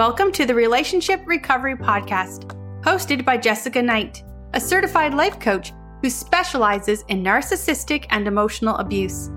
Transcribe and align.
Welcome 0.00 0.32
to 0.32 0.46
the 0.46 0.54
Relationship 0.54 1.20
Recovery 1.26 1.76
Podcast, 1.76 2.46
hosted 2.80 3.22
by 3.22 3.36
Jessica 3.36 3.82
Knight, 3.82 4.24
a 4.54 4.58
certified 4.58 5.12
life 5.12 5.38
coach 5.38 5.74
who 6.00 6.08
specializes 6.08 7.04
in 7.08 7.22
narcissistic 7.22 8.06
and 8.08 8.26
emotional 8.26 8.76
abuse. 8.76 9.28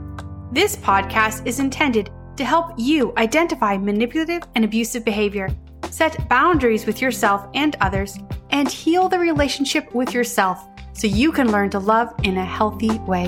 This 0.54 0.78
podcast 0.78 1.46
is 1.46 1.60
intended 1.60 2.12
to 2.38 2.46
help 2.46 2.76
you 2.78 3.12
identify 3.18 3.78
manipulative 3.78 4.44
and 4.55 4.64
abusive 4.64 5.04
behavior, 5.04 5.50
set 5.89 6.30
boundaries 6.30 6.86
with 6.86 7.02
yourself 7.02 7.45
and 7.54 7.75
others, 7.82 8.18
and 8.52 8.71
heal 8.71 9.09
the 9.09 9.20
relationship 9.20 9.93
with 9.93 10.14
yourself 10.14 10.66
so 10.93 11.07
you 11.07 11.34
can 11.34 11.52
learn 11.52 11.71
to 11.71 11.80
love 11.80 12.14
in 12.23 12.38
a 12.38 12.45
healthy 12.45 12.98
way. 13.00 13.25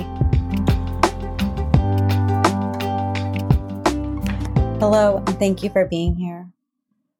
Hello, 4.80 5.22
and 5.26 5.38
thank 5.38 5.62
you 5.62 5.68
for 5.68 5.84
being 5.84 6.14
here. 6.14 6.50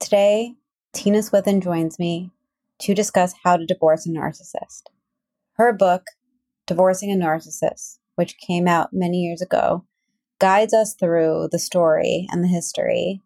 Today, 0.06 0.54
Tina 0.92 1.20
Swithin 1.20 1.60
joins 1.60 1.98
me 1.98 2.30
to 2.78 2.94
discuss 2.94 3.34
how 3.42 3.56
to 3.56 3.66
divorce 3.66 4.06
a 4.06 4.10
narcissist. 4.10 4.82
Her 5.54 5.72
book, 5.72 6.04
Divorcing 6.64 7.10
a 7.10 7.16
Narcissist, 7.16 7.98
which 8.14 8.38
came 8.38 8.68
out 8.68 8.92
many 8.92 9.16
years 9.16 9.42
ago, 9.42 9.84
guides 10.38 10.72
us 10.72 10.94
through 10.94 11.48
the 11.50 11.58
story 11.58 12.28
and 12.30 12.44
the 12.44 12.48
history 12.48 13.20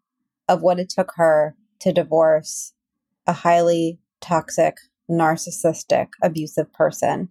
of 0.49 0.63
what 0.63 0.79
it 0.79 0.89
took 0.89 1.11
her 1.17 1.55
to 1.81 1.93
divorce 1.93 2.73
a 3.27 3.33
highly 3.33 3.99
toxic, 4.19 4.77
narcissistic, 5.07 6.07
abusive 6.23 6.73
person 6.73 7.29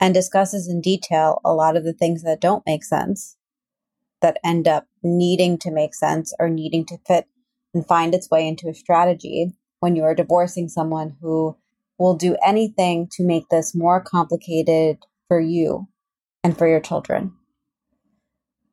and 0.00 0.12
discusses 0.12 0.66
in 0.66 0.80
detail 0.80 1.40
a 1.44 1.54
lot 1.54 1.76
of 1.76 1.84
the 1.84 1.94
things 1.94 2.24
that 2.24 2.40
don't 2.40 2.66
make 2.66 2.82
sense 2.82 3.36
that 4.20 4.40
end 4.42 4.66
up 4.66 4.88
needing 5.04 5.56
to 5.58 5.70
make 5.70 5.94
sense 5.94 6.34
or 6.40 6.48
needing 6.48 6.84
to 6.86 6.98
fit 7.06 7.28
and 7.74 7.86
find 7.86 8.14
its 8.14 8.30
way 8.30 8.46
into 8.46 8.68
a 8.68 8.74
strategy 8.74 9.52
when 9.80 9.96
you 9.96 10.04
are 10.04 10.14
divorcing 10.14 10.68
someone 10.68 11.16
who 11.20 11.56
will 11.98 12.14
do 12.14 12.36
anything 12.44 13.08
to 13.12 13.24
make 13.24 13.48
this 13.48 13.74
more 13.74 14.00
complicated 14.00 14.98
for 15.28 15.40
you 15.40 15.86
and 16.42 16.56
for 16.56 16.66
your 16.66 16.80
children. 16.80 17.32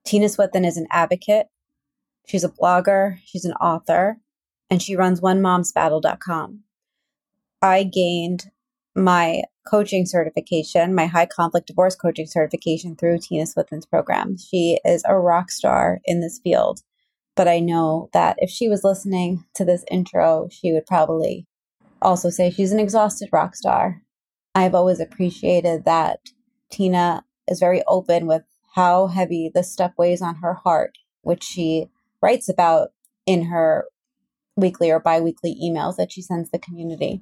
Tina 0.06 0.30
Swithin 0.30 0.64
is 0.64 0.78
an 0.78 0.88
advocate. 0.90 1.48
She's 2.26 2.44
a 2.44 2.50
blogger, 2.50 3.20
she's 3.26 3.46
an 3.46 3.54
author, 3.54 4.18
and 4.70 4.82
she 4.82 4.96
runs 4.96 5.22
onemomsbattle.com. 5.22 6.64
I 7.62 7.84
gained 7.84 8.46
my 8.96 9.44
coaching 9.70 10.06
certification, 10.06 10.96
my 10.96 11.06
high 11.06 11.26
conflict 11.26 11.68
divorce 11.68 11.96
coaching 11.96 12.26
certification 12.26 12.96
through 12.96 13.20
Tina 13.20 13.46
Swithin's 13.46 13.86
program. 13.86 14.38
She 14.38 14.80
is 14.86 15.04
a 15.06 15.18
rock 15.18 15.52
star 15.52 16.00
in 16.06 16.22
this 16.22 16.40
field. 16.44 16.82
But 17.38 17.48
I 17.48 17.60
know 17.60 18.10
that 18.14 18.36
if 18.40 18.50
she 18.50 18.68
was 18.68 18.84
listening 18.84 19.46
to 19.54 19.64
this 19.64 19.86
intro, 19.92 20.50
she 20.52 20.74
would 20.74 20.88
probably 20.88 21.46
also 22.02 22.32
say 22.32 22.50
she's 22.50 22.72
an 22.72 22.80
exhausted 22.80 23.30
rock 23.32 23.56
star. 23.56 24.02
I've 24.56 24.74
always 24.74 25.00
appreciated 25.00 25.86
that 25.86 26.20
Tina 26.72 27.24
is 27.48 27.60
very 27.60 27.84
open 27.88 28.26
with 28.26 28.42
how 28.74 29.06
heavy 29.06 29.52
this 29.54 29.72
stuff 29.72 29.92
weighs 30.00 30.22
on 30.22 30.38
her 30.38 30.56
heart, 30.56 30.98
which 31.22 31.44
she 31.44 31.92
writes 32.24 32.50
about 32.50 32.90
in 33.28 33.46
her 33.46 33.86
weekly 34.56 34.90
or 34.90 35.00
bi 35.00 35.20
weekly 35.20 35.56
emails 35.64 35.96
that 35.98 36.12
she 36.12 36.24
sends 36.24 36.50
the 36.50 36.58
community. 36.58 37.22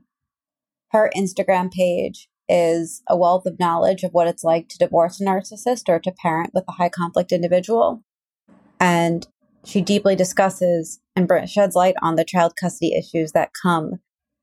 Her 0.91 1.11
Instagram 1.13 1.72
page 1.72 2.29
is 2.47 3.03
a 3.09 3.17
wealth 3.17 3.45
of 3.45 3.59
knowledge 3.59 4.03
of 4.03 4.13
what 4.13 4.27
it's 4.27 4.45
like 4.45 4.69
to 4.69 4.77
divorce 4.77 5.19
a 5.19 5.25
narcissist 5.25 5.89
or 5.89 6.00
to 6.00 6.11
parent 6.11 6.52
with 6.53 6.63
a 6.69 6.73
high 6.73 6.89
conflict 6.89 7.33
individual. 7.33 8.02
And 8.79 9.27
she 9.66 9.81
deeply 9.81 10.16
discusses 10.16 10.99
and 11.16 11.30
sheds 11.49 11.75
light 11.75 11.95
on 12.02 12.16
the 12.16 12.23
child 12.23 12.53
custody 12.59 12.94
issues 12.94 13.31
that 13.31 13.52
come 13.61 14.00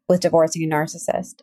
with 0.08 0.20
divorcing 0.20 0.64
a 0.64 0.74
narcissist. 0.74 1.42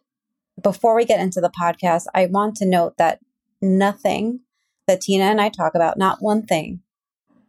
Before 0.62 0.96
we 0.96 1.06
get 1.06 1.22
into 1.22 1.40
the 1.40 1.52
podcast, 1.60 2.04
I 2.14 2.26
want 2.26 2.56
to 2.58 2.66
note 2.66 2.98
that 2.98 3.20
nothing 3.62 4.42
that 4.88 5.02
Tina 5.02 5.26
and 5.26 5.40
I 5.40 5.50
talk 5.50 5.76
about, 5.76 5.98
not 5.98 6.18
one 6.22 6.46
thing, 6.46 6.82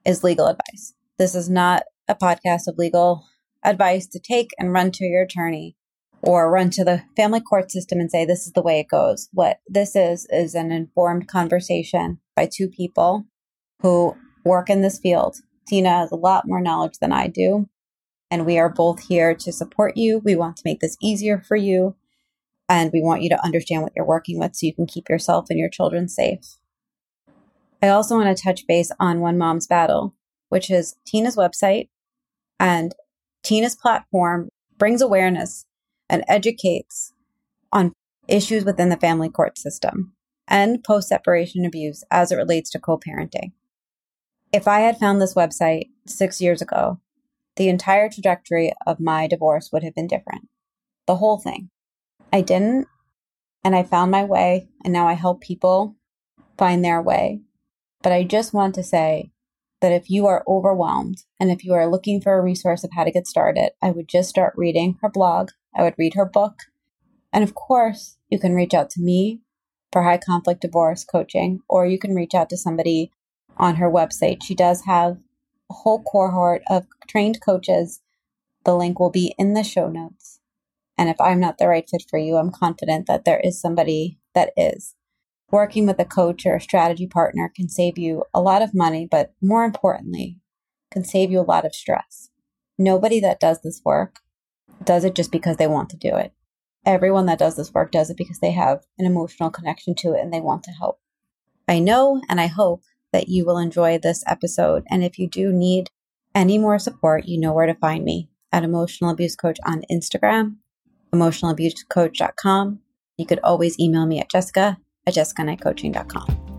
is 0.04 0.22
legal 0.22 0.46
advice. 0.46 0.94
This 1.18 1.34
is 1.34 1.50
not 1.50 1.82
a 2.06 2.14
podcast 2.14 2.68
of 2.68 2.78
legal 2.78 3.26
advice 3.64 4.06
to 4.08 4.20
take 4.20 4.50
and 4.58 4.72
run 4.72 4.90
to 4.92 5.04
your 5.04 5.22
attorney 5.22 5.76
or 6.22 6.50
run 6.50 6.70
to 6.70 6.84
the 6.84 7.02
family 7.16 7.40
court 7.40 7.70
system 7.70 7.98
and 7.98 8.10
say, 8.10 8.24
this 8.24 8.46
is 8.46 8.52
the 8.52 8.62
way 8.62 8.78
it 8.78 8.88
goes. 8.88 9.28
What 9.32 9.60
this 9.66 9.96
is, 9.96 10.26
is 10.30 10.54
an 10.54 10.70
informed 10.70 11.28
conversation 11.28 12.20
by 12.36 12.48
two 12.50 12.68
people 12.68 13.26
who 13.82 14.16
work 14.44 14.70
in 14.70 14.82
this 14.82 14.98
field. 14.98 15.36
Tina 15.70 15.90
has 15.90 16.10
a 16.10 16.16
lot 16.16 16.48
more 16.48 16.60
knowledge 16.60 16.98
than 17.00 17.12
I 17.12 17.28
do. 17.28 17.68
And 18.28 18.44
we 18.44 18.58
are 18.58 18.68
both 18.68 19.06
here 19.06 19.36
to 19.36 19.52
support 19.52 19.96
you. 19.96 20.18
We 20.18 20.34
want 20.34 20.56
to 20.56 20.62
make 20.64 20.80
this 20.80 20.96
easier 21.00 21.38
for 21.38 21.56
you. 21.56 21.94
And 22.68 22.90
we 22.92 23.00
want 23.00 23.22
you 23.22 23.28
to 23.28 23.44
understand 23.44 23.82
what 23.82 23.92
you're 23.94 24.04
working 24.04 24.40
with 24.40 24.56
so 24.56 24.66
you 24.66 24.74
can 24.74 24.86
keep 24.86 25.08
yourself 25.08 25.46
and 25.48 25.60
your 25.60 25.68
children 25.68 26.08
safe. 26.08 26.56
I 27.80 27.88
also 27.88 28.16
want 28.16 28.36
to 28.36 28.42
touch 28.42 28.66
base 28.66 28.90
on 28.98 29.20
One 29.20 29.38
Mom's 29.38 29.68
Battle, 29.68 30.14
which 30.48 30.70
is 30.70 30.96
Tina's 31.06 31.36
website. 31.36 31.88
And 32.58 32.92
Tina's 33.44 33.76
platform 33.76 34.48
brings 34.76 35.00
awareness 35.00 35.66
and 36.08 36.24
educates 36.26 37.12
on 37.72 37.92
issues 38.26 38.64
within 38.64 38.88
the 38.88 38.96
family 38.96 39.28
court 39.28 39.56
system 39.56 40.14
and 40.48 40.82
post 40.82 41.08
separation 41.08 41.64
abuse 41.64 42.02
as 42.10 42.32
it 42.32 42.36
relates 42.36 42.70
to 42.70 42.80
co 42.80 42.98
parenting. 42.98 43.52
If 44.52 44.66
I 44.66 44.80
had 44.80 44.98
found 44.98 45.20
this 45.20 45.34
website 45.34 45.90
six 46.06 46.40
years 46.40 46.60
ago, 46.60 47.00
the 47.56 47.68
entire 47.68 48.08
trajectory 48.08 48.72
of 48.86 49.00
my 49.00 49.26
divorce 49.26 49.70
would 49.72 49.84
have 49.84 49.94
been 49.94 50.06
different. 50.06 50.48
The 51.06 51.16
whole 51.16 51.38
thing. 51.38 51.70
I 52.32 52.40
didn't, 52.40 52.86
and 53.64 53.76
I 53.76 53.82
found 53.82 54.10
my 54.10 54.24
way, 54.24 54.68
and 54.84 54.92
now 54.92 55.06
I 55.06 55.12
help 55.12 55.40
people 55.40 55.96
find 56.58 56.84
their 56.84 57.00
way. 57.00 57.42
But 58.02 58.12
I 58.12 58.24
just 58.24 58.52
want 58.52 58.74
to 58.76 58.82
say 58.82 59.30
that 59.80 59.92
if 59.92 60.10
you 60.10 60.26
are 60.26 60.44
overwhelmed 60.48 61.22
and 61.38 61.50
if 61.50 61.64
you 61.64 61.72
are 61.74 61.90
looking 61.90 62.20
for 62.20 62.34
a 62.34 62.42
resource 62.42 62.84
of 62.84 62.90
how 62.94 63.04
to 63.04 63.10
get 63.10 63.26
started, 63.26 63.70
I 63.80 63.90
would 63.90 64.08
just 64.08 64.28
start 64.28 64.54
reading 64.56 64.98
her 65.00 65.08
blog 65.08 65.50
I 65.74 65.82
would 65.82 65.94
read 65.98 66.14
her 66.14 66.24
book. 66.24 66.54
And 67.32 67.44
of 67.44 67.54
course, 67.54 68.16
you 68.28 68.38
can 68.38 68.54
reach 68.54 68.74
out 68.74 68.90
to 68.90 69.00
me 69.00 69.40
for 69.92 70.02
high 70.02 70.18
conflict 70.18 70.62
divorce 70.62 71.04
coaching, 71.04 71.60
or 71.68 71.86
you 71.86 71.98
can 71.98 72.14
reach 72.14 72.34
out 72.34 72.50
to 72.50 72.56
somebody 72.56 73.12
on 73.56 73.76
her 73.76 73.90
website. 73.90 74.42
She 74.42 74.54
does 74.54 74.84
have 74.84 75.18
a 75.70 75.74
whole 75.74 76.02
cohort 76.02 76.62
of 76.68 76.86
trained 77.08 77.40
coaches. 77.40 78.00
The 78.64 78.76
link 78.76 78.98
will 78.98 79.10
be 79.10 79.34
in 79.38 79.54
the 79.54 79.64
show 79.64 79.88
notes. 79.88 80.40
And 80.96 81.08
if 81.08 81.20
I'm 81.20 81.40
not 81.40 81.58
the 81.58 81.68
right 81.68 81.88
fit 81.88 82.04
for 82.08 82.18
you, 82.18 82.36
I'm 82.36 82.50
confident 82.50 83.06
that 83.06 83.24
there 83.24 83.40
is 83.42 83.60
somebody 83.60 84.18
that 84.34 84.52
is. 84.56 84.94
Working 85.50 85.86
with 85.86 85.98
a 85.98 86.04
coach 86.04 86.46
or 86.46 86.54
a 86.54 86.60
strategy 86.60 87.06
partner 87.06 87.50
can 87.54 87.68
save 87.68 87.98
you 87.98 88.24
a 88.32 88.40
lot 88.40 88.62
of 88.62 88.74
money, 88.74 89.08
but 89.10 89.32
more 89.40 89.64
importantly, 89.64 90.38
can 90.90 91.04
save 91.04 91.30
you 91.30 91.40
a 91.40 91.42
lot 91.42 91.64
of 91.64 91.74
stress. 91.74 92.30
Nobody 92.78 93.18
that 93.20 93.40
does 93.40 93.60
this 93.62 93.80
work 93.84 94.20
does 94.84 95.04
it 95.04 95.14
just 95.14 95.32
because 95.32 95.56
they 95.56 95.66
want 95.66 95.90
to 95.90 95.96
do 95.96 96.16
it. 96.16 96.32
Everyone 96.86 97.26
that 97.26 97.38
does 97.38 97.56
this 97.56 97.74
work 97.74 97.90
does 97.90 98.10
it 98.10 98.16
because 98.16 98.38
they 98.38 98.52
have 98.52 98.84
an 98.98 99.06
emotional 99.06 99.50
connection 99.50 99.94
to 99.96 100.12
it 100.12 100.20
and 100.20 100.32
they 100.32 100.40
want 100.40 100.62
to 100.64 100.70
help. 100.70 101.00
I 101.68 101.78
know 101.78 102.20
and 102.28 102.40
I 102.40 102.46
hope 102.46 102.82
that 103.12 103.28
you 103.28 103.44
will 103.44 103.58
enjoy 103.58 103.98
this 103.98 104.22
episode. 104.26 104.84
And 104.90 105.04
if 105.04 105.18
you 105.18 105.28
do 105.28 105.52
need 105.52 105.90
any 106.34 106.58
more 106.58 106.78
support, 106.78 107.26
you 107.26 107.38
know 107.38 107.52
where 107.52 107.66
to 107.66 107.74
find 107.74 108.04
me 108.04 108.28
at 108.52 108.64
Emotional 108.64 109.10
Abuse 109.10 109.36
Coach 109.36 109.58
on 109.64 109.82
Instagram, 109.90 110.56
emotionalabusecoach.com. 111.12 112.80
You 113.18 113.26
could 113.26 113.40
always 113.44 113.78
email 113.78 114.06
me 114.06 114.20
at 114.20 114.30
jessica 114.30 114.78
at 115.06 115.14
jessicaknightcoaching.com. 115.14 116.50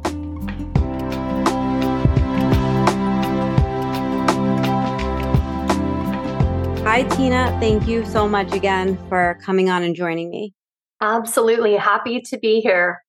Hi, 6.83 7.03
Tina. 7.03 7.57
Thank 7.61 7.87
you 7.87 8.03
so 8.05 8.27
much 8.27 8.53
again 8.53 8.97
for 9.07 9.39
coming 9.45 9.69
on 9.69 9.81
and 9.81 9.95
joining 9.95 10.29
me. 10.29 10.53
Absolutely. 10.99 11.75
Happy 11.75 12.19
to 12.21 12.37
be 12.37 12.59
here. 12.59 13.01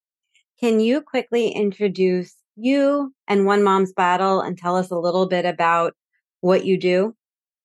Can 0.60 0.78
you 0.78 1.00
quickly 1.00 1.48
introduce 1.48 2.36
you 2.56 3.12
and 3.28 3.46
One 3.46 3.62
Mom's 3.62 3.92
Battle 3.92 4.40
and 4.40 4.56
tell 4.56 4.76
us 4.76 4.90
a 4.90 4.98
little 4.98 5.26
bit 5.26 5.44
about 5.44 5.94
what 6.40 6.64
you 6.64 6.78
do? 6.78 7.14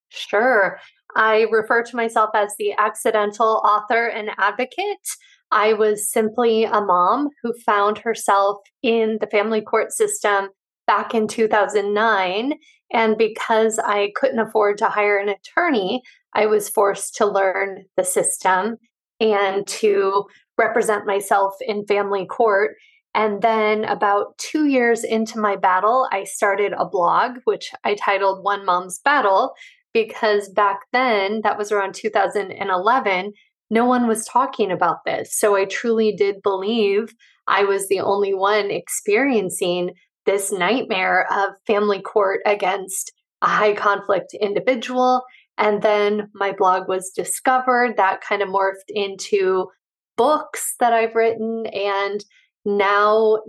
Sure. 0.10 0.80
I 1.16 1.48
refer 1.52 1.84
to 1.84 1.96
myself 1.96 2.30
as 2.34 2.56
the 2.58 2.74
accidental 2.78 3.62
author 3.66 4.08
and 4.08 4.30
advocate. 4.38 5.08
I 5.52 5.74
was 5.74 6.10
simply 6.10 6.66
a 6.66 6.82
mom 6.82 7.30
who 7.42 7.54
found 7.66 7.98
herself 7.98 8.58
in 8.84 9.18
the 9.20 9.28
family 9.28 9.62
court 9.62 9.92
system 9.92 10.50
back 10.86 11.14
in 11.14 11.28
2009 11.28 12.54
and 12.92 13.18
because 13.18 13.80
I 13.80 14.12
couldn't 14.16 14.40
afford 14.40 14.78
to 14.78 14.88
hire 14.88 15.18
an 15.18 15.30
attorney, 15.30 16.02
I 16.34 16.46
was 16.46 16.70
forced 16.70 17.16
to 17.16 17.26
learn 17.26 17.86
the 17.98 18.04
system 18.04 18.78
and 19.20 19.68
to 19.68 20.26
represent 20.58 21.06
myself 21.06 21.56
in 21.62 21.86
family 21.86 22.26
court. 22.26 22.76
And 23.18 23.42
then, 23.42 23.84
about 23.86 24.38
two 24.38 24.68
years 24.68 25.04
into 25.04 25.40
my 25.40 25.56
battle, 25.56 26.08
I 26.12 26.24
started 26.24 26.74
a 26.78 26.86
blog, 26.86 27.40
which 27.46 27.72
I 27.84 27.96
titled 27.96 28.44
One 28.44 28.64
Mom's 28.64 29.00
Battle, 29.00 29.56
because 29.92 30.50
back 30.50 30.82
then, 30.94 31.42
that 31.42 31.58
was 31.58 31.72
around 31.72 31.96
2011, 31.96 33.34
no 33.72 33.86
one 33.86 34.08
was 34.08 34.24
talking 34.26 34.72
about 34.72 35.04
this. 35.04 35.36
So 35.36 35.56
I 35.56 35.66
truly 35.66 36.16
did 36.16 36.44
believe 36.44 37.16
I 37.48 37.64
was 37.64 37.88
the 37.88 38.02
only 38.02 38.36
one 38.36 38.70
experiencing 38.70 39.96
this 40.28 40.52
nightmare 40.52 41.26
of 41.32 41.56
family 41.66 42.04
court 42.04 42.42
against 42.46 43.12
a 43.42 43.48
high 43.48 43.74
conflict 43.74 44.36
individual. 44.40 45.24
And 45.58 45.82
then 45.82 46.30
my 46.36 46.52
blog 46.52 46.88
was 46.88 47.10
discovered. 47.16 47.98
That 47.98 48.22
kind 48.22 48.44
of 48.44 48.50
morphed 48.50 48.90
into 48.90 49.70
books 50.18 50.76
that 50.80 50.94
I've 50.94 51.16
written. 51.16 51.66
And 51.68 52.24
now 52.68 53.40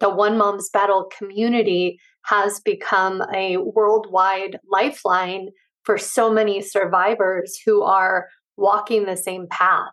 the 0.00 0.10
One 0.10 0.36
Mom's 0.36 0.68
Battle 0.68 1.08
community 1.16 1.98
has 2.24 2.60
become 2.60 3.22
a 3.34 3.56
worldwide 3.58 4.58
lifeline 4.70 5.48
for 5.84 5.96
so 5.96 6.30
many 6.30 6.60
survivors 6.60 7.58
who 7.64 7.82
are 7.82 8.28
walking 8.56 9.04
the 9.04 9.16
same 9.16 9.46
path. 9.48 9.92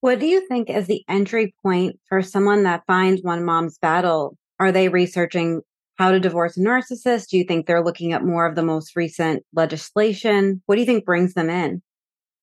What 0.00 0.18
do 0.18 0.26
you 0.26 0.46
think 0.48 0.68
is 0.68 0.86
the 0.86 1.04
entry 1.08 1.54
point 1.62 1.98
for 2.08 2.22
someone 2.22 2.64
that 2.64 2.82
finds 2.86 3.22
One 3.22 3.44
Mom's 3.44 3.78
Battle? 3.78 4.36
Are 4.58 4.72
they 4.72 4.88
researching 4.88 5.60
how 5.96 6.10
to 6.10 6.18
divorce 6.18 6.56
a 6.56 6.60
narcissist? 6.60 7.28
Do 7.28 7.36
you 7.38 7.44
think 7.44 7.66
they're 7.66 7.84
looking 7.84 8.12
at 8.12 8.24
more 8.24 8.46
of 8.46 8.56
the 8.56 8.62
most 8.62 8.96
recent 8.96 9.44
legislation? 9.52 10.62
What 10.66 10.76
do 10.76 10.80
you 10.80 10.86
think 10.86 11.04
brings 11.04 11.34
them 11.34 11.50
in? 11.50 11.82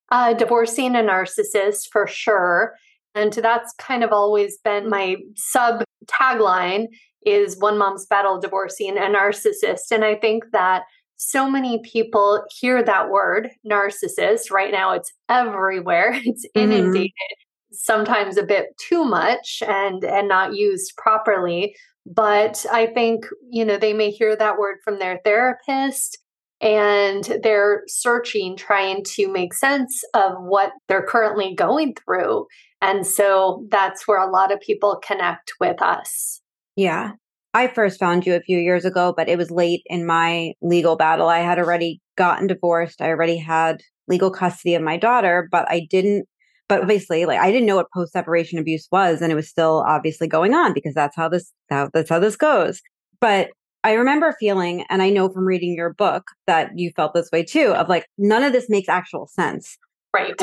Uh, 0.10 0.34
divorcing 0.34 0.96
a 0.96 1.00
narcissist 1.00 1.90
for 1.92 2.08
sure. 2.08 2.76
And 3.18 3.34
that's 3.34 3.74
kind 3.74 4.04
of 4.04 4.12
always 4.12 4.58
been 4.64 4.90
my 4.90 5.18
sub 5.36 5.84
tagline 6.06 6.86
is 7.26 7.58
one 7.60 7.78
mom's 7.78 8.06
battle 8.06 8.40
divorcing 8.40 8.98
a 8.98 9.02
narcissist. 9.02 9.92
And 9.92 10.06
I 10.06 10.16
think 10.16 10.46
that 10.54 10.84
so 11.18 11.50
many 11.50 11.80
people 11.84 12.44
hear 12.52 12.84
that 12.84 13.10
word 13.10 13.50
narcissist 13.70 14.52
right 14.52 14.72
now 14.72 14.92
it's 14.92 15.12
everywhere 15.30 16.12
it's 16.26 16.46
mm-hmm. 16.46 16.72
inundated 16.72 17.10
mm-hmm. 17.10 17.74
sometimes 17.74 18.38
a 18.38 18.44
bit 18.44 18.68
too 18.78 19.04
much 19.04 19.62
and 19.68 20.04
and 20.04 20.28
not 20.28 20.56
used 20.56 20.94
properly 20.96 21.76
but 22.06 22.66
i 22.72 22.86
think 22.86 23.26
you 23.50 23.66
know 23.66 23.78
they 23.78 23.94
may 23.94 24.12
hear 24.12 24.36
that 24.36 24.58
word 24.58 24.78
from 24.84 25.00
their 25.00 25.20
therapist 25.26 26.20
and 26.62 27.40
they're 27.44 27.84
searching 27.88 28.56
trying 28.56 29.04
to 29.04 29.32
make 29.32 29.54
sense 29.54 30.04
of 30.14 30.34
what 30.40 30.72
they're 30.88 31.06
currently 31.06 31.54
going 31.54 31.96
through 31.96 32.46
and 32.82 33.06
so 33.06 33.66
that's 33.70 34.08
where 34.08 34.22
a 34.22 34.32
lot 34.32 34.52
of 34.52 34.60
people 34.60 35.02
connect 35.06 35.54
with 35.60 35.82
us 35.82 36.42
yeah 36.76 37.12
I 37.54 37.68
first 37.68 38.00
found 38.00 38.28
you 38.28 38.36
a 38.36 38.42
few 38.42 38.60
years 38.60 38.86
ago, 38.86 39.16
but 39.18 39.28
it 39.28 39.36
was 39.36 39.50
late 39.50 39.82
in 39.88 40.06
my 40.06 40.54
legal 40.62 40.96
battle. 40.96 41.28
I 41.28 41.40
had 41.40 41.58
already 41.58 42.00
gotten 42.16 42.46
divorced. 42.46 43.02
I 43.02 43.08
already 43.08 43.38
had 43.38 43.82
legal 44.08 44.30
custody 44.30 44.76
of 44.76 44.84
my 44.84 44.96
daughter, 44.96 45.48
but 45.52 45.66
I 45.68 45.88
didn't 45.90 46.28
but 46.70 46.86
basically 46.86 47.26
like 47.26 47.40
I 47.40 47.52
didn't 47.52 47.66
know 47.66 47.78
what 47.78 47.92
post 47.94 48.12
separation 48.12 48.60
abuse 48.60 48.88
was 48.92 49.22
and 49.22 49.32
it 49.32 49.36
was 49.36 49.48
still 49.48 49.84
obviously 49.88 50.28
going 50.28 50.54
on 50.54 50.74
because 50.74 50.94
that's 50.94 51.16
how 51.16 51.30
this 51.30 51.52
how, 51.70 51.90
that's 51.94 52.10
how 52.10 52.20
this 52.20 52.36
goes. 52.36 52.82
But 53.22 53.50
I 53.84 53.94
remember 53.94 54.36
feeling 54.40 54.86
and 54.90 55.02
I 55.02 55.10
know 55.10 55.30
from 55.30 55.46
reading 55.46 55.76
your 55.76 55.94
book 55.94 56.26
that 56.46 56.72
you 56.76 56.92
felt 56.96 57.14
this 57.14 57.30
way 57.32 57.44
too 57.44 57.74
of 57.74 57.88
like 57.88 58.06
none 58.18 58.44
of 58.44 58.54
this 58.54 58.70
makes 58.70 58.90
actual 58.90 59.28
sense. 59.28 59.78
Right. 60.14 60.36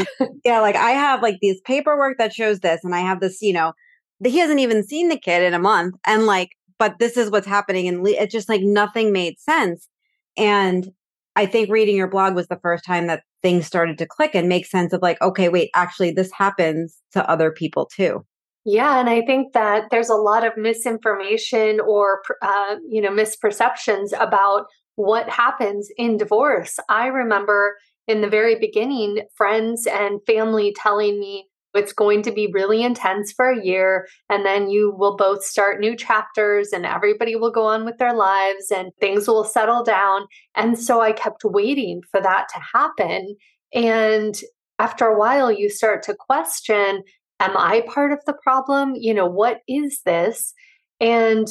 yeah, 0.44 0.60
like 0.60 0.76
I 0.76 0.90
have 0.90 1.22
like 1.22 1.38
these 1.40 1.60
paperwork 1.62 2.18
that 2.18 2.32
shows 2.32 2.60
this 2.60 2.80
and 2.84 2.94
I 2.94 3.00
have 3.00 3.20
this, 3.20 3.42
you 3.42 3.52
know, 3.52 3.72
that 4.20 4.30
he 4.30 4.38
hasn't 4.38 4.60
even 4.60 4.84
seen 4.84 5.08
the 5.08 5.18
kid 5.18 5.42
in 5.42 5.54
a 5.54 5.58
month 5.58 5.96
and 6.06 6.26
like 6.26 6.50
but 6.78 6.98
this 6.98 7.16
is 7.16 7.30
what's 7.30 7.46
happening. 7.46 7.88
And 7.88 8.06
it's 8.06 8.32
just 8.32 8.48
like 8.48 8.62
nothing 8.62 9.12
made 9.12 9.38
sense. 9.38 9.88
And 10.36 10.88
I 11.36 11.46
think 11.46 11.70
reading 11.70 11.96
your 11.96 12.08
blog 12.08 12.34
was 12.34 12.48
the 12.48 12.58
first 12.62 12.84
time 12.84 13.06
that 13.06 13.22
things 13.42 13.66
started 13.66 13.98
to 13.98 14.06
click 14.06 14.34
and 14.34 14.48
make 14.48 14.66
sense 14.66 14.92
of 14.92 15.02
like, 15.02 15.20
okay, 15.20 15.48
wait, 15.48 15.70
actually, 15.74 16.12
this 16.12 16.30
happens 16.32 16.98
to 17.12 17.28
other 17.28 17.50
people 17.50 17.86
too. 17.86 18.24
Yeah, 18.66 18.98
and 18.98 19.10
I 19.10 19.20
think 19.22 19.52
that 19.52 19.84
there's 19.90 20.08
a 20.08 20.14
lot 20.14 20.46
of 20.46 20.56
misinformation 20.56 21.80
or 21.80 22.22
uh, 22.40 22.76
you 22.88 23.02
know 23.02 23.10
misperceptions 23.10 24.12
about 24.18 24.66
what 24.96 25.28
happens 25.28 25.90
in 25.98 26.16
divorce. 26.16 26.78
I 26.88 27.08
remember 27.08 27.76
in 28.06 28.20
the 28.20 28.28
very 28.28 28.56
beginning, 28.58 29.22
friends 29.34 29.86
and 29.86 30.20
family 30.26 30.74
telling 30.76 31.18
me, 31.18 31.46
it's 31.74 31.92
going 31.92 32.22
to 32.22 32.30
be 32.30 32.50
really 32.52 32.84
intense 32.84 33.32
for 33.32 33.50
a 33.50 33.64
year, 33.64 34.06
and 34.30 34.46
then 34.46 34.70
you 34.70 34.94
will 34.96 35.16
both 35.16 35.42
start 35.42 35.80
new 35.80 35.96
chapters, 35.96 36.68
and 36.72 36.86
everybody 36.86 37.34
will 37.34 37.50
go 37.50 37.66
on 37.66 37.84
with 37.84 37.98
their 37.98 38.14
lives, 38.14 38.70
and 38.70 38.92
things 39.00 39.26
will 39.26 39.44
settle 39.44 39.82
down. 39.82 40.26
And 40.54 40.78
so 40.78 41.00
I 41.00 41.12
kept 41.12 41.42
waiting 41.44 42.02
for 42.10 42.20
that 42.20 42.46
to 42.54 42.60
happen. 42.72 43.34
And 43.72 44.40
after 44.78 45.06
a 45.06 45.18
while, 45.18 45.50
you 45.50 45.68
start 45.68 46.02
to 46.04 46.14
question 46.14 47.02
Am 47.40 47.56
I 47.56 47.82
part 47.92 48.12
of 48.12 48.20
the 48.26 48.34
problem? 48.44 48.94
You 48.94 49.12
know, 49.12 49.26
what 49.26 49.58
is 49.68 50.00
this? 50.06 50.54
And 51.00 51.48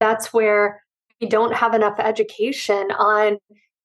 that's 0.00 0.32
where 0.32 0.82
we 1.20 1.28
don't 1.28 1.54
have 1.54 1.74
enough 1.74 1.98
education 1.98 2.90
on 2.92 3.38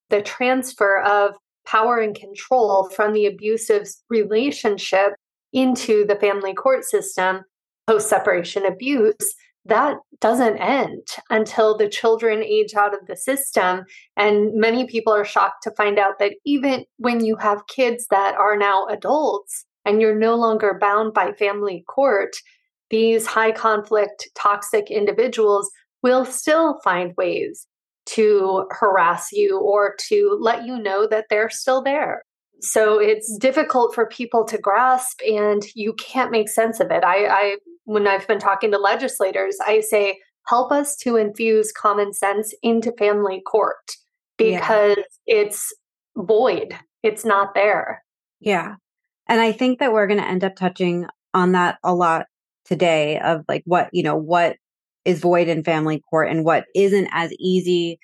the 0.10 0.22
transfer 0.22 1.02
of 1.02 1.36
power 1.66 2.00
and 2.00 2.16
control 2.16 2.90
from 2.90 3.14
the 3.14 3.26
abusive 3.26 3.88
relationship 4.10 5.14
into 5.54 6.06
the 6.06 6.16
family 6.16 6.54
court 6.54 6.84
system 6.86 7.44
post 7.88 8.10
separation 8.10 8.66
abuse, 8.66 9.36
that 9.66 9.98
doesn't 10.20 10.58
end 10.58 11.08
until 11.30 11.78
the 11.78 11.90
children 11.90 12.44
age 12.44 12.74
out 12.74 12.94
of 12.94 13.06
the 13.08 13.16
system. 13.16 13.84
And 14.18 14.54
many 14.56 14.86
people 14.86 15.14
are 15.14 15.26
shocked 15.26 15.64
to 15.64 15.72
find 15.72 16.00
out 16.00 16.20
that 16.20 16.34
even 16.46 16.86
when 16.98 17.24
you 17.24 17.36
have 17.38 17.68
kids 17.68 18.08
that 18.10 18.36
are 18.36 18.58
now 18.58 18.88
adults 18.88 19.66
and 19.86 20.02
you're 20.02 20.18
no 20.18 20.36
longer 20.36 20.78
bound 20.80 21.14
by 21.14 21.34
family 21.34 21.84
court, 21.88 22.36
these 22.90 23.26
high 23.26 23.52
conflict, 23.52 24.30
toxic 24.36 24.90
individuals 24.90 25.70
will 26.02 26.26
still 26.26 26.80
find 26.84 27.14
ways 27.16 27.68
to 28.08 28.66
harass 28.72 29.32
you 29.32 29.60
or 29.60 29.96
to 30.08 30.38
let 30.42 30.66
you 30.66 30.78
know 30.78 31.08
that 31.08 31.26
they're 31.30 31.50
still 31.50 31.82
there. 31.82 32.24
So 32.62 33.00
it's 33.00 33.36
difficult 33.38 33.96
for 33.96 34.06
people 34.06 34.46
to 34.46 34.58
grasp 34.58 35.20
and 35.28 35.64
you 35.74 35.94
can't 35.94 36.32
make 36.32 36.50
sense 36.50 36.80
of 36.80 36.92
it. 36.92 37.04
I, 37.04 37.26
I 37.26 37.58
when 37.86 38.08
I've 38.08 38.28
been 38.28 38.40
talking 38.40 38.72
to 38.72 38.78
legislators, 38.78 39.58
I 39.66 39.82
say, 39.82 40.20
help 40.48 40.72
us 40.72 40.96
to 40.98 41.18
infuse 41.18 41.72
common 41.72 42.14
sense 42.14 42.54
into 42.62 42.92
family 42.94 43.42
court 43.42 43.96
because 44.38 44.98
yeah. 44.98 45.44
it's 45.44 45.74
void. 46.16 46.76
It's 47.04 47.26
not 47.26 47.54
there. 47.56 48.04
Yeah. 48.40 48.76
And 49.28 49.42
I 49.42 49.52
think 49.52 49.80
that 49.80 49.94
we're 49.94 50.08
going 50.08 50.20
to 50.20 50.28
end 50.28 50.44
up 50.44 50.56
touching 50.56 51.08
on 51.34 51.54
that 51.54 51.78
a 51.84 51.94
lot 51.94 52.28
today 52.66 53.20
of 53.20 53.44
like 53.48 53.64
what, 53.66 53.90
you 53.92 54.04
know, 54.04 54.16
what 54.16 54.58
is 55.06 55.20
void 55.20 55.48
in 55.48 55.64
family 55.64 56.02
court 56.10 56.30
and 56.30 56.46
what 56.46 56.66
isn't 56.76 57.08
as 57.12 57.32
easy. 57.40 58.00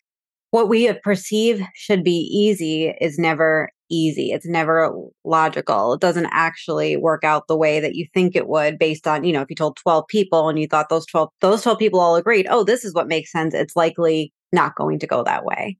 What 0.51 0.69
we 0.69 0.91
perceive 1.03 1.61
should 1.75 2.03
be 2.03 2.29
easy 2.31 2.95
is 3.01 3.19
never 3.19 3.69
easy. 3.89 4.31
It's 4.31 4.45
never 4.45 4.93
logical. 5.23 5.93
It 5.93 6.01
doesn't 6.01 6.27
actually 6.31 6.97
work 6.97 7.23
out 7.23 7.47
the 7.47 7.57
way 7.57 7.79
that 7.79 7.95
you 7.95 8.07
think 8.13 8.35
it 8.35 8.47
would 8.47 8.77
based 8.77 9.07
on, 9.07 9.23
you 9.23 9.33
know, 9.33 9.41
if 9.41 9.49
you 9.49 9.55
told 9.55 9.77
12 9.77 10.07
people 10.07 10.49
and 10.49 10.59
you 10.59 10.67
thought 10.67 10.89
those 10.89 11.05
12 11.05 11.29
those 11.41 11.63
12 11.63 11.79
people 11.79 11.99
all 11.99 12.15
agreed, 12.15 12.47
"Oh, 12.49 12.63
this 12.63 12.83
is 12.83 12.93
what 12.93 13.07
makes 13.07 13.31
sense." 13.31 13.53
It's 13.53 13.75
likely 13.75 14.33
not 14.51 14.75
going 14.75 14.99
to 14.99 15.07
go 15.07 15.23
that 15.23 15.45
way. 15.45 15.77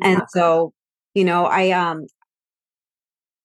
Yeah. 0.00 0.08
And 0.08 0.22
so, 0.28 0.72
you 1.14 1.24
know, 1.24 1.46
I 1.46 1.70
um 1.70 2.06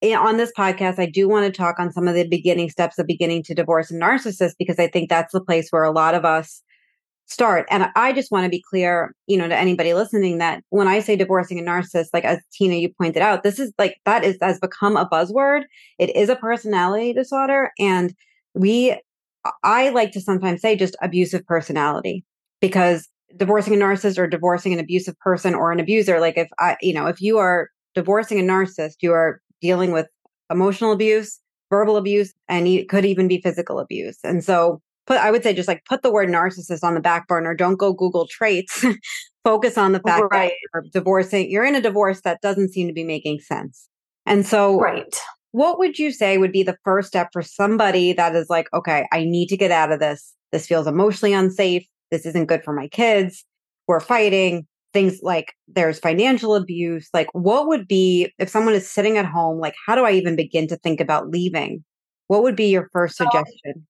on 0.04 0.38
this 0.38 0.52
podcast, 0.58 0.98
I 1.00 1.06
do 1.06 1.28
want 1.28 1.46
to 1.46 1.58
talk 1.58 1.76
on 1.80 1.92
some 1.92 2.08
of 2.08 2.16
the 2.16 2.28
beginning 2.28 2.70
steps 2.70 2.98
of 2.98 3.08
beginning 3.08 3.44
to 3.44 3.54
divorce 3.54 3.92
a 3.92 3.96
narcissist 3.96 4.54
because 4.58 4.80
I 4.80 4.88
think 4.88 5.10
that's 5.10 5.34
the 5.34 5.44
place 5.44 5.70
where 5.72 5.84
a 5.84 5.92
lot 5.92 6.16
of 6.16 6.24
us 6.26 6.64
start. 7.30 7.68
And 7.70 7.92
I 7.96 8.12
just 8.12 8.32
want 8.32 8.46
to 8.46 8.50
be 8.50 8.64
clear, 8.70 9.14
you 9.28 9.38
know, 9.38 9.48
to 9.48 9.56
anybody 9.56 9.94
listening 9.94 10.40
that 10.40 10.64
when 10.70 10.88
I 10.88 11.00
say 11.00 11.16
divorcing 11.16 11.60
a 11.60 11.62
narcissist, 11.62 12.08
like 12.12 12.26
as 12.26 12.40
Tina, 12.52 12.76
you 12.76 12.90
pointed 13.00 13.22
out, 13.22 13.44
this 13.44 13.60
is 13.60 13.72
like 13.78 13.98
that 14.06 14.24
is 14.24 14.38
has 14.42 14.60
become 14.60 14.98
a 14.98 15.08
buzzword. 15.08 15.64
It 16.00 16.16
is 16.16 16.30
a 16.30 16.36
personality 16.36 17.14
disorder. 17.14 17.72
And 17.80 18.14
we, 18.56 19.00
I 19.64 19.90
like 19.90 20.12
to 20.14 20.22
sometimes 20.22 20.62
say 20.62 20.76
just 20.76 20.98
abusive 21.02 21.46
personality 21.46 22.26
because 22.62 23.08
divorcing 23.38 23.76
a 23.76 23.78
narcissist 23.78 24.18
or 24.18 24.26
divorcing 24.26 24.74
an 24.74 24.80
abusive 24.80 25.18
person 25.20 25.54
or 25.54 25.72
an 25.72 25.80
abuser, 25.80 26.20
like 26.20 26.38
if 26.38 26.50
I, 26.58 26.78
you 26.82 26.94
know, 26.94 27.06
if 27.06 27.22
you 27.22 27.38
are 27.38 27.70
divorcing 27.94 28.40
a 28.40 28.44
narcissist, 28.44 28.96
you 29.02 29.14
are 29.14 29.40
dealing 29.62 29.92
with 29.92 30.08
emotional 30.50 30.92
abuse, 30.92 31.40
verbal 31.70 31.96
abuse, 31.96 32.34
and 32.48 32.68
it 32.68 32.90
could 32.90 33.06
even 33.06 33.28
be 33.28 33.40
physical 33.40 33.80
abuse. 33.80 34.18
And 34.24 34.44
so 34.44 34.82
put 35.10 35.18
i 35.18 35.32
would 35.32 35.44
say 35.44 35.54
just 35.54 35.68
like 35.68 35.84
put 35.86 36.02
the 36.02 36.12
word 36.12 36.30
narcissist 36.30 36.84
on 36.84 36.94
the 36.94 37.02
back 37.02 37.28
burner 37.28 37.54
don't 37.54 37.78
go 37.78 37.92
google 37.92 38.28
traits 38.28 38.86
focus 39.44 39.78
on 39.78 39.92
the 39.92 40.00
fact 40.00 40.24
right. 40.32 40.52
that 40.52 40.54
you're 40.74 40.84
divorcing 40.94 41.50
you're 41.50 41.66
in 41.66 41.76
a 41.76 41.82
divorce 41.82 42.22
that 42.22 42.42
doesn't 42.42 42.70
seem 42.70 42.88
to 42.88 42.94
be 42.94 43.04
making 43.04 43.40
sense 43.40 43.90
and 44.26 44.46
so 44.46 44.80
right 44.80 45.20
what 45.52 45.80
would 45.80 45.98
you 45.98 46.12
say 46.12 46.38
would 46.38 46.52
be 46.52 46.64
the 46.64 46.78
first 46.84 47.08
step 47.08 47.30
for 47.34 47.42
somebody 47.42 48.14
that 48.14 48.36
is 48.36 48.50
like 48.50 48.68
okay 48.74 49.08
i 49.12 49.24
need 49.24 49.48
to 49.48 49.58
get 49.58 49.72
out 49.72 49.92
of 49.92 50.00
this 50.00 50.34
this 50.52 50.68
feels 50.68 50.88
emotionally 50.88 51.34
unsafe 51.34 51.86
this 52.12 52.26
isn't 52.26 52.46
good 52.46 52.64
for 52.64 52.74
my 52.74 52.88
kids 52.88 53.44
we're 53.88 54.00
fighting 54.00 54.68
things 54.94 55.20
like 55.22 55.54
there's 55.68 56.00
financial 56.00 56.56
abuse. 56.56 57.10
Like, 57.14 57.28
what 57.34 57.68
would 57.68 57.88
be 57.88 58.32
if 58.40 58.50
someone 58.50 58.74
is 58.74 58.90
sitting 58.90 59.18
at 59.18 59.26
home? 59.26 59.60
Like, 59.60 59.76
how 59.86 59.96
do 59.96 60.06
I 60.06 60.12
even 60.12 60.36
begin 60.36 60.68
to 60.68 60.78
think 60.78 61.00
about 61.00 61.30
leaving? 61.30 61.84
What 62.28 62.44
would 62.44 62.56
be 62.56 62.70
your 62.70 62.90
first 62.92 63.20
um, 63.20 63.28
suggestion? 63.28 63.88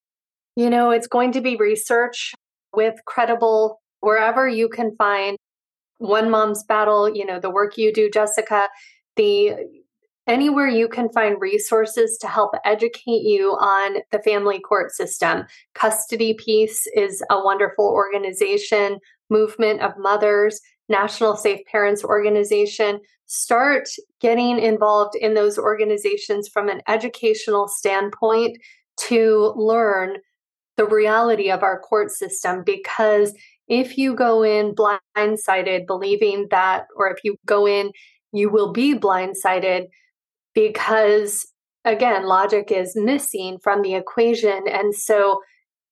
You 0.60 0.70
know, 0.70 0.92
it's 0.92 1.08
going 1.08 1.32
to 1.32 1.40
be 1.40 1.56
research 1.56 2.34
with 2.76 2.96
credible 3.06 3.80
wherever 4.02 4.46
you 4.46 4.68
can 4.68 4.94
find 4.98 5.38
one 6.00 6.30
mom's 6.30 6.66
battle, 6.66 7.08
you 7.08 7.26
know, 7.26 7.40
the 7.40 7.50
work 7.50 7.78
you 7.78 7.94
do, 7.94 8.10
Jessica, 8.10 8.68
the 9.16 9.54
anywhere 10.28 10.68
you 10.68 10.90
can 10.90 11.08
find 11.14 11.40
resources 11.40 12.18
to 12.18 12.28
help 12.28 12.56
educate 12.66 13.22
you 13.24 13.52
on 13.52 14.00
the 14.12 14.20
family 14.20 14.60
court 14.60 14.92
system. 14.92 15.46
Custody 15.76 16.34
Peace 16.34 16.86
is 16.94 17.24
a 17.30 17.42
wonderful 17.42 17.86
organization, 17.86 18.98
movement 19.30 19.80
of 19.80 19.94
mothers, 19.98 20.60
National 20.90 21.38
Safe 21.38 21.62
Parents 21.72 22.04
Organization. 22.04 23.00
Start 23.28 23.88
getting 24.20 24.60
involved 24.60 25.16
in 25.16 25.36
those 25.36 25.58
organizations 25.58 26.50
from 26.50 26.68
an 26.68 26.82
educational 26.90 27.70
standpoint 27.70 28.58
to 28.98 29.54
learn 29.56 30.18
the 30.80 30.88
reality 30.88 31.52
of 31.52 31.62
our 31.62 31.78
court 31.78 32.10
system 32.10 32.64
because 32.66 33.34
if 33.68 33.98
you 33.98 34.16
go 34.16 34.44
in 34.44 34.74
blindsided 34.74 35.86
believing 35.86 36.48
that 36.52 36.86
or 36.96 37.12
if 37.12 37.18
you 37.22 37.36
go 37.46 37.68
in 37.68 37.92
you 38.32 38.50
will 38.50 38.72
be 38.72 38.96
blindsided 38.96 39.88
because 40.56 41.46
again 41.84 42.26
logic 42.26 42.72
is 42.72 42.96
missing 42.96 43.58
from 43.62 43.82
the 43.82 43.94
equation. 43.94 44.64
And 44.72 44.96
so 44.96 45.42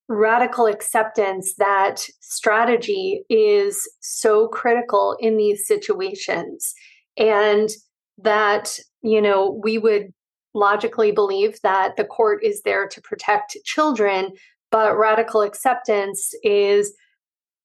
radical 0.08 0.68
acceptance 0.68 1.56
that 1.58 2.00
strategy 2.22 3.24
is 3.30 3.82
so 4.00 4.48
critical 4.48 5.18
in 5.20 5.36
these 5.36 5.68
situations 5.68 6.74
and 7.18 7.70
that 8.20 8.80
you 9.02 9.22
know 9.22 9.60
we 9.62 9.78
would 9.78 10.14
logically 10.54 11.12
believe 11.12 11.60
that 11.62 11.98
the 11.98 12.06
court 12.06 12.42
is 12.42 12.62
there 12.64 12.88
to 12.88 13.02
protect 13.02 13.58
children 13.66 14.32
but 14.72 14.98
radical 14.98 15.42
acceptance 15.42 16.34
is 16.44 16.94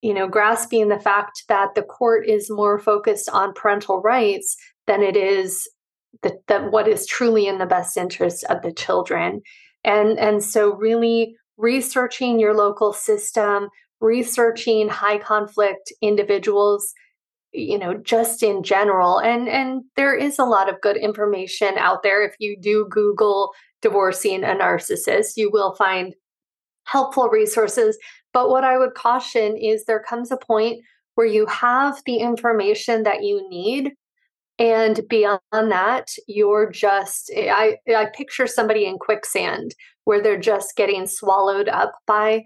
you 0.00 0.14
know 0.14 0.28
grasping 0.28 0.88
the 0.88 1.00
fact 1.00 1.44
that 1.48 1.74
the 1.74 1.82
court 1.82 2.26
is 2.28 2.50
more 2.50 2.78
focused 2.78 3.28
on 3.30 3.54
parental 3.54 4.00
rights 4.00 4.56
than 4.86 5.02
it 5.02 5.16
is 5.16 5.68
that, 6.48 6.70
what 6.70 6.88
is 6.88 7.06
truly 7.06 7.46
in 7.46 7.58
the 7.58 7.66
best 7.66 7.96
interest 7.96 8.44
of 8.44 8.62
the 8.62 8.72
children. 8.72 9.42
And 9.84 10.18
and 10.18 10.42
so 10.42 10.74
really 10.74 11.36
researching 11.56 12.38
your 12.38 12.54
local 12.54 12.92
system 12.92 13.68
researching 14.00 14.88
high 14.88 15.18
conflict 15.18 15.92
individuals 16.02 16.92
you 17.52 17.78
know 17.78 17.94
just 17.94 18.42
in 18.42 18.62
general. 18.62 19.18
And 19.18 19.48
and 19.48 19.82
there 19.96 20.14
is 20.14 20.38
a 20.38 20.44
lot 20.44 20.68
of 20.68 20.80
good 20.80 20.96
information 20.96 21.78
out 21.78 22.02
there. 22.02 22.22
If 22.22 22.34
you 22.38 22.56
do 22.60 22.86
google 22.90 23.52
divorcing 23.80 24.44
a 24.44 24.48
narcissist 24.48 25.36
you 25.36 25.50
will 25.50 25.74
find 25.74 26.14
helpful 26.84 27.28
resources 27.28 27.98
but 28.32 28.50
what 28.50 28.64
i 28.64 28.78
would 28.78 28.94
caution 28.94 29.56
is 29.56 29.84
there 29.84 30.02
comes 30.02 30.30
a 30.30 30.36
point 30.36 30.82
where 31.14 31.26
you 31.26 31.46
have 31.46 32.00
the 32.06 32.16
information 32.16 33.02
that 33.02 33.22
you 33.22 33.48
need 33.48 33.92
and 34.58 35.00
beyond 35.08 35.40
that 35.52 36.08
you're 36.28 36.70
just 36.70 37.30
eh, 37.34 37.50
i 37.50 37.76
i 37.94 38.06
picture 38.14 38.46
somebody 38.46 38.84
in 38.84 38.98
quicksand 38.98 39.74
where 40.04 40.22
they're 40.22 40.38
just 40.38 40.76
getting 40.76 41.06
swallowed 41.06 41.68
up 41.68 41.92
by 42.06 42.42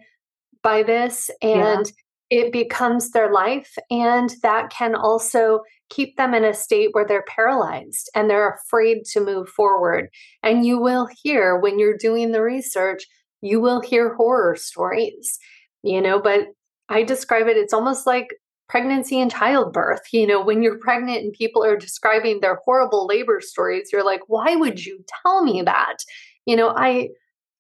by 0.62 0.82
this 0.82 1.30
and 1.42 1.92
yeah. 2.30 2.38
it 2.46 2.52
becomes 2.52 3.10
their 3.10 3.32
life 3.32 3.74
and 3.90 4.34
that 4.42 4.70
can 4.70 4.94
also 4.94 5.60
keep 5.90 6.16
them 6.16 6.34
in 6.34 6.44
a 6.44 6.54
state 6.54 6.88
where 6.92 7.06
they're 7.06 7.24
paralyzed 7.28 8.10
and 8.14 8.28
they're 8.28 8.54
afraid 8.54 9.04
to 9.04 9.20
move 9.20 9.48
forward 9.48 10.08
and 10.42 10.64
you 10.64 10.80
will 10.80 11.08
hear 11.22 11.58
when 11.58 11.78
you're 11.78 11.96
doing 11.96 12.32
the 12.32 12.42
research 12.42 13.06
you 13.46 13.60
will 13.60 13.80
hear 13.80 14.14
horror 14.14 14.56
stories 14.56 15.38
you 15.82 16.00
know 16.00 16.20
but 16.20 16.48
i 16.88 17.02
describe 17.02 17.46
it 17.46 17.56
it's 17.56 17.74
almost 17.74 18.06
like 18.06 18.28
pregnancy 18.68 19.20
and 19.20 19.30
childbirth. 19.30 20.02
You 20.12 20.26
know, 20.26 20.42
when 20.42 20.62
you're 20.62 20.78
pregnant 20.78 21.22
and 21.22 21.32
people 21.32 21.64
are 21.64 21.76
describing 21.76 22.40
their 22.40 22.60
horrible 22.64 23.06
labor 23.06 23.40
stories, 23.40 23.90
you're 23.92 24.04
like, 24.04 24.22
why 24.26 24.56
would 24.56 24.84
you 24.84 25.04
tell 25.22 25.42
me 25.42 25.62
that? 25.62 25.98
You 26.46 26.56
know, 26.56 26.70
I 26.76 27.10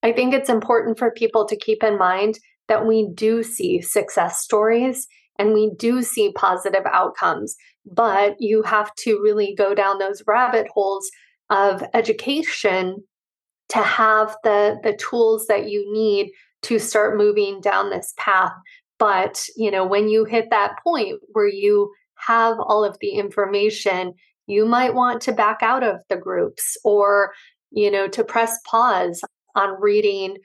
I 0.02 0.12
think 0.12 0.34
it's 0.34 0.50
important 0.50 0.98
for 0.98 1.10
people 1.10 1.46
to 1.46 1.56
keep 1.56 1.82
in 1.82 1.98
mind 1.98 2.38
that 2.68 2.86
we 2.86 3.08
do 3.14 3.42
see 3.42 3.80
success 3.80 4.40
stories 4.40 5.06
and 5.38 5.52
we 5.52 5.70
do 5.78 6.02
see 6.02 6.32
positive 6.32 6.84
outcomes, 6.90 7.56
but 7.84 8.36
you 8.38 8.62
have 8.62 8.94
to 8.96 9.20
really 9.22 9.54
go 9.56 9.74
down 9.74 9.98
those 9.98 10.22
rabbit 10.26 10.66
holes 10.72 11.08
of 11.50 11.82
education 11.94 13.02
to 13.70 13.78
have 13.78 14.36
the 14.44 14.78
the 14.82 14.94
tools 14.94 15.46
that 15.46 15.68
you 15.68 15.92
need 15.92 16.30
to 16.62 16.78
start 16.78 17.16
moving 17.16 17.60
down 17.60 17.90
this 17.90 18.14
path 18.16 18.52
but, 18.98 19.46
you 19.56 19.70
know, 19.70 19.86
when 19.86 20.08
you 20.08 20.24
hit 20.24 20.50
that 20.50 20.76
point 20.82 21.20
where 21.32 21.48
you 21.48 21.92
have 22.16 22.58
all 22.58 22.84
of 22.84 22.96
the 23.00 23.10
information, 23.10 24.14
you 24.46 24.64
might 24.64 24.94
want 24.94 25.20
to 25.22 25.32
back 25.32 25.58
out 25.62 25.82
of 25.82 26.00
the 26.08 26.16
groups 26.16 26.76
or, 26.84 27.32
you 27.70 27.90
know, 27.90 28.08
to 28.08 28.24
press 28.24 28.58
pause 28.66 29.20
on 29.54 29.80
reading 29.80 30.36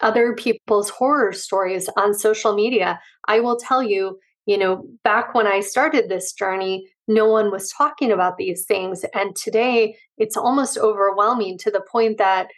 other 0.00 0.34
people's 0.34 0.88
horror 0.88 1.32
stories 1.32 1.88
on 1.96 2.14
social 2.14 2.54
media. 2.54 3.00
I 3.28 3.40
will 3.40 3.56
tell 3.56 3.82
you, 3.82 4.18
you 4.46 4.58
know, 4.58 4.84
back 5.02 5.34
when 5.34 5.46
I 5.46 5.60
started 5.60 6.08
this 6.08 6.32
journey, 6.32 6.86
no 7.08 7.26
one 7.26 7.50
was 7.50 7.70
talking 7.70 8.12
about 8.12 8.36
these 8.36 8.64
things. 8.66 9.04
And 9.14 9.34
today 9.36 9.96
it's 10.18 10.36
almost 10.36 10.78
overwhelming 10.78 11.58
to 11.58 11.70
the 11.70 11.84
point 11.90 12.18
that 12.18 12.48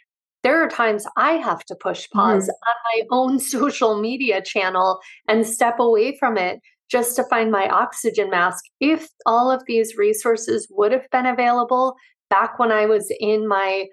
there 0.43 0.61
are 0.63 0.69
times 0.69 1.05
I 1.17 1.33
have 1.33 1.63
to 1.65 1.75
push 1.75 2.07
pause 2.09 2.43
mm-hmm. 2.43 2.69
on 2.69 2.75
my 2.85 3.01
own 3.11 3.39
social 3.39 3.99
media 3.99 4.41
channel 4.41 4.99
and 5.27 5.45
step 5.45 5.79
away 5.79 6.17
from 6.17 6.37
it 6.37 6.59
just 6.89 7.15
to 7.17 7.23
find 7.25 7.51
my 7.51 7.67
oxygen 7.67 8.29
mask. 8.29 8.63
If 8.79 9.09
all 9.25 9.51
of 9.51 9.63
these 9.67 9.97
resources 9.97 10.67
would 10.69 10.91
have 10.91 11.09
been 11.11 11.25
available 11.25 11.95
back 12.29 12.59
when 12.59 12.71
I 12.71 12.85
was 12.85 13.11
in 13.19 13.47
my 13.47 13.87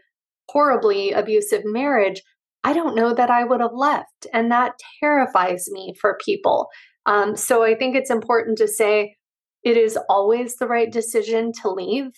horribly 0.49 1.13
abusive 1.13 1.63
marriage, 1.65 2.23
I 2.63 2.73
don't 2.73 2.95
know 2.95 3.13
that 3.15 3.31
I 3.31 3.45
would 3.45 3.61
have 3.61 3.75
left. 3.75 4.27
And 4.33 4.51
that 4.51 4.79
terrifies 5.01 5.69
me 5.71 5.95
for 6.01 6.19
people. 6.25 6.69
Um, 7.07 7.37
so 7.37 7.63
I 7.63 7.75
think 7.75 7.97
it's 7.97 8.11
important 8.11 8.59
to 8.59 8.69
say 8.69 9.17
it 9.63 9.77
is 9.77 9.99
always 10.09 10.57
the 10.57 10.67
right 10.67 10.91
decision 10.91 11.53
to 11.63 11.71
leave 11.71 12.13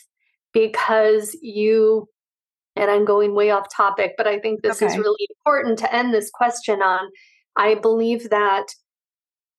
because 0.52 1.37
you 1.43 2.09
and 2.78 2.90
I'm 2.90 3.07
going 3.07 3.35
way 3.35 3.50
off 3.50 3.75
topic, 3.75 4.12
but 4.19 4.26
I 4.26 4.38
think 4.38 4.61
this 4.61 4.83
okay. 4.83 4.93
is 4.93 4.99
really 4.99 5.26
important 5.31 5.78
to 5.78 5.95
end 5.95 6.12
this 6.12 6.31
question 6.31 6.83
on. 6.83 7.09
I 7.57 7.75
believe 7.75 8.28
that 8.28 8.66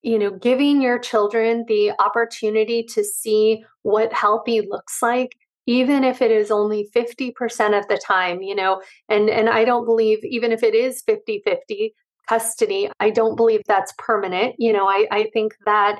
you 0.03 0.19
know 0.19 0.31
giving 0.31 0.81
your 0.81 0.99
children 0.99 1.65
the 1.67 1.91
opportunity 1.99 2.83
to 2.83 3.03
see 3.03 3.63
what 3.81 4.13
healthy 4.13 4.61
looks 4.61 5.01
like 5.01 5.35
even 5.65 6.03
if 6.03 6.21
it 6.21 6.31
is 6.31 6.49
only 6.49 6.87
50% 6.95 7.77
of 7.77 7.87
the 7.87 7.97
time 7.97 8.41
you 8.41 8.55
know 8.55 8.81
and 9.09 9.29
and 9.29 9.49
i 9.49 9.65
don't 9.65 9.85
believe 9.85 10.19
even 10.23 10.51
if 10.51 10.63
it 10.63 10.75
is 10.75 11.03
50-50 11.09 11.91
custody 12.27 12.89
i 12.99 13.09
don't 13.09 13.35
believe 13.35 13.61
that's 13.67 13.93
permanent 13.97 14.55
you 14.57 14.71
know 14.73 14.87
i 14.87 15.07
i 15.11 15.29
think 15.33 15.53
that 15.65 15.99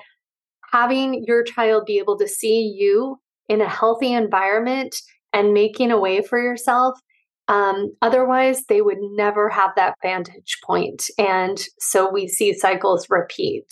having 0.71 1.23
your 1.25 1.43
child 1.43 1.83
be 1.85 1.97
able 1.97 2.17
to 2.17 2.27
see 2.27 2.61
you 2.77 3.17
in 3.47 3.61
a 3.61 3.69
healthy 3.69 4.13
environment 4.13 4.95
and 5.33 5.53
making 5.53 5.91
a 5.91 5.99
way 5.99 6.21
for 6.21 6.41
yourself 6.41 6.99
um, 7.47 7.95
otherwise, 8.01 8.65
they 8.65 8.81
would 8.81 8.97
never 8.99 9.49
have 9.49 9.71
that 9.77 9.95
vantage 10.01 10.57
point, 10.65 11.05
and 11.17 11.57
so 11.79 12.11
we 12.11 12.27
see 12.27 12.53
cycles 12.53 13.07
repeat. 13.09 13.65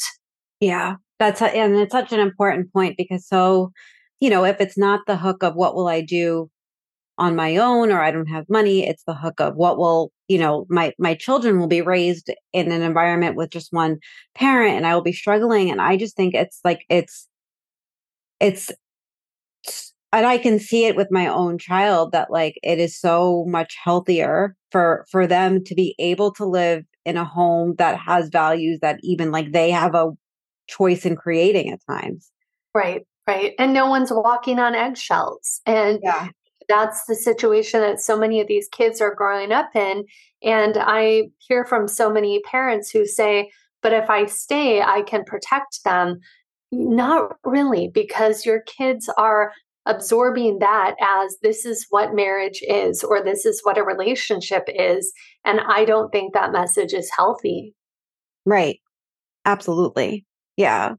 Yeah, 0.62 0.96
that's 1.20 1.42
a, 1.42 1.48
and 1.48 1.76
it's 1.76 1.92
such 1.92 2.14
an 2.14 2.22
important 2.22 2.72
point 2.72 2.96
because 2.98 3.28
so, 3.28 3.74
you 4.22 4.30
know, 4.30 4.46
if 4.46 4.62
it's 4.62 4.78
not 4.78 5.02
the 5.08 5.18
hook 5.18 5.44
of 5.44 5.56
what 5.56 5.76
will 5.76 5.90
I 5.90 6.02
do 6.02 6.50
on 7.18 7.36
my 7.36 7.58
own 7.58 7.92
or 7.92 8.02
I 8.02 8.12
don't 8.12 8.28
have 8.28 8.46
money, 8.48 8.88
it's 8.88 9.04
the 9.04 9.14
hook 9.14 9.42
of 9.42 9.56
what 9.56 9.78
will 9.78 10.12
you 10.28 10.38
know 10.38 10.66
my 10.70 10.94
my 11.00 11.16
children 11.16 11.60
will 11.60 11.68
be 11.68 11.82
raised 11.82 12.30
in 12.54 12.72
an 12.72 12.82
environment 12.82 13.36
with 13.36 13.50
just 13.50 13.72
one 13.72 13.98
parent 14.34 14.76
and 14.76 14.88
I 14.88 14.96
will 14.96 15.02
be 15.02 15.14
struggling, 15.14 15.70
and 15.72 15.82
I 15.82 15.98
just 15.98 16.16
think 16.16 16.34
it's 16.34 16.60
like 16.64 16.86
it's 16.90 17.28
it's 18.40 18.72
and 20.14 20.26
I 20.26 20.38
can 20.38 20.60
see 20.60 20.86
it 20.86 20.96
with 20.96 21.12
my 21.12 21.28
own 21.28 21.58
child 21.58 22.14
that 22.14 22.32
like 22.32 22.58
it 22.64 22.80
is 22.80 22.98
so 22.98 23.46
much 23.48 23.76
healthier 23.84 24.56
for 24.72 25.06
for 25.12 25.28
them 25.28 25.64
to 25.66 25.76
be 25.76 25.96
able 26.00 26.32
to 26.34 26.46
live 26.46 26.86
in 27.04 27.18
a 27.18 27.26
home 27.26 27.76
that 27.78 28.00
has 28.00 28.30
values 28.30 28.80
that 28.82 29.00
even 29.04 29.32
like 29.32 29.52
they 29.52 29.72
have 29.72 29.94
a 29.94 30.12
choice 30.68 31.06
in 31.06 31.16
creating 31.16 31.72
at 31.72 31.80
times. 31.90 32.32
Right, 32.74 33.06
right. 33.28 33.54
And 33.60 33.74
no 33.74 33.88
one's 33.88 34.12
walking 34.12 34.58
on 34.58 34.74
eggshells. 34.74 35.62
And 35.66 36.00
yeah. 36.02 36.30
That's 36.68 37.06
the 37.06 37.16
situation 37.16 37.82
that 37.82 38.00
so 38.00 38.18
many 38.18 38.42
of 38.42 38.48
these 38.48 38.68
kids 38.70 39.02
are 39.02 39.14
growing 39.14 39.52
up 39.52 39.76
in. 39.76 40.06
And 40.44 40.78
I 40.80 41.30
hear 41.40 41.66
from 41.66 41.88
so 41.88 42.10
many 42.10 42.42
parents 42.42 42.90
who 42.90 43.06
say, 43.06 43.52
but 43.82 43.94
if 43.94 44.10
I 44.10 44.26
stay, 44.26 44.82
I 44.82 45.04
can 45.04 45.24
protect 45.24 45.84
them. 45.84 46.20
Not 46.72 47.38
really, 47.46 47.88
because 47.88 48.46
your 48.46 48.62
kids 48.62 49.10
are 49.18 49.52
absorbing 49.86 50.60
that 50.60 50.96
as 51.00 51.38
this 51.42 51.66
is 51.66 51.86
what 51.90 52.16
marriage 52.16 52.62
is 52.68 53.04
or 53.04 53.24
this 53.24 53.46
is 53.46 53.62
what 53.64 53.78
a 53.78 53.84
relationship 53.84 54.64
is. 54.68 55.14
And 55.46 55.62
I 55.62 55.86
don't 55.86 56.12
think 56.12 56.34
that 56.34 56.52
message 56.52 56.94
is 56.94 57.12
healthy. 57.16 57.74
Right. 58.46 58.80
Absolutely. 59.46 60.26
Yeah. 60.58 60.96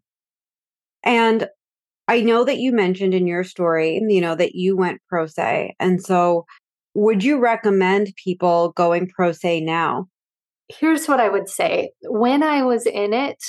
And 1.02 1.49
I 2.08 2.20
know 2.20 2.44
that 2.44 2.58
you 2.58 2.72
mentioned 2.72 3.14
in 3.14 3.26
your 3.26 3.44
story, 3.44 4.00
you 4.08 4.20
know, 4.20 4.34
that 4.34 4.54
you 4.54 4.76
went 4.76 5.00
pro 5.08 5.26
se. 5.26 5.75
And 5.80 6.02
so 6.02 6.46
would 6.94 7.25
you 7.25 7.38
recommend 7.38 8.14
people 8.22 8.72
going 8.72 9.08
pro 9.08 9.32
se 9.32 9.60
now? 9.60 10.06
Here's 10.68 11.06
what 11.06 11.20
I 11.20 11.28
would 11.28 11.48
say. 11.48 11.90
When 12.02 12.42
I 12.42 12.62
was 12.62 12.86
in 12.86 13.12
it, 13.12 13.42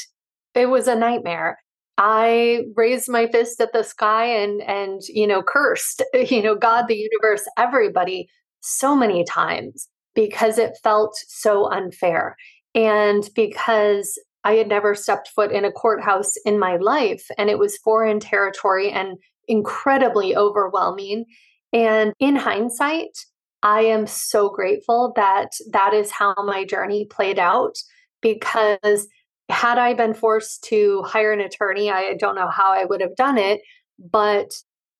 it 0.53 0.67
was 0.67 0.87
a 0.87 0.95
nightmare. 0.95 1.57
I 1.97 2.65
raised 2.75 3.09
my 3.09 3.27
fist 3.27 3.59
at 3.59 3.73
the 3.73 3.83
sky 3.83 4.25
and 4.25 4.61
and 4.61 5.01
you 5.07 5.25
know 5.25 5.41
cursed, 5.41 6.03
you 6.13 6.41
know, 6.43 6.55
God, 6.55 6.87
the 6.87 6.95
universe, 6.95 7.47
everybody 7.57 8.27
so 8.61 8.95
many 8.95 9.23
times 9.23 9.87
because 10.13 10.57
it 10.57 10.77
felt 10.83 11.15
so 11.27 11.71
unfair. 11.71 12.35
And 12.75 13.29
because 13.35 14.19
I 14.43 14.53
had 14.53 14.67
never 14.67 14.95
stepped 14.95 15.29
foot 15.29 15.51
in 15.51 15.65
a 15.65 15.71
courthouse 15.71 16.33
in 16.45 16.59
my 16.59 16.77
life 16.77 17.25
and 17.37 17.49
it 17.49 17.59
was 17.59 17.77
foreign 17.77 18.19
territory 18.19 18.91
and 18.91 19.17
incredibly 19.47 20.35
overwhelming. 20.35 21.25
And 21.73 22.13
in 22.19 22.35
hindsight, 22.35 23.17
I 23.63 23.81
am 23.81 24.07
so 24.07 24.49
grateful 24.49 25.13
that 25.15 25.49
that 25.71 25.93
is 25.93 26.11
how 26.11 26.35
my 26.37 26.63
journey 26.63 27.05
played 27.05 27.39
out 27.39 27.75
because 28.21 29.07
had 29.49 29.77
I 29.77 29.93
been 29.93 30.13
forced 30.13 30.63
to 30.65 31.03
hire 31.03 31.31
an 31.31 31.39
attorney, 31.39 31.89
I 31.89 32.13
don't 32.13 32.35
know 32.35 32.49
how 32.49 32.71
I 32.71 32.85
would 32.85 33.01
have 33.01 33.15
done 33.15 33.37
it, 33.37 33.61
but 33.99 34.53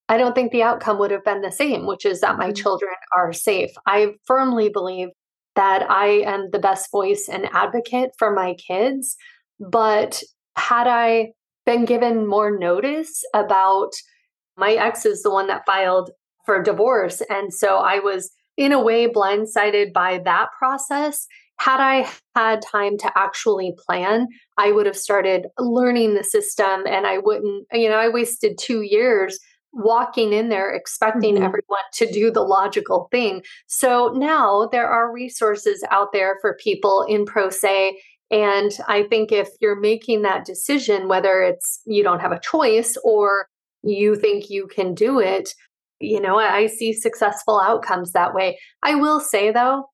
I 0.10 0.18
don't 0.18 0.34
think 0.34 0.52
the 0.52 0.64
outcome 0.64 1.00
would 1.00 1.12
have 1.12 1.26
been 1.26 1.42
the 1.42 1.52
same, 1.52 1.86
which 1.86 2.06
is 2.06 2.22
that 2.22 2.38
my 2.38 2.46
mm-hmm. 2.46 2.54
children 2.54 2.94
are 3.16 3.34
safe. 3.34 3.72
I 3.86 4.14
firmly 4.26 4.70
believe 4.70 5.10
that 5.58 5.90
I 5.90 6.22
am 6.26 6.50
the 6.52 6.60
best 6.60 6.90
voice 6.92 7.28
and 7.28 7.50
advocate 7.52 8.12
for 8.18 8.32
my 8.32 8.54
kids. 8.54 9.18
But 9.60 10.24
had 10.56 10.88
I 10.88 11.32
been 11.66 11.84
given 11.84 12.28
more 12.28 12.58
notice 12.58 13.24
about 13.34 13.92
my 14.56 14.74
ex 14.74 15.06
is 15.06 15.24
the 15.24 15.32
one 15.32 15.48
that 15.48 15.66
filed 15.66 16.12
for 16.46 16.62
divorce. 16.62 17.22
And 17.30 17.54
so 17.54 17.78
I 17.78 18.00
was 18.00 18.32
in 18.56 18.72
a 18.72 18.82
way 18.82 19.08
blindsided 19.08 19.94
by 19.94 20.20
that 20.26 20.50
process. 20.58 21.28
Had 21.60 21.80
I 21.80 22.08
had 22.36 22.62
time 22.62 22.98
to 23.00 23.12
actually 23.16 23.76
plan, 23.86 24.28
I 24.58 24.72
would 24.72 24.86
have 24.86 24.98
started 24.98 25.48
learning 25.58 26.14
the 26.14 26.24
system 26.24 26.86
and 26.88 27.08
I 27.08 27.18
wouldn't, 27.18 27.66
you 27.74 27.90
know, 27.90 27.98
I 27.98 28.10
wasted 28.10 28.60
two 28.60 28.82
years 28.82 29.40
walking 29.74 30.34
in 30.34 30.50
there 30.50 30.74
expecting 30.74 31.36
mm-hmm. 31.36 31.44
everyone 31.44 31.80
to 31.94 32.12
do 32.12 32.32
the 32.32 32.42
logical 32.42 33.08
thing. 33.12 33.44
So 33.68 34.12
now 34.16 34.68
there 34.72 34.88
are 34.88 35.12
resources 35.12 35.84
out 35.92 36.10
there 36.14 36.38
for 36.42 36.58
people 36.62 37.04
in 37.08 37.26
pro 37.26 37.50
se. 37.50 37.98
And 38.30 38.72
I 38.88 39.04
think 39.04 39.32
if 39.32 39.50
you're 39.62 39.80
making 39.80 40.24
that 40.24 40.46
decision, 40.46 41.08
whether 41.08 41.42
it's 41.42 41.82
you 41.86 42.04
don't 42.04 42.20
have 42.20 42.32
a 42.32 42.40
choice 42.40 42.98
or 43.04 43.48
you 43.84 44.16
think 44.16 44.50
you 44.50 44.68
can 44.68 44.94
do 44.94 45.20
it, 45.20 45.54
you 46.00 46.20
know, 46.20 46.38
I 46.38 46.68
see 46.68 46.94
successful 46.94 47.60
outcomes 47.60 48.12
that 48.12 48.34
way. 48.34 48.60
I 48.84 48.96
will 48.96 49.20
say 49.20 49.52
though, 49.52 49.86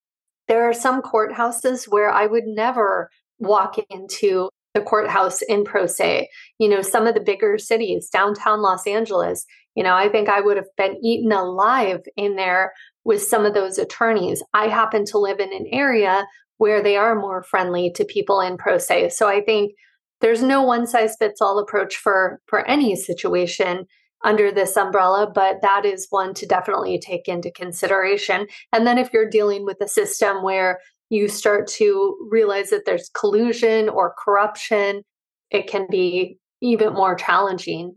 there 0.48 0.68
are 0.68 0.74
some 0.74 1.02
courthouses 1.02 1.86
where 1.88 2.10
I 2.10 2.26
would 2.26 2.46
never 2.46 3.10
walk 3.40 3.78
into 3.90 4.50
the 4.74 4.82
courthouse 4.82 5.42
in 5.44 5.64
pro 5.64 5.86
se. 5.86 6.30
You 6.60 6.70
know, 6.70 6.82
some 6.82 7.08
of 7.08 7.14
the 7.14 7.22
bigger 7.22 7.58
cities, 7.58 8.10
downtown 8.10 8.62
Los 8.62 8.88
Angeles, 8.88 9.46
you 9.76 9.84
know, 9.84 9.96
I 9.96 10.10
think 10.10 10.30
I 10.30 10.42
would 10.42 10.58
have 10.58 10.68
been 10.78 10.98
eaten 11.04 11.32
alive 11.32 12.02
in 12.16 12.36
there 12.36 12.74
with 13.04 13.22
some 13.22 13.46
of 13.46 13.54
those 13.54 13.78
attorneys. 13.78 14.44
I 14.54 14.68
happen 14.68 15.06
to 15.06 15.18
live 15.18 15.40
in 15.40 15.54
an 15.54 15.66
area 15.72 16.26
where 16.58 16.82
they 16.82 16.96
are 16.96 17.16
more 17.16 17.44
friendly 17.44 17.92
to 17.96 18.06
people 18.06 18.40
in 18.40 18.58
pro 18.58 18.78
se. 18.78 19.10
So 19.10 19.28
I 19.28 19.42
think 19.42 19.74
there's 20.22 20.44
no 20.44 20.62
one 20.62 20.88
size 20.88 21.16
fits 21.18 21.42
all 21.42 21.60
approach 21.60 21.98
for 21.98 22.40
for 22.48 22.66
any 22.66 22.96
situation 22.96 23.86
under 24.24 24.52
this 24.52 24.78
umbrella, 24.78 25.30
but 25.34 25.62
that 25.62 25.86
is 25.86 26.08
one 26.10 26.34
to 26.36 26.46
definitely 26.46 26.98
take 26.98 27.28
into 27.28 27.52
consideration. 27.52 28.48
And 28.72 28.88
then 28.88 28.98
if 28.98 29.12
you're 29.12 29.30
dealing 29.30 29.66
with 29.66 29.82
a 29.82 29.88
system 29.88 30.42
where 30.44 30.80
you 31.10 31.28
start 31.28 31.68
to 31.68 32.18
realize 32.30 32.70
that 32.70 32.86
there's 32.86 33.10
collusion 33.10 33.90
or 33.90 34.16
corruption, 34.24 35.04
it 35.52 35.68
can 35.68 35.88
be 35.90 36.38
even 36.62 36.94
more 36.94 37.16
challenging. 37.16 37.96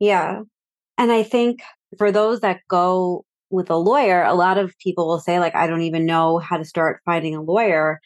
Yeah. 0.00 0.42
And 0.98 1.12
I 1.12 1.22
think 1.22 1.60
for 1.96 2.12
those 2.12 2.40
that 2.40 2.60
go 2.68 3.24
with 3.50 3.70
a 3.70 3.76
lawyer, 3.76 4.22
a 4.22 4.34
lot 4.34 4.58
of 4.58 4.76
people 4.78 5.06
will 5.06 5.20
say, 5.20 5.38
like, 5.38 5.54
I 5.54 5.66
don't 5.66 5.82
even 5.82 6.04
know 6.04 6.38
how 6.38 6.58
to 6.58 6.64
start 6.64 7.00
finding 7.04 7.34
a 7.34 7.42
lawyer. 7.42 8.00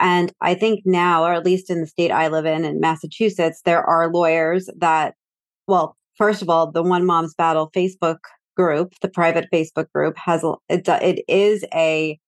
And 0.00 0.32
I 0.40 0.54
think 0.54 0.82
now, 0.84 1.24
or 1.24 1.32
at 1.32 1.44
least 1.44 1.70
in 1.70 1.80
the 1.80 1.86
state 1.86 2.10
I 2.10 2.28
live 2.28 2.46
in, 2.46 2.64
in 2.64 2.80
Massachusetts, 2.80 3.62
there 3.64 3.82
are 3.84 4.12
lawyers 4.12 4.68
that, 4.78 5.14
well, 5.66 5.96
first 6.16 6.42
of 6.42 6.48
all, 6.48 6.70
the 6.70 6.82
One 6.82 7.06
Mom's 7.06 7.34
Battle 7.34 7.70
Facebook 7.74 8.18
group, 8.56 8.94
the 9.02 9.08
private 9.08 9.48
Facebook 9.52 9.90
group, 9.92 10.16
has 10.16 10.42
it, 10.68 10.88
it 10.88 11.24
is 11.28 11.64
a 11.74 12.18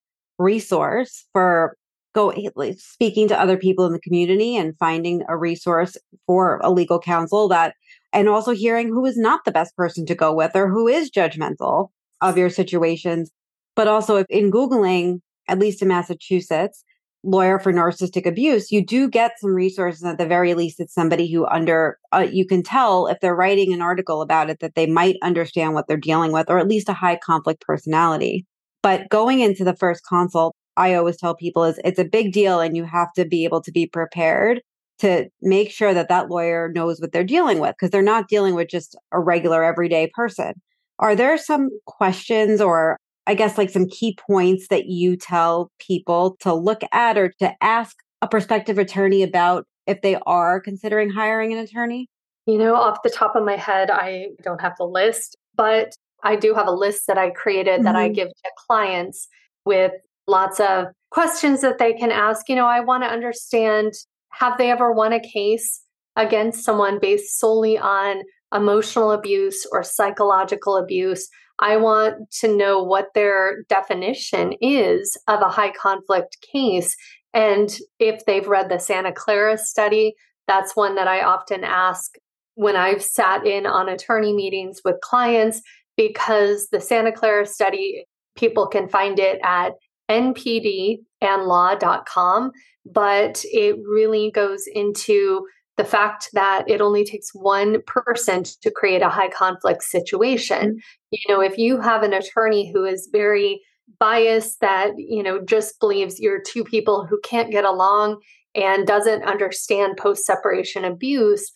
resource 0.41 1.27
for 1.33 1.77
go 2.13 2.33
speaking 2.77 3.29
to 3.29 3.41
other 3.41 3.57
people 3.57 3.87
in 3.87 3.93
the 3.93 4.01
community 4.01 4.57
and 4.57 4.77
finding 4.79 5.23
a 5.29 5.37
resource 5.37 5.97
for 6.27 6.59
a 6.63 6.71
legal 6.71 6.99
counsel 6.99 7.47
that 7.49 7.75
and 8.13 8.29
also 8.29 8.51
hearing 8.53 8.89
who 8.89 9.07
is 9.07 9.17
not 9.17 9.45
the 9.45 9.53
best 9.53 9.77
person 9.77 10.05
to 10.07 10.15
go 10.15 10.35
with 10.35 10.57
or 10.57 10.69
who 10.69 10.89
is 10.89 11.11
judgmental 11.11 11.89
of 12.21 12.37
your 12.37 12.51
situations 12.51 13.31
but 13.77 13.87
also 13.87 14.17
if 14.17 14.27
in 14.29 14.51
googling 14.51 15.21
at 15.47 15.61
least 15.61 15.83
in 15.83 15.89
massachusetts 15.89 16.85
lawyer 17.23 17.59
for 17.59 17.73
narcissistic 17.73 18.27
abuse, 18.27 18.73
you 18.73 18.85
do 18.85 19.09
get 19.09 19.33
some 19.39 19.55
resources. 19.55 20.05
At 20.05 20.19
the 20.19 20.27
very 20.27 20.55
least, 20.55 20.81
it's 20.81 20.95
somebody 20.95 21.31
who 21.31 21.47
under 21.47 21.99
uh, 22.13 22.27
you 22.31 22.47
can 22.47 22.63
tell 22.63 23.07
if 23.07 23.21
they're 23.21 23.37
writing 23.37 23.73
an 23.73 23.83
article 23.83 24.23
about 24.23 24.51
it 24.51 24.61
that 24.61 24.75
they 24.75 24.87
might 24.87 25.17
understand 25.23 25.75
what 25.75 25.87
they're 25.87 25.97
dealing 25.97 26.33
with, 26.33 26.49
or 26.49 26.59
at 26.59 26.69
least 26.69 26.89
a 26.89 26.95
high 26.95 27.17
conflict 27.17 27.61
personality. 27.61 28.47
But 28.83 29.09
going 29.11 29.41
into 29.41 29.65
the 29.65 29.77
first 29.77 30.05
consult, 30.07 30.55
I 30.77 30.95
always 30.95 31.17
tell 31.17 31.35
people 31.35 31.65
is 31.65 31.81
it's 31.85 31.99
a 31.99 32.05
big 32.05 32.33
deal, 32.33 32.61
and 32.61 32.77
you 32.77 32.85
have 32.85 33.13
to 33.15 33.25
be 33.25 33.45
able 33.45 33.61
to 33.63 33.73
be 33.73 33.87
prepared 33.87 34.61
to 35.01 35.29
make 35.41 35.71
sure 35.71 35.95
that 35.95 36.09
that 36.09 36.29
lawyer 36.29 36.71
knows 36.75 37.01
what 37.01 37.13
they're 37.13 37.25
dealing 37.25 37.59
with 37.59 37.75
because 37.75 37.91
they're 37.91 38.03
not 38.03 38.29
dealing 38.29 38.55
with 38.55 38.69
just 38.69 38.97
a 39.13 39.21
regular 39.21 39.65
everyday 39.65 40.11
person. 40.15 40.53
Are 40.99 41.17
there 41.17 41.39
some 41.39 41.71
questions 41.87 42.61
or 42.61 42.99
I 43.27 43.35
guess, 43.35 43.57
like 43.57 43.71
some 43.71 43.87
key 43.87 44.17
points 44.29 44.69
that 44.69 44.87
you 44.87 45.17
tell 45.17 45.71
people 45.79 46.37
to 46.41 46.53
look 46.53 46.81
at 46.91 47.17
or 47.17 47.33
to 47.39 47.53
ask 47.63 47.97
a 48.23 48.29
prospective 48.29 48.79
attorney 48.79 49.23
about 49.23 49.67
if 49.87 50.01
they 50.03 50.17
are 50.27 50.61
considering 50.61 51.11
hiring 51.11 51.53
an 51.53 51.59
attorney? 51.59 52.09
You 52.47 52.59
know, 52.59 52.75
off 52.75 53.03
the 53.05 53.11
top 53.11 53.37
of 53.37 53.45
my 53.45 53.57
head, 53.57 53.91
I 53.91 54.29
don't 54.43 54.61
have 54.61 54.75
the 54.79 54.85
list, 54.85 55.37
but 55.55 55.95
I 56.23 56.37
do 56.37 56.55
have 56.55 56.67
a 56.67 56.73
list 56.73 57.07
that 57.07 57.19
I 57.19 57.31
created 57.31 57.77
mm-hmm. 57.77 57.85
that 57.85 57.97
I 57.97 58.07
mm-hmm. 58.07 58.15
give 58.15 58.29
to 58.29 58.51
clients 58.67 59.29
with 59.65 59.93
lots 60.27 60.61
of 60.61 60.87
questions 61.11 61.61
that 61.61 61.79
they 61.79 61.93
can 61.93 62.11
ask. 62.11 62.49
You 62.49 62.57
know, 62.57 62.67
I 62.67 62.81
want 62.81 63.03
to 63.03 63.09
understand 63.09 63.95
have 64.31 64.59
they 64.59 64.71
ever 64.71 64.93
won 64.93 65.13
a 65.13 65.21
case 65.21 65.83
against 66.17 66.65
someone 66.65 66.99
based 67.01 67.39
solely 67.39 67.79
on 67.79 68.23
emotional 68.55 69.13
abuse 69.13 69.67
or 69.73 69.83
psychological 69.83 70.77
abuse? 70.77 71.29
I 71.59 71.77
want 71.77 72.31
to 72.41 72.57
know 72.57 72.83
what 72.83 73.09
their 73.15 73.65
definition 73.69 74.55
is 74.61 75.17
of 75.29 75.43
a 75.43 75.49
high 75.51 75.73
conflict 75.73 76.39
case. 76.53 76.97
And 77.35 77.77
if 77.99 78.25
they've 78.25 78.47
read 78.47 78.71
the 78.71 78.79
Santa 78.79 79.13
Clara 79.13 79.59
study, 79.59 80.15
that's 80.49 80.75
one 80.75 80.95
that 80.95 81.07
I 81.07 81.23
often 81.23 81.63
ask 81.65 82.15
when 82.55 82.77
I've 82.77 83.03
sat 83.03 83.47
in 83.47 83.67
on 83.67 83.89
attorney 83.89 84.33
meetings 84.33 84.81
with 84.85 85.01
clients 85.03 85.63
because 86.01 86.69
the 86.69 86.81
Santa 86.81 87.13
Clara 87.13 87.45
study, 87.45 88.07
people 88.35 88.67
can 88.67 88.89
find 88.89 89.19
it 89.19 89.39
at 89.45 89.75
npdandlaw.com, 90.11 92.53
but 92.87 93.45
it 93.45 93.77
really 93.87 94.31
goes 94.31 94.65
into 94.75 95.47
the 95.77 95.85
fact 95.85 96.31
that 96.33 96.65
it 96.67 96.81
only 96.81 97.05
takes 97.05 97.35
one 97.35 97.83
person 97.87 98.45
to 98.63 98.71
create 98.71 99.03
a 99.03 99.11
high 99.11 99.29
conflict 99.29 99.83
situation. 99.83 100.71
Mm-hmm. 100.71 100.79
You 101.11 101.21
know, 101.29 101.43
if 101.43 101.59
you 101.59 101.79
have 101.83 102.03
an 102.03 102.15
attorney 102.15 102.73
who 102.73 102.87
is 102.87 103.11
very 103.13 103.61
biased, 103.99 104.59
that, 104.61 104.93
you 104.97 105.23
know, 105.23 105.45
just 105.45 105.79
believes 105.81 106.19
you're 106.19 106.41
two 106.41 106.65
people 106.65 107.05
who 107.05 107.21
can't 107.23 107.51
get 107.51 107.67
along 107.67 108.23
and 108.55 108.87
doesn't 108.87 109.25
understand 109.25 109.99
post 109.99 110.25
separation 110.25 110.87
abuse, 110.87 111.53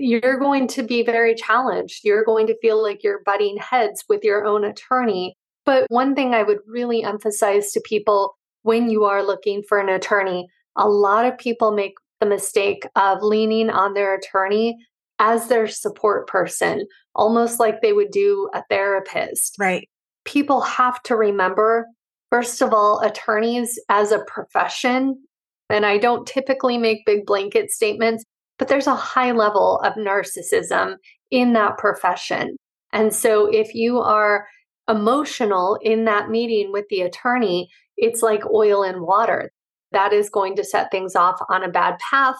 you're 0.00 0.38
going 0.38 0.66
to 0.68 0.82
be 0.82 1.02
very 1.02 1.34
challenged. 1.34 2.00
You're 2.04 2.24
going 2.24 2.46
to 2.46 2.58
feel 2.60 2.82
like 2.82 3.02
you're 3.02 3.22
butting 3.24 3.56
heads 3.58 4.04
with 4.08 4.24
your 4.24 4.44
own 4.44 4.64
attorney. 4.64 5.36
But 5.66 5.86
one 5.88 6.14
thing 6.14 6.34
I 6.34 6.42
would 6.42 6.58
really 6.66 7.04
emphasize 7.04 7.72
to 7.72 7.82
people 7.84 8.36
when 8.62 8.90
you 8.90 9.04
are 9.04 9.22
looking 9.22 9.62
for 9.62 9.78
an 9.78 9.88
attorney, 9.88 10.48
a 10.76 10.88
lot 10.88 11.26
of 11.26 11.38
people 11.38 11.72
make 11.72 11.94
the 12.20 12.26
mistake 12.26 12.86
of 12.96 13.22
leaning 13.22 13.70
on 13.70 13.94
their 13.94 14.14
attorney 14.14 14.76
as 15.18 15.48
their 15.48 15.68
support 15.68 16.26
person, 16.26 16.86
almost 17.14 17.60
like 17.60 17.80
they 17.80 17.92
would 17.92 18.10
do 18.10 18.48
a 18.54 18.62
therapist. 18.70 19.56
Right. 19.58 19.88
People 20.24 20.60
have 20.62 21.02
to 21.04 21.16
remember, 21.16 21.86
first 22.30 22.62
of 22.62 22.72
all, 22.72 23.00
attorneys 23.00 23.78
as 23.88 24.12
a 24.12 24.24
profession, 24.26 25.22
and 25.68 25.86
I 25.86 25.98
don't 25.98 26.26
typically 26.26 26.78
make 26.78 27.06
big 27.06 27.26
blanket 27.26 27.70
statements, 27.70 28.24
but 28.60 28.68
there's 28.68 28.86
a 28.86 28.94
high 28.94 29.32
level 29.32 29.80
of 29.80 29.94
narcissism 29.94 30.94
in 31.32 31.54
that 31.54 31.78
profession. 31.78 32.56
And 32.92 33.12
so 33.12 33.46
if 33.46 33.74
you 33.74 33.98
are 33.98 34.46
emotional 34.88 35.76
in 35.82 36.04
that 36.04 36.30
meeting 36.30 36.70
with 36.70 36.84
the 36.90 37.00
attorney, 37.00 37.68
it's 37.96 38.22
like 38.22 38.46
oil 38.46 38.84
and 38.84 39.02
water. 39.02 39.50
That 39.90 40.12
is 40.12 40.30
going 40.30 40.54
to 40.54 40.64
set 40.64 40.92
things 40.92 41.16
off 41.16 41.40
on 41.48 41.64
a 41.64 41.68
bad 41.68 41.98
path 41.98 42.36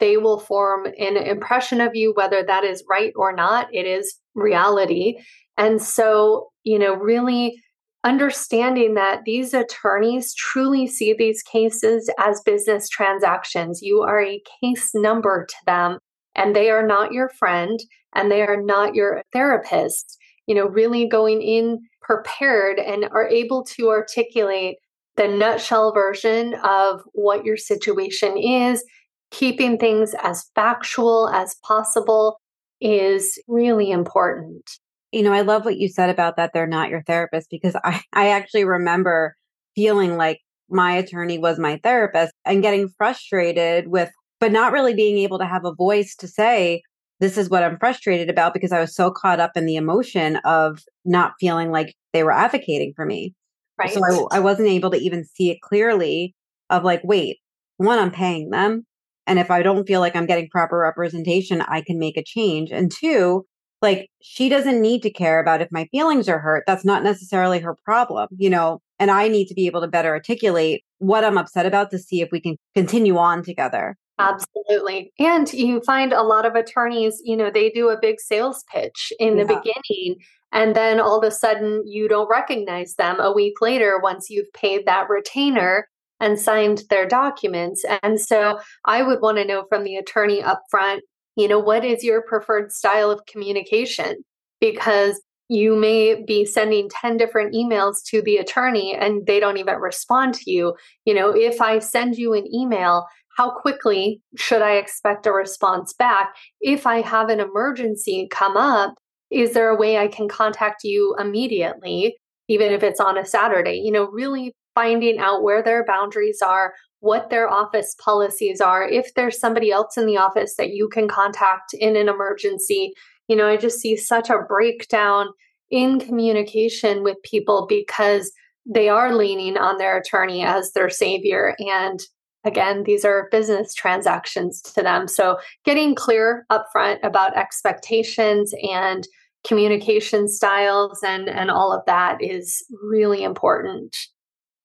they 0.00 0.16
will 0.16 0.40
form 0.40 0.86
an 0.86 1.16
impression 1.16 1.80
of 1.80 1.94
you, 1.94 2.12
whether 2.14 2.42
that 2.42 2.64
is 2.64 2.82
right 2.88 3.12
or 3.14 3.32
not. 3.32 3.68
It 3.72 3.86
is 3.86 4.18
reality. 4.34 5.18
And 5.56 5.80
so, 5.80 6.48
you 6.64 6.78
know, 6.78 6.94
really 6.94 7.62
understanding 8.04 8.94
that 8.94 9.24
these 9.24 9.52
attorneys 9.52 10.34
truly 10.34 10.86
see 10.86 11.12
these 11.12 11.42
cases 11.42 12.10
as 12.18 12.40
business 12.42 12.88
transactions. 12.88 13.82
You 13.82 14.00
are 14.02 14.22
a 14.22 14.42
case 14.62 14.90
number 14.94 15.46
to 15.46 15.56
them, 15.66 15.98
and 16.34 16.54
they 16.54 16.70
are 16.70 16.86
not 16.86 17.12
your 17.12 17.28
friend 17.30 17.78
and 18.14 18.30
they 18.30 18.42
are 18.42 18.60
not 18.60 18.94
your 18.94 19.22
therapist. 19.32 20.16
You 20.46 20.54
know, 20.54 20.66
really 20.66 21.06
going 21.06 21.42
in 21.42 21.78
prepared 22.02 22.78
and 22.78 23.04
are 23.12 23.28
able 23.28 23.64
to 23.64 23.88
articulate 23.88 24.76
the 25.16 25.28
nutshell 25.28 25.92
version 25.92 26.54
of 26.64 27.02
what 27.12 27.44
your 27.44 27.56
situation 27.56 28.36
is 28.36 28.82
keeping 29.30 29.78
things 29.78 30.14
as 30.22 30.50
factual 30.54 31.28
as 31.28 31.56
possible 31.62 32.40
is 32.80 33.38
really 33.46 33.90
important. 33.90 34.68
You 35.12 35.22
know, 35.22 35.32
I 35.32 35.40
love 35.40 35.64
what 35.64 35.78
you 35.78 35.88
said 35.88 36.10
about 36.10 36.36
that 36.36 36.52
they're 36.52 36.66
not 36.66 36.88
your 36.88 37.02
therapist 37.02 37.48
because 37.50 37.76
I, 37.84 38.02
I 38.12 38.28
actually 38.28 38.64
remember 38.64 39.36
feeling 39.74 40.16
like 40.16 40.40
my 40.68 40.92
attorney 40.92 41.38
was 41.38 41.58
my 41.58 41.80
therapist 41.82 42.32
and 42.44 42.62
getting 42.62 42.88
frustrated 42.96 43.88
with, 43.88 44.10
but 44.38 44.52
not 44.52 44.72
really 44.72 44.94
being 44.94 45.18
able 45.18 45.38
to 45.38 45.46
have 45.46 45.64
a 45.64 45.74
voice 45.74 46.14
to 46.16 46.28
say, 46.28 46.82
this 47.18 47.36
is 47.36 47.50
what 47.50 47.62
I'm 47.62 47.78
frustrated 47.78 48.30
about 48.30 48.54
because 48.54 48.72
I 48.72 48.80
was 48.80 48.94
so 48.94 49.10
caught 49.10 49.40
up 49.40 49.52
in 49.54 49.66
the 49.66 49.76
emotion 49.76 50.36
of 50.36 50.82
not 51.04 51.34
feeling 51.38 51.70
like 51.70 51.94
they 52.12 52.24
were 52.24 52.32
advocating 52.32 52.92
for 52.96 53.04
me. 53.04 53.34
Right. 53.78 53.90
So 53.90 54.28
I, 54.30 54.36
I 54.36 54.40
wasn't 54.40 54.68
able 54.68 54.90
to 54.90 54.96
even 54.96 55.24
see 55.24 55.50
it 55.50 55.60
clearly 55.60 56.34
of 56.70 56.82
like, 56.82 57.02
wait, 57.04 57.38
one, 57.76 57.98
I'm 57.98 58.10
paying 58.10 58.50
them. 58.50 58.86
And 59.26 59.38
if 59.38 59.50
I 59.50 59.62
don't 59.62 59.86
feel 59.86 60.00
like 60.00 60.16
I'm 60.16 60.26
getting 60.26 60.48
proper 60.48 60.78
representation, 60.78 61.60
I 61.62 61.82
can 61.82 61.98
make 61.98 62.16
a 62.16 62.24
change. 62.24 62.70
And 62.72 62.90
two, 62.90 63.46
like 63.82 64.10
she 64.20 64.48
doesn't 64.48 64.80
need 64.80 65.02
to 65.02 65.10
care 65.10 65.40
about 65.40 65.62
if 65.62 65.68
my 65.70 65.86
feelings 65.86 66.28
are 66.28 66.38
hurt. 66.38 66.64
That's 66.66 66.84
not 66.84 67.02
necessarily 67.02 67.60
her 67.60 67.76
problem, 67.84 68.28
you 68.36 68.50
know, 68.50 68.80
and 68.98 69.10
I 69.10 69.28
need 69.28 69.46
to 69.46 69.54
be 69.54 69.66
able 69.66 69.80
to 69.80 69.88
better 69.88 70.10
articulate 70.10 70.84
what 70.98 71.24
I'm 71.24 71.38
upset 71.38 71.66
about 71.66 71.90
to 71.90 71.98
see 71.98 72.20
if 72.20 72.30
we 72.30 72.40
can 72.40 72.56
continue 72.74 73.16
on 73.16 73.42
together. 73.42 73.96
Absolutely. 74.18 75.12
And 75.18 75.50
you 75.52 75.80
find 75.80 76.12
a 76.12 76.22
lot 76.22 76.44
of 76.44 76.54
attorneys, 76.54 77.22
you 77.24 77.36
know, 77.36 77.50
they 77.50 77.70
do 77.70 77.88
a 77.88 77.98
big 77.98 78.20
sales 78.20 78.64
pitch 78.70 79.12
in 79.18 79.36
the 79.36 79.44
yeah. 79.44 79.58
beginning. 79.58 80.20
And 80.52 80.76
then 80.76 81.00
all 81.00 81.18
of 81.18 81.26
a 81.26 81.30
sudden, 81.30 81.82
you 81.86 82.06
don't 82.06 82.28
recognize 82.28 82.96
them 82.96 83.18
a 83.18 83.32
week 83.32 83.62
later 83.62 83.98
once 83.98 84.28
you've 84.28 84.52
paid 84.52 84.84
that 84.84 85.08
retainer 85.08 85.88
and 86.20 86.38
signed 86.38 86.82
their 86.90 87.06
documents. 87.06 87.82
And 88.02 88.20
so 88.20 88.60
I 88.84 89.02
would 89.02 89.22
want 89.22 89.38
to 89.38 89.44
know 89.44 89.64
from 89.68 89.84
the 89.84 89.96
attorney 89.96 90.42
up 90.42 90.64
front, 90.70 91.02
you 91.36 91.48
know, 91.48 91.58
what 91.58 91.84
is 91.84 92.04
your 92.04 92.22
preferred 92.22 92.72
style 92.72 93.10
of 93.10 93.26
communication? 93.26 94.24
Because 94.60 95.20
you 95.48 95.74
may 95.74 96.22
be 96.22 96.44
sending 96.44 96.88
10 96.88 97.16
different 97.16 97.52
emails 97.52 97.96
to 98.06 98.22
the 98.22 98.36
attorney 98.36 98.94
and 98.94 99.26
they 99.26 99.40
don't 99.40 99.56
even 99.56 99.76
respond 99.76 100.34
to 100.34 100.50
you. 100.50 100.74
You 101.04 101.14
know, 101.14 101.30
if 101.30 101.60
I 101.60 101.80
send 101.80 102.16
you 102.16 102.34
an 102.34 102.46
email, 102.54 103.06
how 103.36 103.50
quickly 103.50 104.20
should 104.36 104.62
I 104.62 104.74
expect 104.74 105.26
a 105.26 105.32
response 105.32 105.92
back? 105.92 106.36
If 106.60 106.86
I 106.86 107.00
have 107.00 107.30
an 107.30 107.40
emergency 107.40 108.28
come 108.30 108.56
up, 108.56 108.94
is 109.30 109.52
there 109.52 109.70
a 109.70 109.76
way 109.76 109.98
I 109.98 110.08
can 110.08 110.28
contact 110.28 110.84
you 110.84 111.16
immediately, 111.18 112.16
even 112.48 112.72
if 112.72 112.82
it's 112.82 113.00
on 113.00 113.18
a 113.18 113.24
Saturday? 113.24 113.80
You 113.82 113.92
know, 113.92 114.08
really 114.08 114.54
finding 114.74 115.18
out 115.18 115.42
where 115.42 115.62
their 115.62 115.84
boundaries 115.84 116.42
are, 116.42 116.74
what 117.00 117.30
their 117.30 117.50
office 117.50 117.94
policies 117.98 118.60
are, 118.60 118.86
if 118.86 119.14
there's 119.14 119.40
somebody 119.40 119.70
else 119.70 119.96
in 119.96 120.06
the 120.06 120.16
office 120.16 120.56
that 120.56 120.70
you 120.70 120.88
can 120.88 121.08
contact 121.08 121.74
in 121.74 121.96
an 121.96 122.08
emergency. 122.08 122.92
You 123.28 123.36
know, 123.36 123.46
I 123.46 123.56
just 123.56 123.80
see 123.80 123.96
such 123.96 124.30
a 124.30 124.42
breakdown 124.46 125.28
in 125.70 126.00
communication 126.00 127.02
with 127.02 127.16
people 127.22 127.66
because 127.68 128.32
they 128.66 128.88
are 128.88 129.14
leaning 129.14 129.56
on 129.56 129.78
their 129.78 129.98
attorney 129.98 130.44
as 130.44 130.72
their 130.72 130.90
savior. 130.90 131.56
And 131.58 132.00
again, 132.44 132.84
these 132.84 133.04
are 133.04 133.28
business 133.30 133.74
transactions 133.74 134.60
to 134.62 134.82
them. 134.82 135.08
So 135.08 135.38
getting 135.64 135.94
clear 135.94 136.44
upfront 136.50 136.98
about 137.02 137.36
expectations 137.36 138.52
and 138.62 139.06
communication 139.46 140.28
styles 140.28 141.02
and, 141.02 141.28
and 141.28 141.50
all 141.50 141.72
of 141.72 141.82
that 141.86 142.22
is 142.22 142.62
really 142.82 143.22
important. 143.22 143.96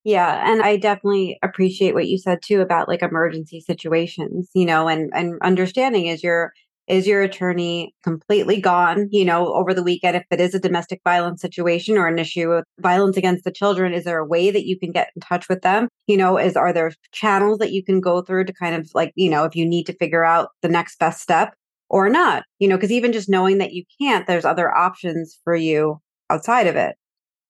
Yeah, 0.05 0.43
and 0.51 0.61
I 0.61 0.77
definitely 0.77 1.39
appreciate 1.43 1.95
what 1.95 2.07
you 2.07 2.19
said 2.19 2.39
too 2.45 2.61
about 2.61 2.87
like 2.87 3.01
emergency 3.01 3.59
situations, 3.59 4.49
you 4.53 4.65
know, 4.65 4.87
and 4.87 5.11
and 5.15 5.39
understanding 5.41 6.07
is 6.07 6.23
your 6.23 6.53
is 6.87 7.07
your 7.07 7.23
attorney 7.23 7.95
completely 8.03 8.61
gone, 8.61 9.09
you 9.11 9.25
know, 9.25 9.51
over 9.55 9.73
the 9.73 9.81
weekend 9.83 10.15
if 10.15 10.23
it 10.29 10.39
is 10.39 10.53
a 10.53 10.59
domestic 10.59 11.01
violence 11.03 11.41
situation 11.41 11.97
or 11.97 12.07
an 12.07 12.19
issue 12.19 12.51
of 12.51 12.63
violence 12.79 13.17
against 13.17 13.43
the 13.45 13.51
children, 13.51 13.93
is 13.93 14.03
there 14.05 14.19
a 14.19 14.25
way 14.27 14.51
that 14.51 14.67
you 14.67 14.77
can 14.79 14.91
get 14.91 15.09
in 15.15 15.21
touch 15.21 15.49
with 15.49 15.61
them? 15.63 15.89
You 16.07 16.17
know, 16.17 16.37
is 16.37 16.55
are 16.55 16.71
there 16.71 16.91
channels 17.11 17.57
that 17.57 17.71
you 17.71 17.83
can 17.83 17.99
go 17.99 18.21
through 18.21 18.45
to 18.45 18.53
kind 18.53 18.75
of 18.75 18.87
like, 18.93 19.11
you 19.15 19.31
know, 19.31 19.45
if 19.45 19.55
you 19.55 19.65
need 19.67 19.85
to 19.87 19.93
figure 19.97 20.23
out 20.23 20.49
the 20.61 20.69
next 20.69 20.99
best 20.99 21.21
step 21.21 21.55
or 21.89 22.09
not, 22.09 22.43
you 22.59 22.67
know, 22.67 22.77
because 22.77 22.91
even 22.91 23.11
just 23.11 23.29
knowing 23.29 23.57
that 23.57 23.73
you 23.73 23.83
can't, 23.99 24.27
there's 24.27 24.45
other 24.45 24.71
options 24.75 25.39
for 25.43 25.55
you 25.55 25.99
outside 26.29 26.67
of 26.67 26.75
it. 26.75 26.95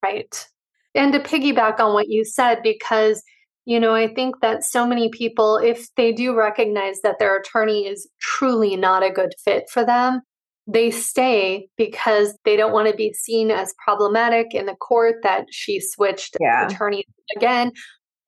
Right 0.03 0.47
and 0.95 1.13
to 1.13 1.19
piggyback 1.19 1.79
on 1.79 1.93
what 1.93 2.10
you 2.10 2.25
said, 2.25 2.60
because, 2.63 3.21
you 3.65 3.79
know, 3.79 3.93
I 3.93 4.13
think 4.13 4.36
that 4.41 4.63
so 4.63 4.88
many 4.88 5.10
people, 5.10 5.58
if 5.58 5.93
they 5.95 6.12
do 6.12 6.36
recognize 6.36 7.01
that 7.01 7.19
their 7.19 7.38
attorney 7.38 7.88
is 7.88 8.08
truly 8.21 8.75
not 8.75 9.03
a 9.03 9.12
good 9.12 9.34
fit 9.43 9.69
for 9.69 9.86
them, 9.86 10.21
they 10.67 10.89
stay 10.89 11.67
because 11.77 12.36
they 12.43 12.55
don't 12.55 12.73
want 12.73 12.89
to 12.89 12.95
be 12.95 13.13
seen 13.13 13.51
as 13.51 13.75
problematic 13.84 14.55
in 14.55 14.65
the 14.65 14.75
court 14.75 15.17
that 15.21 15.45
she 15.51 15.79
switched 15.79 16.38
yeah. 16.39 16.65
attorneys 16.65 17.05
again. 17.36 17.71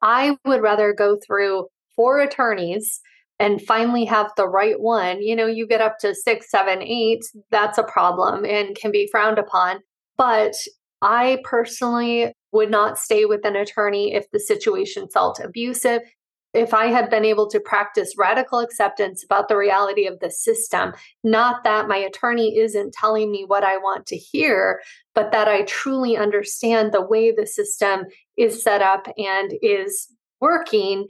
I 0.02 0.38
would 0.46 0.62
rather 0.62 0.94
go 0.94 1.18
through 1.26 1.68
four 1.96 2.20
attorneys 2.20 3.02
and 3.40 3.62
finally 3.62 4.06
have 4.06 4.32
the 4.38 4.48
right 4.48 4.80
one. 4.80 5.22
You 5.22 5.36
know, 5.36 5.48
you 5.48 5.68
get 5.68 5.82
up 5.82 5.98
to 6.00 6.14
six, 6.14 6.50
seven, 6.52 6.82
eight, 6.82 7.24
that's 7.50 7.78
a 7.78 7.84
problem 7.84 8.46
and 8.46 8.76
can 8.76 8.92
be 8.92 9.08
frowned 9.12 9.40
upon. 9.40 9.80
But 10.18 10.54
I 11.02 11.40
personally 11.44 12.34
would 12.58 12.72
not 12.72 12.98
stay 12.98 13.26
with 13.26 13.46
an 13.46 13.56
attorney 13.56 14.14
if 14.14 14.30
the 14.32 14.40
situation 14.40 15.08
felt 15.08 15.40
abusive. 15.40 16.02
If 16.54 16.74
I 16.74 16.88
had 16.88 17.12
been 17.12 17.24
able 17.24 17.48
to 17.50 17.60
practice 17.60 18.16
radical 18.18 18.60
acceptance 18.60 19.24
about 19.24 19.48
the 19.48 19.56
reality 19.56 20.08
of 20.08 20.20
the 20.20 20.32
system, 20.32 20.94
not 21.24 21.64
that 21.66 21.88
my 21.88 21.98
attorney 21.98 22.58
isn't 22.58 22.94
telling 22.94 23.32
me 23.32 23.46
what 23.46 23.64
I 23.64 23.78
want 23.78 24.08
to 24.08 24.18
hear, 24.18 24.82
but 25.14 25.32
that 25.32 25.48
I 25.48 25.62
truly 25.64 26.18
understand 26.18 26.92
the 26.92 27.06
way 27.06 27.32
the 27.32 27.46
system 27.46 28.06
is 28.38 28.64
set 28.64 28.82
up 28.82 29.08
and 29.18 29.54
is 29.62 30.08
working, 30.42 31.08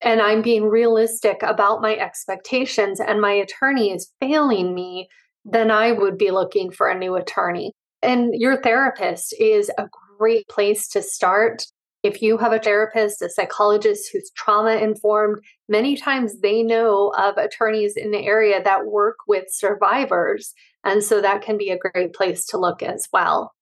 and 0.00 0.22
I'm 0.22 0.42
being 0.42 0.64
realistic 0.64 1.42
about 1.42 1.82
my 1.82 1.96
expectations, 1.96 3.00
and 3.00 3.20
my 3.20 3.32
attorney 3.32 3.90
is 3.90 4.12
failing 4.20 4.74
me, 4.74 5.08
then 5.44 5.72
I 5.72 5.90
would 5.90 6.16
be 6.16 6.30
looking 6.30 6.70
for 6.70 6.88
a 6.88 6.98
new 6.98 7.16
attorney. 7.16 7.72
And 8.00 8.34
your 8.34 8.60
therapist 8.60 9.34
is 9.40 9.70
a 9.76 9.88
great 10.18 10.48
place 10.48 10.88
to 10.88 11.02
start. 11.02 11.66
If 12.02 12.20
you 12.20 12.36
have 12.36 12.52
a 12.52 12.58
therapist, 12.58 13.22
a 13.22 13.30
psychologist 13.30 14.10
who's 14.12 14.30
trauma 14.36 14.76
informed, 14.76 15.38
many 15.68 15.96
times 15.96 16.40
they 16.40 16.62
know 16.62 17.14
of 17.16 17.38
attorneys 17.38 17.96
in 17.96 18.10
the 18.10 18.24
area 18.24 18.62
that 18.62 18.86
work 18.86 19.16
with 19.26 19.44
survivors. 19.48 20.52
And 20.84 21.02
so 21.02 21.22
that 21.22 21.40
can 21.40 21.56
be 21.56 21.70
a 21.70 21.78
great 21.78 22.12
place 22.12 22.44
to 22.46 22.58
look 22.58 22.82
as 22.82 23.08
well. 23.12 23.52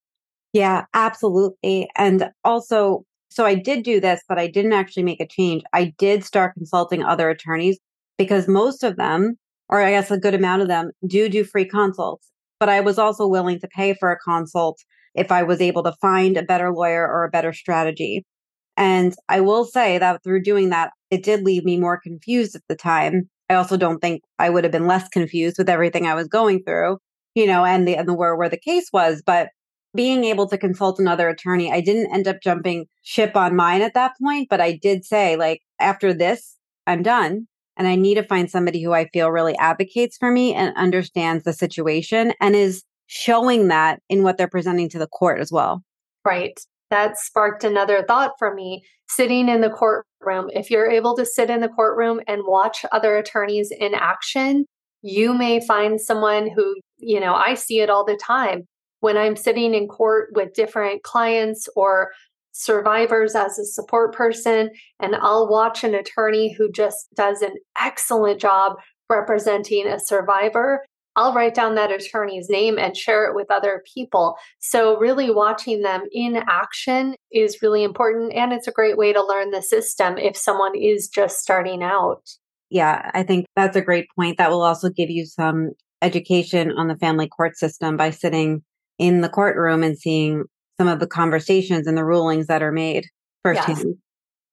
Yeah, 0.51 0.85
absolutely. 0.93 1.89
And 1.95 2.31
also, 2.43 3.05
so 3.29 3.45
I 3.45 3.55
did 3.55 3.83
do 3.83 3.99
this, 3.99 4.21
but 4.27 4.37
I 4.37 4.47
didn't 4.47 4.73
actually 4.73 5.03
make 5.03 5.21
a 5.21 5.27
change. 5.27 5.63
I 5.73 5.93
did 5.97 6.23
start 6.23 6.53
consulting 6.53 7.01
other 7.01 7.29
attorneys 7.29 7.79
because 8.17 8.47
most 8.47 8.83
of 8.83 8.97
them, 8.97 9.37
or 9.69 9.81
I 9.81 9.91
guess 9.91 10.11
a 10.11 10.17
good 10.17 10.35
amount 10.35 10.61
of 10.61 10.67
them, 10.67 10.91
do 11.07 11.29
do 11.29 11.43
free 11.43 11.65
consults. 11.65 12.29
But 12.59 12.69
I 12.69 12.81
was 12.81 12.99
also 12.99 13.25
willing 13.25 13.59
to 13.61 13.67
pay 13.67 13.93
for 13.93 14.11
a 14.11 14.19
consult 14.19 14.79
if 15.15 15.31
I 15.31 15.43
was 15.43 15.61
able 15.61 15.83
to 15.83 15.95
find 16.01 16.37
a 16.37 16.43
better 16.43 16.71
lawyer 16.71 17.07
or 17.07 17.23
a 17.23 17.29
better 17.29 17.53
strategy. 17.53 18.25
And 18.75 19.13
I 19.29 19.41
will 19.41 19.65
say 19.65 19.97
that 19.99 20.23
through 20.23 20.43
doing 20.43 20.69
that, 20.69 20.91
it 21.11 21.23
did 21.23 21.43
leave 21.43 21.63
me 21.63 21.77
more 21.77 21.99
confused 21.99 22.55
at 22.55 22.63
the 22.67 22.75
time 22.75 23.29
I 23.49 23.55
also 23.55 23.77
don't 23.77 23.99
think 23.99 24.23
I 24.39 24.49
would 24.49 24.63
have 24.63 24.71
been 24.71 24.87
less 24.87 25.07
confused 25.09 25.57
with 25.57 25.69
everything 25.69 26.07
I 26.07 26.15
was 26.15 26.27
going 26.27 26.63
through, 26.63 26.97
you 27.35 27.45
know, 27.45 27.65
and 27.65 27.87
the 27.87 27.95
and 27.95 28.07
the 28.07 28.13
where 28.13 28.35
where 28.35 28.49
the 28.49 28.57
case 28.57 28.89
was. 28.93 29.21
But 29.25 29.49
being 29.95 30.23
able 30.23 30.47
to 30.49 30.57
consult 30.57 30.99
another 30.99 31.29
attorney, 31.29 31.71
I 31.71 31.81
didn't 31.81 32.13
end 32.13 32.27
up 32.27 32.37
jumping 32.41 32.87
ship 33.03 33.35
on 33.35 33.55
mine 33.55 33.81
at 33.81 33.93
that 33.93 34.13
point, 34.21 34.47
but 34.49 34.59
I 34.59 34.71
did 34.81 35.05
say, 35.05 35.35
like, 35.35 35.61
after 35.79 36.13
this, 36.13 36.57
I'm 36.87 37.03
done. 37.03 37.47
And 37.77 37.87
I 37.87 37.95
need 37.95 38.15
to 38.15 38.23
find 38.23 38.49
somebody 38.49 38.83
who 38.83 38.93
I 38.93 39.07
feel 39.09 39.31
really 39.31 39.57
advocates 39.57 40.17
for 40.17 40.31
me 40.31 40.53
and 40.53 40.75
understands 40.75 41.43
the 41.43 41.53
situation 41.53 42.33
and 42.39 42.55
is 42.55 42.83
showing 43.07 43.67
that 43.67 43.99
in 44.09 44.23
what 44.23 44.37
they're 44.37 44.47
presenting 44.47 44.89
to 44.89 44.99
the 44.99 45.07
court 45.07 45.39
as 45.39 45.51
well. 45.51 45.83
Right. 46.25 46.59
That 46.89 47.17
sparked 47.17 47.63
another 47.63 48.03
thought 48.07 48.33
for 48.37 48.53
me. 48.53 48.83
Sitting 49.09 49.49
in 49.49 49.61
the 49.61 49.69
courtroom, 49.69 50.49
if 50.53 50.71
you're 50.71 50.89
able 50.89 51.15
to 51.17 51.25
sit 51.25 51.49
in 51.49 51.61
the 51.61 51.69
courtroom 51.69 52.21
and 52.27 52.43
watch 52.45 52.85
other 52.91 53.17
attorneys 53.17 53.71
in 53.71 53.93
action, 53.93 54.65
you 55.01 55.33
may 55.33 55.59
find 55.65 55.99
someone 55.99 56.49
who, 56.49 56.75
you 56.97 57.19
know, 57.19 57.33
I 57.33 57.55
see 57.55 57.81
it 57.81 57.89
all 57.89 58.05
the 58.05 58.17
time 58.23 58.63
when 59.01 59.17
I'm 59.17 59.35
sitting 59.35 59.73
in 59.73 59.87
court 59.87 60.29
with 60.33 60.53
different 60.53 61.03
clients 61.03 61.67
or 61.75 62.11
survivors 62.53 63.35
as 63.35 63.59
a 63.59 63.65
support 63.65 64.13
person, 64.13 64.69
and 64.99 65.15
I'll 65.15 65.49
watch 65.49 65.83
an 65.83 65.93
attorney 65.93 66.53
who 66.57 66.71
just 66.71 67.07
does 67.15 67.41
an 67.41 67.55
excellent 67.79 68.39
job 68.39 68.77
representing 69.09 69.87
a 69.87 69.99
survivor. 69.99 70.85
I'll 71.15 71.33
write 71.33 71.53
down 71.53 71.75
that 71.75 71.91
attorney's 71.91 72.49
name 72.49 72.77
and 72.77 72.97
share 72.97 73.25
it 73.25 73.35
with 73.35 73.51
other 73.51 73.83
people. 73.93 74.35
So, 74.59 74.97
really 74.97 75.29
watching 75.29 75.81
them 75.81 76.03
in 76.11 76.37
action 76.47 77.15
is 77.31 77.61
really 77.61 77.83
important. 77.83 78.33
And 78.33 78.51
it's 78.51 78.67
a 78.67 78.71
great 78.71 78.97
way 78.97 79.13
to 79.13 79.23
learn 79.23 79.51
the 79.51 79.61
system 79.61 80.17
if 80.17 80.35
someone 80.35 80.75
is 80.75 81.07
just 81.07 81.39
starting 81.39 81.83
out. 81.83 82.21
Yeah, 82.69 83.11
I 83.13 83.23
think 83.23 83.45
that's 83.55 83.77
a 83.77 83.81
great 83.81 84.07
point. 84.15 84.37
That 84.37 84.49
will 84.49 84.63
also 84.63 84.89
give 84.89 85.09
you 85.09 85.25
some 85.25 85.71
education 86.01 86.71
on 86.71 86.87
the 86.87 86.97
family 86.97 87.27
court 87.27 87.57
system 87.57 87.95
by 87.97 88.09
sitting 88.09 88.63
in 88.97 89.21
the 89.21 89.29
courtroom 89.29 89.83
and 89.83 89.97
seeing 89.97 90.43
some 90.77 90.87
of 90.87 90.99
the 90.99 91.07
conversations 91.07 91.87
and 91.87 91.97
the 91.97 92.05
rulings 92.05 92.47
that 92.47 92.63
are 92.63 92.71
made 92.71 93.05
firsthand. 93.43 93.95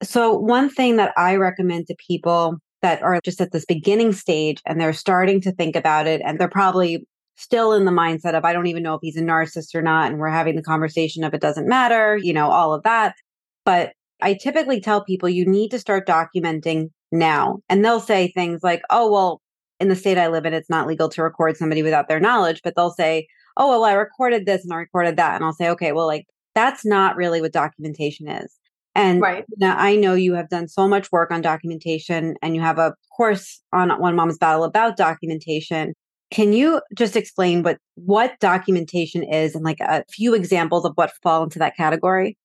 Yes. 0.02 0.10
So, 0.10 0.34
one 0.34 0.70
thing 0.70 0.96
that 0.96 1.12
I 1.16 1.36
recommend 1.36 1.86
to 1.86 1.96
people 2.06 2.58
that 2.82 3.02
are 3.02 3.20
just 3.22 3.40
at 3.40 3.52
this 3.52 3.64
beginning 3.64 4.12
stage 4.12 4.62
and 4.66 4.80
they're 4.80 4.92
starting 4.92 5.40
to 5.42 5.52
think 5.52 5.76
about 5.76 6.06
it 6.06 6.22
and 6.24 6.38
they're 6.38 6.48
probably 6.48 7.06
still 7.36 7.72
in 7.72 7.84
the 7.84 7.90
mindset 7.90 8.34
of, 8.34 8.44
I 8.44 8.52
don't 8.52 8.66
even 8.66 8.82
know 8.82 8.94
if 8.94 9.00
he's 9.02 9.16
a 9.16 9.22
narcissist 9.22 9.74
or 9.74 9.82
not. 9.82 10.10
And 10.10 10.18
we're 10.18 10.28
having 10.28 10.56
the 10.56 10.62
conversation 10.62 11.24
of 11.24 11.32
it 11.32 11.40
doesn't 11.40 11.68
matter, 11.68 12.16
you 12.16 12.32
know, 12.32 12.50
all 12.50 12.74
of 12.74 12.82
that. 12.82 13.14
But 13.64 13.92
I 14.22 14.34
typically 14.34 14.80
tell 14.80 15.04
people 15.04 15.28
you 15.28 15.46
need 15.46 15.70
to 15.70 15.78
start 15.78 16.06
documenting 16.06 16.90
now. 17.10 17.60
And 17.68 17.84
they'll 17.84 18.00
say 18.00 18.28
things 18.28 18.60
like, 18.62 18.82
oh, 18.90 19.10
well, 19.10 19.40
in 19.78 19.88
the 19.88 19.96
state 19.96 20.18
I 20.18 20.28
live 20.28 20.44
in, 20.44 20.52
it's 20.52 20.68
not 20.68 20.86
legal 20.86 21.08
to 21.08 21.22
record 21.22 21.56
somebody 21.56 21.82
without 21.82 22.08
their 22.08 22.20
knowledge. 22.20 22.60
But 22.62 22.74
they'll 22.76 22.90
say, 22.90 23.26
oh, 23.56 23.68
well, 23.68 23.84
I 23.84 23.92
recorded 23.92 24.44
this 24.44 24.62
and 24.62 24.72
I 24.72 24.76
recorded 24.76 25.16
that. 25.16 25.36
And 25.36 25.44
I'll 25.44 25.54
say, 25.54 25.70
okay, 25.70 25.92
well, 25.92 26.06
like 26.06 26.26
that's 26.54 26.84
not 26.84 27.16
really 27.16 27.40
what 27.40 27.52
documentation 27.52 28.28
is. 28.28 28.54
And 28.94 29.20
right. 29.20 29.44
now 29.58 29.76
I 29.78 29.96
know 29.96 30.14
you 30.14 30.34
have 30.34 30.48
done 30.48 30.68
so 30.68 30.88
much 30.88 31.12
work 31.12 31.30
on 31.30 31.42
documentation 31.42 32.34
and 32.42 32.54
you 32.54 32.60
have 32.60 32.78
a 32.78 32.94
course 33.16 33.60
on 33.72 33.90
One 34.00 34.16
Mom's 34.16 34.38
Battle 34.38 34.64
about 34.64 34.96
documentation. 34.96 35.94
Can 36.30 36.52
you 36.52 36.80
just 36.94 37.16
explain 37.16 37.62
what 37.62 37.78
what 37.94 38.38
documentation 38.40 39.22
is 39.22 39.54
and 39.54 39.64
like 39.64 39.80
a 39.80 40.04
few 40.10 40.34
examples 40.34 40.84
of 40.84 40.92
what 40.94 41.12
fall 41.22 41.44
into 41.44 41.58
that 41.58 41.76
category? 41.76 42.36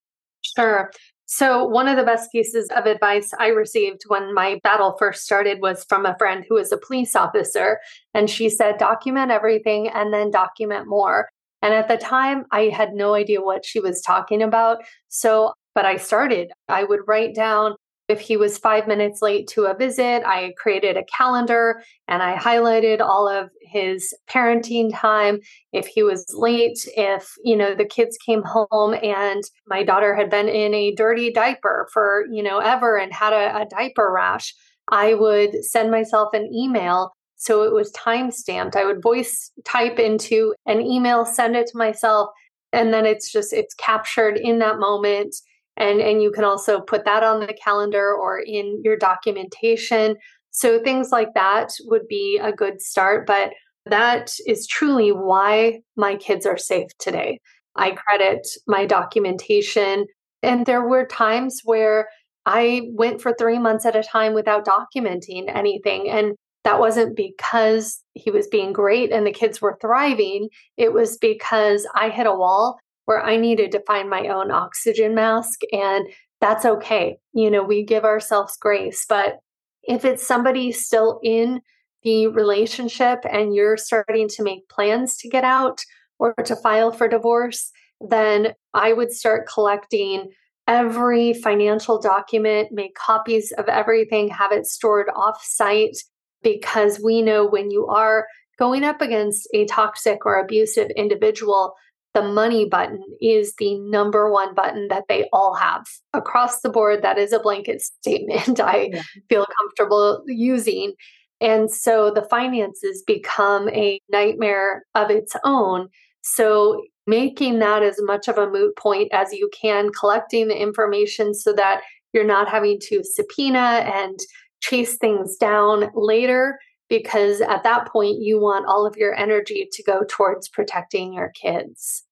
Sure. 0.56 0.92
So, 1.28 1.66
one 1.66 1.88
of 1.88 1.98
the 1.98 2.04
best 2.04 2.32
pieces 2.32 2.70
of 2.76 2.86
advice 2.86 3.32
I 3.40 3.48
received 3.48 4.04
when 4.08 4.34
my 4.34 4.60
battle 4.64 4.96
first 5.00 5.24
started 5.24 5.60
was 5.60 5.84
from 5.90 6.06
a 6.06 6.16
friend 6.20 6.46
who 6.48 6.58
is 6.58 6.72
a 6.72 6.78
police 6.78 7.16
officer. 7.16 7.80
And 8.14 8.30
she 8.30 8.48
said, 8.48 8.78
document 8.78 9.32
everything 9.32 9.88
and 9.88 10.14
then 10.14 10.30
document 10.30 10.88
more. 10.88 11.30
And 11.64 11.74
at 11.74 11.88
the 11.88 11.98
time, 11.98 12.46
I 12.52 12.66
had 12.66 12.94
no 12.94 13.16
idea 13.16 13.42
what 13.42 13.66
she 13.66 13.80
was 13.80 14.02
talking 14.04 14.44
about. 14.44 14.84
So, 15.10 15.54
but 15.76 15.86
I 15.86 15.98
started, 15.98 16.52
I 16.68 16.84
would 16.84 17.02
write 17.06 17.36
down 17.36 17.76
if 18.08 18.20
he 18.20 18.38
was 18.38 18.58
five 18.58 18.88
minutes 18.88 19.22
late 19.22 19.48
to 19.50 19.66
a 19.66 19.76
visit, 19.76 20.24
I 20.26 20.54
created 20.58 20.96
a 20.96 21.06
calendar 21.06 21.82
and 22.08 22.22
I 22.22 22.36
highlighted 22.36 23.02
all 23.02 23.28
of 23.28 23.50
his 23.62 24.14
parenting 24.30 24.92
time. 24.94 25.40
If 25.74 25.88
he 25.88 26.04
was 26.04 26.26
late, 26.32 26.78
if, 26.96 27.34
you 27.44 27.56
know, 27.56 27.74
the 27.74 27.86
kids 27.86 28.18
came 28.24 28.44
home 28.44 28.94
and 29.02 29.44
my 29.68 29.84
daughter 29.84 30.14
had 30.16 30.30
been 30.30 30.48
in 30.48 30.74
a 30.76 30.94
dirty 30.94 31.32
diaper 31.32 31.88
for, 31.92 32.26
you 32.32 32.44
know, 32.44 32.60
ever 32.60 32.96
and 32.98 33.12
had 33.12 33.34
a, 33.34 33.62
a 33.62 33.66
diaper 33.66 34.12
rash, 34.12 34.54
I 34.92 35.16
would 35.16 35.66
send 35.66 35.90
myself 35.90 36.30
an 36.34 36.54
email. 36.54 37.12
So 37.38 37.64
it 37.64 37.74
was 37.74 37.92
time 37.92 38.30
stamped. 38.30 38.76
I 38.76 38.86
would 38.86 39.02
voice 39.02 39.52
type 39.66 39.98
into 39.98 40.54
an 40.68 40.80
email, 40.80 41.26
send 41.26 41.56
it 41.56 41.68
to 41.68 41.78
myself, 41.78 42.30
and 42.72 42.94
then 42.94 43.08
it's 43.08 43.32
just, 43.32 43.52
it's 43.52 43.74
captured 43.74 44.38
in 44.38 44.60
that 44.60 44.78
moment 44.78 45.36
and 45.78 46.00
and 46.02 46.22
you 46.22 46.32
can 46.32 46.44
also 46.44 46.82
put 46.82 47.06
that 47.06 47.24
on 47.24 47.40
the 47.40 47.58
calendar 47.64 48.14
or 48.14 48.40
in 48.40 48.82
your 48.84 48.98
documentation. 48.98 50.16
So 50.52 50.82
things 50.82 51.12
like 51.12 51.34
that 51.36 51.72
would 51.86 52.08
be 52.08 52.40
a 52.42 52.52
good 52.52 52.82
start 52.82 53.28
but 53.28 53.52
that 53.86 54.34
is 54.48 54.66
truly 54.66 55.12
why 55.12 55.82
my 55.96 56.16
kids 56.16 56.46
are 56.46 56.58
safe 56.58 56.90
today. 56.98 57.40
I 57.76 57.92
credit 57.92 58.48
my 58.68 58.86
documentation. 58.86 60.08
And 60.42 60.66
there 60.66 60.88
were 60.88 61.06
times 61.06 61.62
where 61.64 62.08
i 62.48 62.82
went 62.94 63.22
for 63.22 63.34
3 63.34 63.60
months 63.60 63.86
at 63.86 63.96
a 63.96 64.04
time 64.04 64.34
without 64.34 64.66
documenting 64.66 65.46
anything 65.54 66.10
and 66.10 66.36
that 66.66 66.80
wasn't 66.80 67.16
because 67.16 68.02
he 68.16 68.32
was 68.32 68.48
being 68.48 68.74
great 68.74 69.12
and 69.12 69.26
the 69.26 69.32
kids 69.32 69.62
were 69.62 69.78
thriving. 69.80 70.50
It 70.78 70.94
was 70.94 71.16
because 71.18 71.88
I 71.94 72.10
hit 72.10 72.26
a 72.26 72.34
wall 72.34 72.80
where 73.06 73.24
I 73.24 73.38
needed 73.38 73.72
to 73.72 73.84
find 73.88 74.10
my 74.10 74.28
own 74.28 74.52
oxygen 74.52 75.16
mask. 75.16 75.62
And 75.72 76.08
that's 76.42 76.66
okay. 76.66 77.18
You 77.34 77.50
know, 77.50 77.64
we 77.64 77.84
give 77.84 78.04
ourselves 78.04 78.58
grace. 78.58 79.06
But 79.08 79.40
if 79.84 80.04
it's 80.04 80.26
somebody 80.26 80.72
still 80.72 81.20
in 81.24 81.62
the 82.04 82.28
relationship 82.28 83.20
and 83.30 83.56
you're 83.56 83.78
starting 83.78 84.28
to 84.30 84.44
make 84.44 84.68
plans 84.70 85.18
to 85.18 85.30
get 85.30 85.44
out 85.44 85.82
or 86.20 86.34
to 86.34 86.56
file 86.56 86.92
for 86.92 87.08
divorce, 87.08 87.72
then 88.02 88.54
I 88.74 88.94
would 88.94 89.12
start 89.12 89.48
collecting 89.48 90.32
every 90.68 91.34
financial 91.34 92.00
document, 92.00 92.70
make 92.72 92.96
copies 92.96 93.52
of 93.58 93.68
everything, 93.68 94.28
have 94.30 94.52
it 94.52 94.66
stored 94.66 95.08
off 95.16 95.44
site, 95.44 95.98
because 96.42 97.00
we 97.00 97.22
know 97.22 97.46
when 97.46 97.72
you 97.72 97.88
are 97.88 98.28
going 98.58 98.84
up 98.84 99.02
against 99.02 99.48
a 99.54 99.66
toxic 99.66 100.26
or 100.26 100.40
abusive 100.40 100.90
individual, 100.96 101.74
the 102.16 102.24
money 102.24 102.66
button 102.66 103.04
is 103.22 103.54
the 103.60 103.78
number 103.78 104.32
one 104.32 104.56
button 104.56 104.88
that 104.88 105.04
they 105.10 105.28
all 105.34 105.54
have 105.54 105.86
across 106.14 106.62
the 106.62 106.70
board. 106.70 107.04
That 107.04 107.20
is 107.20 107.34
a 107.34 107.40
blanket 107.40 107.82
statement 108.02 108.60
I 108.60 108.90
yeah. 108.92 109.02
feel 109.30 109.46
comfortable 109.60 110.24
using. 110.26 110.94
And 111.42 111.70
so 111.70 112.10
the 112.10 112.24
finances 112.24 113.04
become 113.06 113.70
a 113.70 114.00
nightmare 114.10 114.86
of 114.96 115.12
its 115.12 115.36
own. 115.44 115.90
So 116.24 116.82
making 117.06 117.60
that 117.60 117.84
as 117.84 117.98
much 118.02 118.28
of 118.28 118.38
a 118.38 118.50
moot 118.50 118.76
point 118.78 119.10
as 119.12 119.34
you 119.34 119.50
can, 119.54 119.92
collecting 119.92 120.48
the 120.48 120.60
information 120.60 121.34
so 121.36 121.54
that 121.54 121.82
you're 122.14 122.24
not 122.24 122.48
having 122.48 122.80
to 122.84 123.04
subpoena 123.04 123.60
and 123.60 124.18
chase 124.62 124.98
things 124.98 125.36
down 125.36 125.92
later 125.94 126.58
because 126.98 127.42
at 127.42 127.64
that 127.64 127.88
point 127.88 128.22
you 128.22 128.40
want 128.40 128.66
all 128.68 128.86
of 128.86 128.96
your 128.98 129.14
energy 129.16 129.68
to 129.72 129.84
go 129.84 130.04
towards 130.08 130.50
protecting 130.50 131.14
your 131.14 131.30
kids. 131.30 132.04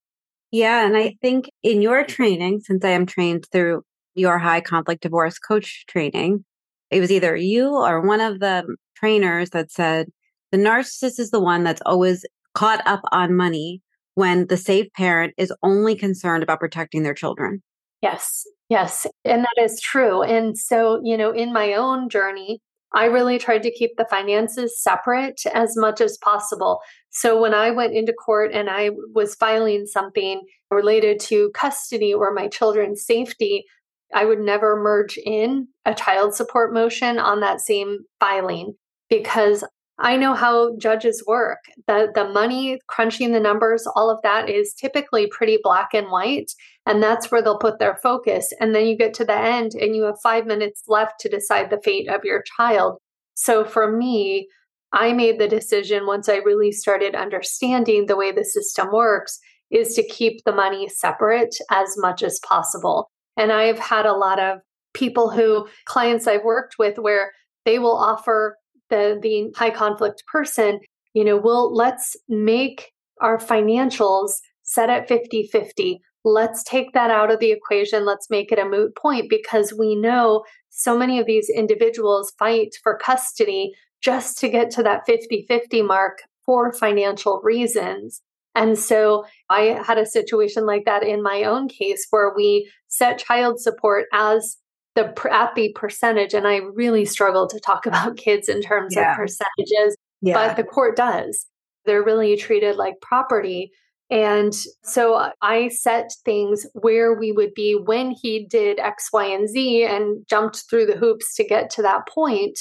Yeah. 0.52 0.86
And 0.86 0.96
I 0.96 1.16
think 1.22 1.50
in 1.64 1.82
your 1.82 2.04
mm. 2.04 2.08
training, 2.08 2.62
since 2.62 2.84
I 2.86 2.90
am 2.90 3.06
trained 3.06 3.46
through 3.52 3.84
your 4.16 4.38
high 4.38 4.62
conflict 4.62 5.02
divorce 5.02 5.40
coach 5.40 5.86
training, 5.88 6.46
it 6.92 7.00
was 7.00 7.12
either 7.12 7.36
you 7.36 7.70
or 7.70 8.02
one 8.02 8.22
of 8.22 8.40
the 8.40 8.76
trainers 8.96 9.50
that 9.52 9.72
said 9.72 10.08
the 10.52 10.58
narcissist 10.58 11.20
is 11.20 11.32
the 11.32 11.42
one 11.42 11.64
that's 11.64 11.82
always 11.86 12.24
caught 12.54 12.86
up 12.86 13.02
on 13.12 13.36
money 13.36 13.82
when 14.16 14.46
the 14.46 14.58
safe 14.58 14.88
parent 14.94 15.34
is 15.38 15.52
only 15.64 15.96
concerned 15.96 16.44
about 16.44 16.60
protecting 16.60 17.02
their 17.02 17.16
children. 17.16 17.64
Yes, 18.02 18.46
yes. 18.70 19.08
And 19.26 19.44
that 19.44 19.64
is 19.64 19.82
true. 19.82 20.22
And 20.22 20.56
so, 20.58 21.02
you 21.04 21.18
know, 21.18 21.32
in 21.32 21.52
my 21.52 21.74
own 21.74 22.10
journey, 22.10 22.62
I 22.94 23.06
really 23.06 23.40
tried 23.40 23.64
to 23.64 23.72
keep 23.72 23.98
the 23.98 24.06
finances 24.06 24.80
separate 24.80 25.42
as 25.54 25.76
much 25.76 26.00
as 26.00 26.18
possible. 26.18 26.80
So 27.10 27.42
when 27.42 27.54
I 27.54 27.72
went 27.72 27.94
into 27.94 28.14
court 28.14 28.52
and 28.54 28.70
I 28.70 28.92
was 29.14 29.36
filing 29.36 29.86
something 29.86 30.42
related 30.70 31.20
to 31.22 31.52
custody 31.52 32.14
or 32.14 32.34
my 32.34 32.48
children's 32.48 33.06
safety, 33.06 33.66
I 34.14 34.26
would 34.26 34.40
never 34.40 34.76
merge 34.76 35.18
in 35.18 35.68
a 35.86 35.94
child 35.94 36.36
support 36.36 36.74
motion 36.74 37.18
on 37.18 37.40
that 37.40 37.62
same 37.62 38.00
filing 38.20 38.76
because 39.10 39.64
I 40.00 40.18
know 40.18 40.34
how 40.34 40.76
judges 40.78 41.24
work. 41.28 41.60
The 41.88 42.12
the 42.14 42.26
money, 42.26 42.80
crunching 42.88 43.32
the 43.32 43.40
numbers, 43.40 43.86
all 43.96 44.10
of 44.10 44.20
that 44.24 44.50
is 44.50 44.74
typically 44.74 45.28
pretty 45.28 45.60
black 45.62 45.90
and 45.94 46.08
white, 46.10 46.52
and 46.86 47.02
that's 47.02 47.32
where 47.32 47.42
they'll 47.42 47.60
put 47.60 47.80
their 47.80 47.98
focus. 48.02 48.52
And 48.60 48.74
then 48.74 48.88
you 48.88 48.98
get 48.98 49.14
to 49.16 49.26
the 49.26 49.38
end 49.38 49.74
and 49.74 49.96
you 49.96 50.04
have 50.04 50.16
5 50.24 50.46
minutes 50.46 50.84
left 50.88 51.20
to 51.22 51.30
decide 51.30 51.70
the 51.70 51.82
fate 51.84 52.10
of 52.10 52.24
your 52.24 52.44
child. 52.58 52.98
So 53.36 53.66
for 53.66 53.92
me, 53.92 54.48
I 54.92 55.14
made 55.14 55.40
the 55.40 55.48
decision 55.48 56.06
once 56.06 56.30
I 56.30 56.38
really 56.38 56.72
started 56.72 57.16
understanding 57.16 58.06
the 58.06 58.16
way 58.16 58.32
the 58.32 58.46
system 58.46 58.92
works 58.92 59.40
is 59.72 59.96
to 59.96 60.08
keep 60.08 60.44
the 60.44 60.52
money 60.52 60.88
separate 60.88 61.56
as 61.72 61.96
much 61.98 62.22
as 62.22 62.40
possible. 62.48 63.10
And 63.38 63.52
I've 63.52 63.80
had 63.80 64.06
a 64.06 64.14
lot 64.14 64.40
of 64.40 64.60
people 64.94 65.32
who 65.32 65.68
clients 65.86 66.28
I've 66.28 66.44
worked 66.44 66.76
with 66.78 67.00
where 67.00 67.32
they 67.66 67.80
will 67.80 67.98
offer 67.98 68.58
the 68.94 69.20
the 69.22 69.52
high 69.56 69.72
conflict 69.72 70.24
person, 70.32 70.80
you 71.14 71.24
know, 71.24 71.38
we'll 71.38 71.74
let's 71.74 72.16
make 72.30 72.92
our 73.22 73.38
financials 73.38 74.34
set 74.64 74.90
at 74.90 75.10
50-50. 75.10 76.00
Let's 76.26 76.64
take 76.64 76.94
that 76.94 77.12
out 77.12 77.32
of 77.32 77.40
the 77.40 77.52
equation. 77.52 78.06
Let's 78.06 78.30
make 78.30 78.52
it 78.52 78.60
a 78.60 78.66
moot 78.66 78.96
point 78.96 79.30
because 79.30 79.74
we 79.78 79.96
know 79.96 80.44
so 80.70 80.98
many 80.98 81.20
of 81.20 81.26
these 81.26 81.50
individuals 81.50 82.34
fight 82.40 82.76
for 82.82 82.98
custody 82.98 83.74
just 84.02 84.38
to 84.40 84.50
get 84.50 84.72
to 84.72 84.84
that 84.84 85.06
50 85.06 85.46
50 85.48 85.82
mark 85.82 86.20
for 86.46 86.72
financial 86.72 87.42
reasons. 87.44 88.22
And 88.56 88.78
so 88.78 89.26
I 89.50 89.82
had 89.86 89.98
a 89.98 90.06
situation 90.06 90.66
like 90.66 90.86
that 90.86 91.04
in 91.04 91.24
my 91.24 91.44
own 91.44 91.68
case 91.68 92.06
where 92.12 92.32
we 92.36 92.70
set 92.88 93.18
child 93.18 93.60
support 93.60 94.06
as 94.14 94.58
the 94.96 95.14
the 95.56 95.72
percentage 95.74 96.34
and 96.34 96.48
I 96.48 96.58
really 96.58 97.06
struggle 97.06 97.48
to 97.48 97.60
talk 97.60 97.86
about 97.88 98.18
kids 98.18 98.50
in 98.50 98.62
terms 98.62 98.96
yeah. 98.96 99.12
of 99.12 99.18
percentages, 99.18 99.96
yeah. 100.22 100.34
but 100.34 100.56
the 100.56 100.64
court 100.64 100.96
does. 100.96 101.46
They're 101.86 102.04
really 102.04 102.38
treated 102.38 102.78
like 102.78 103.02
property. 103.02 103.72
And 104.10 104.54
so 104.84 105.32
I 105.42 105.70
set 105.70 106.12
things 106.24 106.68
where 106.74 107.14
we 107.14 107.32
would 107.32 107.54
be 107.54 107.76
when 107.76 108.12
he 108.12 108.46
did 108.46 108.80
X, 108.80 109.10
Y, 109.12 109.26
and 109.26 109.50
Z 109.50 109.86
and 109.86 110.26
jumped 110.30 110.64
through 110.70 110.86
the 110.86 110.98
hoops 110.98 111.36
to 111.36 111.44
get 111.44 111.70
to 111.72 111.82
that 111.82 112.08
point. 112.08 112.60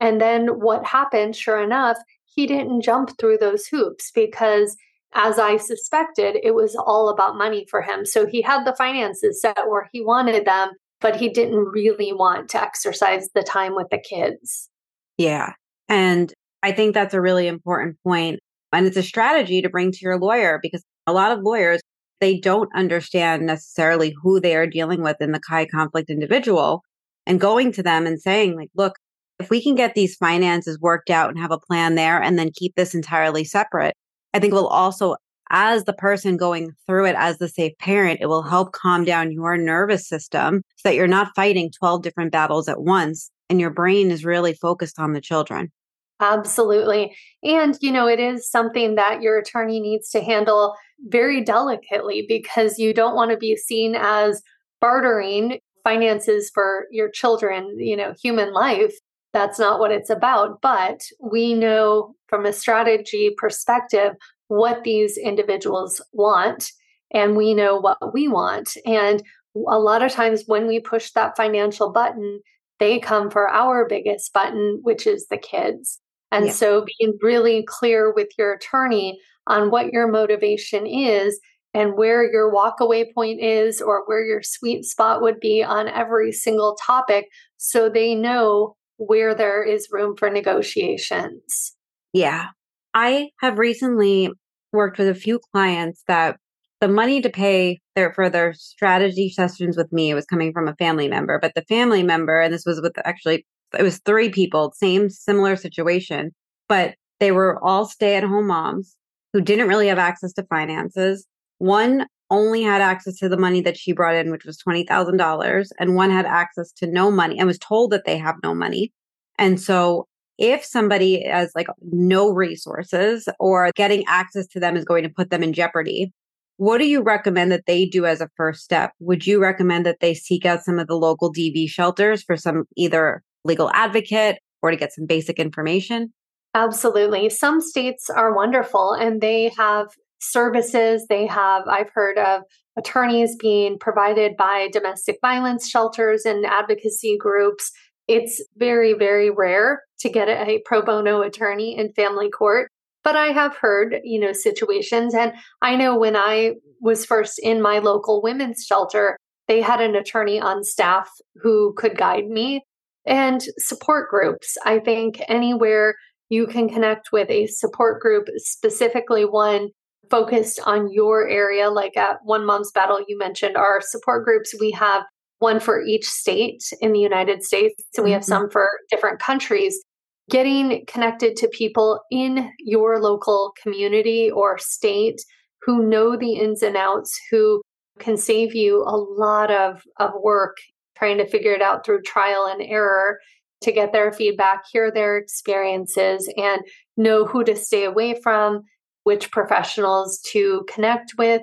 And 0.00 0.20
then 0.20 0.60
what 0.60 0.86
happened, 0.86 1.36
sure 1.36 1.60
enough, 1.60 1.98
he 2.24 2.46
didn't 2.46 2.82
jump 2.82 3.18
through 3.18 3.38
those 3.38 3.66
hoops 3.66 4.10
because, 4.14 4.76
as 5.12 5.38
I 5.38 5.56
suspected, 5.56 6.36
it 6.42 6.54
was 6.54 6.76
all 6.76 7.08
about 7.08 7.36
money 7.36 7.66
for 7.68 7.82
him. 7.82 8.06
So 8.06 8.26
he 8.26 8.40
had 8.40 8.64
the 8.64 8.76
finances 8.76 9.40
set 9.40 9.68
where 9.68 9.88
he 9.92 10.00
wanted 10.00 10.44
them, 10.44 10.70
but 11.00 11.16
he 11.16 11.28
didn't 11.28 11.56
really 11.56 12.12
want 12.12 12.48
to 12.50 12.62
exercise 12.62 13.28
the 13.34 13.42
time 13.42 13.74
with 13.74 13.88
the 13.90 13.98
kids. 13.98 14.68
Yeah. 15.16 15.52
And 15.88 16.32
I 16.62 16.72
think 16.72 16.94
that's 16.94 17.14
a 17.14 17.20
really 17.20 17.46
important 17.46 17.96
point. 18.04 18.40
And 18.72 18.86
it's 18.86 18.96
a 18.96 19.02
strategy 19.02 19.62
to 19.62 19.70
bring 19.70 19.92
to 19.92 19.98
your 20.02 20.18
lawyer 20.18 20.58
because 20.62 20.84
a 21.06 21.12
lot 21.12 21.32
of 21.32 21.42
lawyers, 21.42 21.80
they 22.20 22.38
don't 22.38 22.68
understand 22.74 23.46
necessarily 23.46 24.14
who 24.22 24.40
they 24.40 24.56
are 24.56 24.66
dealing 24.66 25.02
with 25.02 25.16
in 25.20 25.32
the 25.32 25.40
high 25.48 25.66
conflict 25.66 26.10
individual 26.10 26.82
and 27.26 27.40
going 27.40 27.72
to 27.72 27.82
them 27.82 28.06
and 28.06 28.20
saying, 28.20 28.56
like, 28.56 28.70
look, 28.74 28.94
if 29.38 29.50
we 29.50 29.62
can 29.62 29.74
get 29.74 29.94
these 29.94 30.16
finances 30.16 30.78
worked 30.80 31.10
out 31.10 31.30
and 31.30 31.38
have 31.38 31.52
a 31.52 31.58
plan 31.58 31.94
there 31.94 32.20
and 32.20 32.38
then 32.38 32.50
keep 32.52 32.74
this 32.74 32.94
entirely 32.94 33.44
separate, 33.44 33.94
I 34.34 34.40
think 34.40 34.52
we'll 34.52 34.66
also, 34.66 35.14
as 35.50 35.84
the 35.84 35.92
person 35.92 36.36
going 36.36 36.72
through 36.86 37.06
it 37.06 37.16
as 37.18 37.38
the 37.38 37.48
safe 37.48 37.76
parent, 37.78 38.20
it 38.20 38.26
will 38.26 38.42
help 38.42 38.72
calm 38.72 39.04
down 39.04 39.32
your 39.32 39.56
nervous 39.56 40.06
system 40.06 40.62
so 40.76 40.88
that 40.88 40.94
you're 40.94 41.06
not 41.06 41.34
fighting 41.34 41.70
12 41.70 42.02
different 42.02 42.32
battles 42.32 42.68
at 42.68 42.82
once 42.82 43.30
and 43.48 43.60
your 43.60 43.70
brain 43.70 44.10
is 44.10 44.24
really 44.24 44.52
focused 44.52 44.98
on 44.98 45.12
the 45.12 45.20
children. 45.20 45.72
Absolutely. 46.20 47.14
And, 47.44 47.78
you 47.80 47.92
know, 47.92 48.08
it 48.08 48.18
is 48.18 48.50
something 48.50 48.96
that 48.96 49.22
your 49.22 49.38
attorney 49.38 49.80
needs 49.80 50.10
to 50.10 50.20
handle 50.20 50.74
very 51.06 51.42
delicately 51.42 52.24
because 52.28 52.78
you 52.78 52.92
don't 52.92 53.14
want 53.14 53.30
to 53.30 53.36
be 53.36 53.56
seen 53.56 53.94
as 53.94 54.42
bartering 54.80 55.60
finances 55.84 56.50
for 56.52 56.86
your 56.90 57.08
children, 57.08 57.78
you 57.78 57.96
know, 57.96 58.14
human 58.20 58.52
life 58.52 58.94
that's 59.32 59.58
not 59.58 59.78
what 59.78 59.90
it's 59.90 60.10
about. 60.10 60.60
But 60.60 61.00
we 61.20 61.54
know 61.54 62.14
from 62.26 62.46
a 62.46 62.52
strategy 62.52 63.34
perspective 63.36 64.12
what 64.48 64.84
these 64.84 65.16
individuals 65.16 66.00
want, 66.12 66.70
and 67.12 67.36
we 67.36 67.54
know 67.54 67.78
what 67.78 68.12
we 68.12 68.28
want. 68.28 68.76
And 68.84 69.22
a 69.54 69.78
lot 69.78 70.02
of 70.02 70.12
times 70.12 70.44
when 70.46 70.66
we 70.66 70.80
push 70.80 71.10
that 71.12 71.36
financial 71.36 71.90
button, 71.90 72.40
they 72.78 72.98
come 72.98 73.30
for 73.30 73.48
our 73.48 73.86
biggest 73.88 74.32
button, 74.32 74.80
which 74.82 75.06
is 75.06 75.26
the 75.28 75.38
kids. 75.38 76.00
And 76.30 76.46
yeah. 76.46 76.52
so 76.52 76.84
being 76.98 77.18
really 77.22 77.64
clear 77.66 78.12
with 78.12 78.28
your 78.38 78.54
attorney 78.54 79.18
on 79.46 79.70
what 79.70 79.92
your 79.92 80.06
motivation 80.06 80.86
is 80.86 81.40
and 81.74 81.96
where 81.96 82.30
your 82.30 82.52
walkaway 82.52 83.12
point 83.14 83.40
is 83.40 83.80
or 83.80 84.04
where 84.06 84.24
your 84.24 84.42
sweet 84.42 84.84
spot 84.84 85.22
would 85.22 85.40
be 85.40 85.62
on 85.62 85.88
every 85.88 86.32
single 86.32 86.76
topic 86.84 87.28
so 87.56 87.88
they 87.88 88.14
know 88.14 88.76
where 88.96 89.34
there 89.34 89.62
is 89.62 89.88
room 89.90 90.16
for 90.16 90.28
negotiations. 90.28 91.74
Yeah. 92.12 92.48
I 92.94 93.30
have 93.40 93.58
recently 93.58 94.30
worked 94.72 94.98
with 94.98 95.08
a 95.08 95.14
few 95.14 95.40
clients 95.52 96.02
that 96.08 96.36
the 96.80 96.88
money 96.88 97.20
to 97.20 97.30
pay 97.30 97.80
their 97.96 98.12
for 98.12 98.30
their 98.30 98.52
strategy 98.54 99.30
sessions 99.30 99.76
with 99.76 99.92
me 99.92 100.14
was 100.14 100.26
coming 100.26 100.52
from 100.52 100.68
a 100.68 100.76
family 100.76 101.08
member, 101.08 101.38
but 101.40 101.54
the 101.54 101.62
family 101.62 102.02
member, 102.02 102.40
and 102.40 102.52
this 102.52 102.64
was 102.64 102.80
with 102.80 102.94
actually 103.04 103.44
it 103.78 103.82
was 103.82 103.98
three 103.98 104.30
people, 104.30 104.72
same 104.76 105.10
similar 105.10 105.56
situation, 105.56 106.32
but 106.68 106.94
they 107.20 107.32
were 107.32 107.62
all 107.62 107.84
stay 107.84 108.16
at 108.16 108.22
home 108.22 108.46
moms 108.46 108.96
who 109.32 109.40
didn't 109.40 109.68
really 109.68 109.88
have 109.88 109.98
access 109.98 110.32
to 110.34 110.44
finances. 110.44 111.26
One 111.58 112.06
only 112.30 112.62
had 112.62 112.80
access 112.80 113.16
to 113.16 113.28
the 113.28 113.36
money 113.36 113.60
that 113.62 113.76
she 113.76 113.92
brought 113.92 114.14
in, 114.14 114.30
which 114.30 114.44
was 114.44 114.58
$20,000, 114.66 115.68
and 115.78 115.94
one 115.94 116.10
had 116.10 116.26
access 116.26 116.72
to 116.72 116.86
no 116.86 117.10
money 117.10 117.38
and 117.38 117.46
was 117.46 117.58
told 117.58 117.90
that 117.90 118.04
they 118.04 118.18
have 118.18 118.36
no 118.42 118.54
money. 118.54 118.92
And 119.38 119.60
so 119.60 120.06
if 120.38 120.64
somebody 120.64 121.26
has 121.26 121.50
like 121.54 121.66
no 121.82 122.32
resources 122.32 123.28
or 123.38 123.70
getting 123.74 124.04
access 124.06 124.46
to 124.48 124.60
them 124.60 124.76
is 124.76 124.84
going 124.84 125.02
to 125.02 125.08
put 125.08 125.30
them 125.30 125.42
in 125.42 125.52
jeopardy, 125.52 126.12
what 126.56 126.78
do 126.78 126.86
you 126.86 127.02
recommend 127.02 127.52
that 127.52 127.66
they 127.66 127.86
do 127.86 128.06
as 128.06 128.20
a 128.20 128.30
first 128.36 128.62
step? 128.62 128.92
Would 129.00 129.26
you 129.26 129.40
recommend 129.40 129.86
that 129.86 130.00
they 130.00 130.14
seek 130.14 130.44
out 130.44 130.64
some 130.64 130.78
of 130.78 130.86
the 130.86 130.96
local 130.96 131.32
DV 131.32 131.68
shelters 131.68 132.22
for 132.22 132.36
some 132.36 132.64
either 132.76 133.22
legal 133.44 133.70
advocate 133.72 134.38
or 134.62 134.70
to 134.70 134.76
get 134.76 134.92
some 134.92 135.06
basic 135.06 135.38
information? 135.38 136.12
Absolutely. 136.54 137.28
Some 137.30 137.60
states 137.60 138.10
are 138.10 138.34
wonderful 138.34 138.92
and 138.92 139.20
they 139.20 139.52
have 139.56 139.88
services. 140.20 141.06
They 141.08 141.26
have, 141.26 141.66
I've 141.68 141.90
heard 141.94 142.18
of 142.18 142.42
attorneys 142.76 143.36
being 143.36 143.78
provided 143.78 144.36
by 144.36 144.68
domestic 144.72 145.18
violence 145.20 145.68
shelters 145.68 146.24
and 146.24 146.44
advocacy 146.46 147.16
groups. 147.18 147.70
It's 148.08 148.42
very, 148.56 148.94
very 148.94 149.30
rare 149.30 149.82
to 150.00 150.08
get 150.08 150.28
a 150.28 150.62
pro 150.64 150.82
bono 150.82 151.20
attorney 151.20 151.76
in 151.76 151.92
family 151.92 152.30
court. 152.30 152.70
But 153.04 153.16
I 153.16 153.26
have 153.26 153.56
heard, 153.56 154.00
you 154.02 154.18
know, 154.18 154.32
situations. 154.32 155.14
And 155.14 155.32
I 155.62 155.76
know 155.76 155.96
when 155.96 156.16
I 156.16 156.54
was 156.80 157.04
first 157.04 157.38
in 157.38 157.62
my 157.62 157.78
local 157.78 158.20
women's 158.22 158.64
shelter, 158.64 159.16
they 159.46 159.60
had 159.60 159.80
an 159.80 159.94
attorney 159.94 160.40
on 160.40 160.64
staff 160.64 161.08
who 161.36 161.74
could 161.76 161.96
guide 161.96 162.26
me 162.26 162.62
and 163.06 163.42
support 163.58 164.10
groups. 164.10 164.58
I 164.64 164.78
think 164.78 165.22
anywhere 165.28 165.94
you 166.28 166.46
can 166.46 166.68
connect 166.68 167.10
with 167.12 167.30
a 167.30 167.46
support 167.46 168.00
group, 168.00 168.28
specifically 168.36 169.24
one 169.24 169.68
focused 170.10 170.60
on 170.64 170.92
your 170.92 171.28
area, 171.28 171.70
like 171.70 171.96
at 171.96 172.18
One 172.24 172.44
Mom's 172.44 172.70
Battle, 172.72 173.00
you 173.06 173.16
mentioned 173.18 173.56
our 173.56 173.80
support 173.80 174.24
groups. 174.24 174.54
We 174.60 174.70
have 174.72 175.04
one 175.38 175.60
for 175.60 175.82
each 175.82 176.06
state 176.06 176.62
in 176.80 176.92
the 176.92 177.00
United 177.00 177.42
States, 177.42 177.82
and 177.96 178.04
we 178.04 178.12
have 178.12 178.22
mm-hmm. 178.22 178.28
some 178.28 178.50
for 178.50 178.68
different 178.90 179.20
countries. 179.20 179.82
Getting 180.30 180.84
connected 180.86 181.36
to 181.36 181.48
people 181.48 182.00
in 182.10 182.50
your 182.58 183.00
local 183.00 183.54
community 183.62 184.30
or 184.30 184.58
state 184.58 185.20
who 185.62 185.86
know 185.86 186.16
the 186.16 186.34
ins 186.34 186.62
and 186.62 186.76
outs, 186.76 187.18
who 187.30 187.62
can 187.98 188.16
save 188.16 188.54
you 188.54 188.82
a 188.82 188.96
lot 188.96 189.50
of, 189.50 189.82
of 189.98 190.10
work 190.22 190.56
trying 190.98 191.18
to 191.18 191.26
figure 191.26 191.52
it 191.52 191.62
out 191.62 191.84
through 191.84 192.02
trial 192.02 192.46
and 192.50 192.60
error 192.62 193.18
to 193.60 193.72
get 193.72 193.92
their 193.92 194.12
feedback, 194.12 194.64
hear 194.70 194.90
their 194.90 195.16
experiences, 195.16 196.32
and 196.36 196.62
know 196.96 197.24
who 197.24 197.44
to 197.44 197.56
stay 197.56 197.84
away 197.84 198.20
from, 198.20 198.62
which 199.04 199.30
professionals 199.30 200.20
to 200.30 200.64
connect 200.72 201.14
with. 201.18 201.42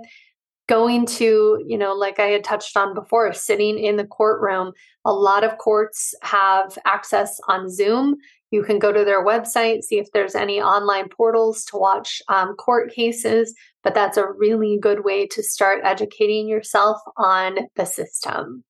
Going 0.68 1.06
to, 1.06 1.64
you 1.68 1.78
know, 1.78 1.94
like 1.94 2.20
I 2.20 2.28
had 2.28 2.44
touched 2.44 2.76
on 2.76 2.96
before, 2.96 3.32
sitting 3.34 3.78
in 3.78 3.98
the 3.98 4.06
courtroom. 4.06 4.74
A 5.06 5.14
lot 5.14 5.44
of 5.44 5.58
courts 5.60 6.16
have 6.24 6.78
access 6.86 7.40
on 7.48 7.70
Zoom. 7.70 8.16
You 8.52 8.64
can 8.64 8.80
go 8.80 8.92
to 8.92 9.04
their 9.04 9.24
website, 9.24 9.84
see 9.84 10.00
if 10.00 10.08
there's 10.12 10.34
any 10.34 10.62
online 10.62 11.10
portals 11.10 11.66
to 11.66 11.78
watch 11.78 12.22
um, 12.30 12.56
court 12.56 12.92
cases, 12.92 13.54
but 13.84 13.94
that's 13.94 14.18
a 14.18 14.28
really 14.28 14.80
good 14.82 15.04
way 15.04 15.28
to 15.28 15.44
start 15.44 15.82
educating 15.84 16.48
yourself 16.48 16.98
on 17.18 17.60
the 17.76 17.86
system. 17.86 18.64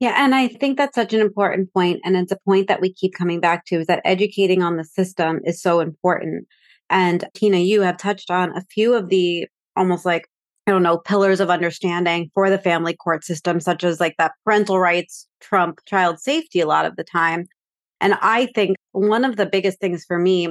Yeah, 0.00 0.14
and 0.22 0.34
I 0.34 0.48
think 0.48 0.76
that's 0.76 0.94
such 0.94 1.12
an 1.12 1.20
important 1.20 1.72
point, 1.72 2.00
and 2.04 2.16
it's 2.16 2.32
a 2.32 2.38
point 2.44 2.68
that 2.68 2.80
we 2.80 2.92
keep 2.92 3.14
coming 3.14 3.40
back 3.40 3.64
to 3.66 3.80
is 3.80 3.86
that 3.86 4.02
educating 4.04 4.62
on 4.62 4.76
the 4.76 4.84
system 4.84 5.40
is 5.44 5.62
so 5.62 5.80
important. 5.80 6.46
And 6.90 7.24
Tina, 7.34 7.58
you 7.58 7.80
have 7.82 7.96
touched 7.96 8.30
on 8.30 8.56
a 8.56 8.64
few 8.70 8.94
of 8.94 9.08
the 9.08 9.48
almost 9.76 10.04
like 10.04 10.28
I 10.66 10.70
don't 10.70 10.82
know 10.82 10.98
pillars 10.98 11.40
of 11.40 11.50
understanding 11.50 12.30
for 12.34 12.48
the 12.48 12.58
family 12.58 12.94
court 12.94 13.24
system, 13.24 13.60
such 13.60 13.84
as 13.84 14.00
like 14.00 14.16
that 14.18 14.32
parental 14.44 14.78
rights 14.78 15.26
trump 15.40 15.80
child 15.86 16.20
safety 16.20 16.60
a 16.60 16.66
lot 16.66 16.86
of 16.86 16.96
the 16.96 17.04
time. 17.04 17.46
And 18.00 18.14
I 18.22 18.46
think 18.54 18.76
one 18.92 19.24
of 19.24 19.36
the 19.36 19.46
biggest 19.46 19.78
things 19.78 20.04
for 20.06 20.18
me 20.18 20.48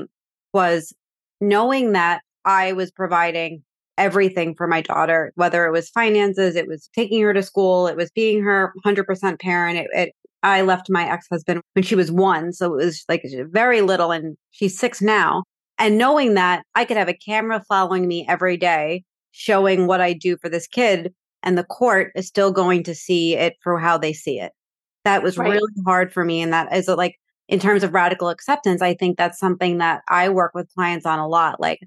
was 0.53 0.93
knowing 1.41 1.93
that 1.93 2.22
I 2.45 2.74
was 2.74 2.91
providing 2.91 3.64
everything 3.97 4.55
for 4.55 4.68
my 4.68 4.82
daughter, 4.82 5.32
whether 5.36 5.66
it 5.66 5.72
was 5.72 5.89
finances, 5.89 6.55
it 6.55 6.68
was 6.68 6.89
taking 6.95 7.22
her 7.22 7.34
to 7.34 7.43
school, 7.43 7.88
it 7.88 7.95
was 7.95 8.11
being 8.11 8.41
her 8.43 8.74
100% 8.86 9.39
parent. 9.39 9.78
It, 9.78 9.88
it, 9.93 10.14
I 10.41 10.61
left 10.61 10.89
my 10.89 11.09
ex 11.09 11.28
husband 11.32 11.61
when 11.74 11.84
she 11.84 11.95
was 11.95 12.11
one. 12.11 12.51
So 12.53 12.74
it 12.74 12.86
was 12.86 13.05
like 13.07 13.24
very 13.49 13.82
little, 13.82 14.11
and 14.11 14.36
she's 14.51 14.78
six 14.78 15.01
now. 15.01 15.43
And 15.80 15.97
knowing 15.97 16.34
that 16.34 16.64
I 16.76 16.86
could 16.86 16.97
have 16.97 17.09
a 17.09 17.14
camera 17.14 17.64
following 17.68 18.07
me 18.07 18.26
every 18.28 18.57
day, 18.57 19.03
showing 19.34 19.86
what 19.86 19.99
I 19.99 20.13
do 20.13 20.38
for 20.38 20.47
this 20.47 20.67
kid, 20.67 21.13
and 21.43 21.57
the 21.57 21.65
court 21.65 22.13
is 22.15 22.27
still 22.27 22.51
going 22.51 22.84
to 22.84 22.95
see 22.95 23.36
it 23.36 23.57
for 23.61 23.77
how 23.77 23.97
they 23.97 24.13
see 24.13 24.39
it. 24.39 24.53
That 25.03 25.21
was 25.21 25.38
right. 25.38 25.51
really 25.51 25.73
hard 25.86 26.13
for 26.13 26.23
me. 26.23 26.41
And 26.41 26.53
that 26.53 26.73
is 26.73 26.88
uh, 26.88 26.95
like, 26.95 27.19
in 27.49 27.59
terms 27.59 27.84
of 27.84 27.93
radical 27.93 28.29
acceptance, 28.29 28.81
I 28.81 28.93
think 28.93 29.17
that's 29.17 29.38
something 29.38 29.77
that 29.79 30.01
I 30.09 30.29
work 30.29 30.53
with 30.55 30.73
clients 30.73 31.05
on 31.05 31.19
a 31.19 31.27
lot. 31.27 31.59
Like, 31.59 31.81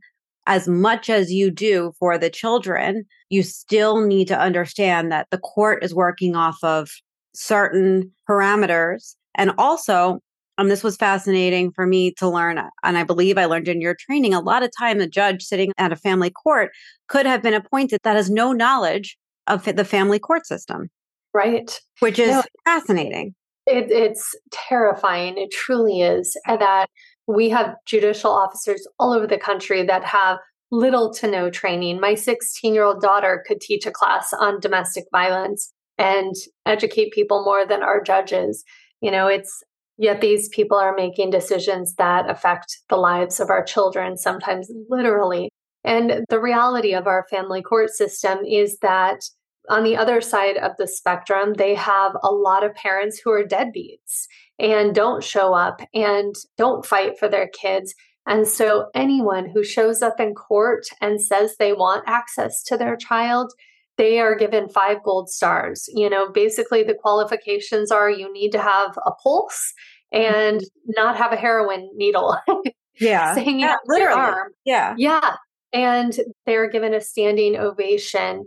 as 0.46 0.68
much 0.68 1.08
as 1.08 1.32
you 1.32 1.50
do 1.50 1.92
for 1.98 2.18
the 2.18 2.28
children, 2.28 3.06
you 3.30 3.42
still 3.42 4.06
need 4.06 4.28
to 4.28 4.38
understand 4.38 5.10
that 5.10 5.28
the 5.30 5.38
court 5.38 5.82
is 5.82 5.94
working 5.94 6.36
off 6.36 6.58
of 6.62 6.90
certain 7.34 8.12
parameters. 8.28 9.16
And 9.34 9.52
also, 9.56 10.20
um, 10.58 10.68
this 10.68 10.82
was 10.82 10.96
fascinating 10.96 11.72
for 11.72 11.86
me 11.86 12.12
to 12.12 12.28
learn. 12.28 12.58
And 12.82 12.98
I 12.98 13.04
believe 13.04 13.38
I 13.38 13.44
learned 13.44 13.68
in 13.68 13.80
your 13.80 13.94
training 13.94 14.34
a 14.34 14.40
lot 14.40 14.62
of 14.62 14.70
time, 14.76 15.00
a 15.00 15.06
judge 15.06 15.42
sitting 15.42 15.72
at 15.78 15.92
a 15.92 15.96
family 15.96 16.30
court 16.30 16.72
could 17.08 17.26
have 17.26 17.42
been 17.42 17.54
appointed 17.54 18.00
that 18.04 18.16
has 18.16 18.30
no 18.30 18.52
knowledge 18.52 19.16
of 19.46 19.64
the 19.64 19.84
family 19.84 20.18
court 20.18 20.46
system. 20.46 20.88
Right. 21.34 21.78
Which 22.00 22.18
is 22.18 22.30
no, 22.30 22.42
fascinating. 22.64 23.34
It, 23.66 23.90
it's 23.90 24.34
terrifying. 24.50 25.36
It 25.36 25.50
truly 25.50 26.00
is. 26.00 26.36
That 26.46 26.86
we 27.26 27.48
have 27.50 27.74
judicial 27.84 28.30
officers 28.30 28.86
all 28.98 29.12
over 29.12 29.26
the 29.26 29.38
country 29.38 29.84
that 29.84 30.04
have 30.04 30.38
little 30.70 31.12
to 31.14 31.30
no 31.30 31.50
training. 31.50 32.00
My 32.00 32.14
16 32.14 32.74
year 32.74 32.84
old 32.84 33.00
daughter 33.00 33.44
could 33.46 33.60
teach 33.60 33.86
a 33.86 33.90
class 33.90 34.32
on 34.32 34.60
domestic 34.60 35.04
violence 35.12 35.72
and 35.98 36.34
educate 36.64 37.12
people 37.12 37.44
more 37.44 37.66
than 37.66 37.82
our 37.82 38.02
judges. 38.02 38.64
You 39.00 39.10
know, 39.10 39.26
it's 39.26 39.62
yet 39.98 40.20
these 40.20 40.48
people 40.48 40.76
are 40.76 40.94
making 40.94 41.30
decisions 41.30 41.94
that 41.94 42.28
affect 42.28 42.78
the 42.88 42.96
lives 42.96 43.40
of 43.40 43.50
our 43.50 43.64
children, 43.64 44.16
sometimes 44.16 44.70
literally. 44.88 45.50
And 45.84 46.24
the 46.28 46.40
reality 46.40 46.94
of 46.94 47.06
our 47.06 47.26
family 47.30 47.62
court 47.62 47.90
system 47.90 48.38
is 48.44 48.78
that 48.80 49.20
on 49.68 49.84
the 49.84 49.96
other 49.96 50.20
side 50.20 50.56
of 50.58 50.72
the 50.78 50.86
spectrum, 50.86 51.54
they 51.54 51.74
have 51.74 52.16
a 52.22 52.30
lot 52.30 52.64
of 52.64 52.74
parents 52.74 53.18
who 53.18 53.30
are 53.30 53.44
deadbeats 53.44 54.26
and 54.58 54.94
don't 54.94 55.24
show 55.24 55.54
up 55.54 55.80
and 55.94 56.34
don't 56.56 56.86
fight 56.86 57.18
for 57.18 57.28
their 57.28 57.48
kids. 57.48 57.94
And 58.26 58.46
so, 58.46 58.86
anyone 58.94 59.48
who 59.48 59.62
shows 59.62 60.02
up 60.02 60.18
in 60.18 60.34
court 60.34 60.86
and 61.00 61.20
says 61.20 61.56
they 61.56 61.72
want 61.72 62.04
access 62.06 62.62
to 62.64 62.76
their 62.76 62.96
child 62.96 63.52
they 63.98 64.20
are 64.20 64.34
given 64.34 64.68
five 64.68 65.02
gold 65.02 65.30
stars. 65.30 65.88
You 65.94 66.10
know, 66.10 66.30
basically 66.30 66.82
the 66.82 66.94
qualifications 66.94 67.90
are 67.90 68.10
you 68.10 68.32
need 68.32 68.50
to 68.52 68.62
have 68.62 68.98
a 69.04 69.12
pulse 69.12 69.72
and 70.12 70.62
not 70.86 71.16
have 71.16 71.32
a 71.32 71.36
heroin 71.36 71.90
needle. 71.94 72.36
yeah. 73.00 73.34
hanging 73.34 73.60
yeah, 73.60 73.72
out 73.72 73.78
literally. 73.86 74.20
arm. 74.20 74.52
Yeah. 74.64 74.94
Yeah. 74.96 75.36
And 75.72 76.18
they're 76.44 76.70
given 76.70 76.94
a 76.94 77.00
standing 77.00 77.56
ovation. 77.56 78.44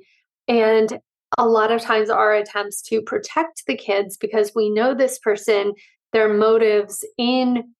And 0.47 0.99
a 1.37 1.47
lot 1.47 1.71
of 1.71 1.81
times 1.81 2.09
our 2.09 2.33
attempts 2.33 2.81
to 2.83 3.01
protect 3.01 3.65
the 3.67 3.75
kids 3.75 4.17
because 4.17 4.53
we 4.55 4.69
know 4.69 4.93
this 4.95 5.19
person, 5.19 5.73
their 6.11 6.33
motives 6.33 7.05
in 7.17 7.75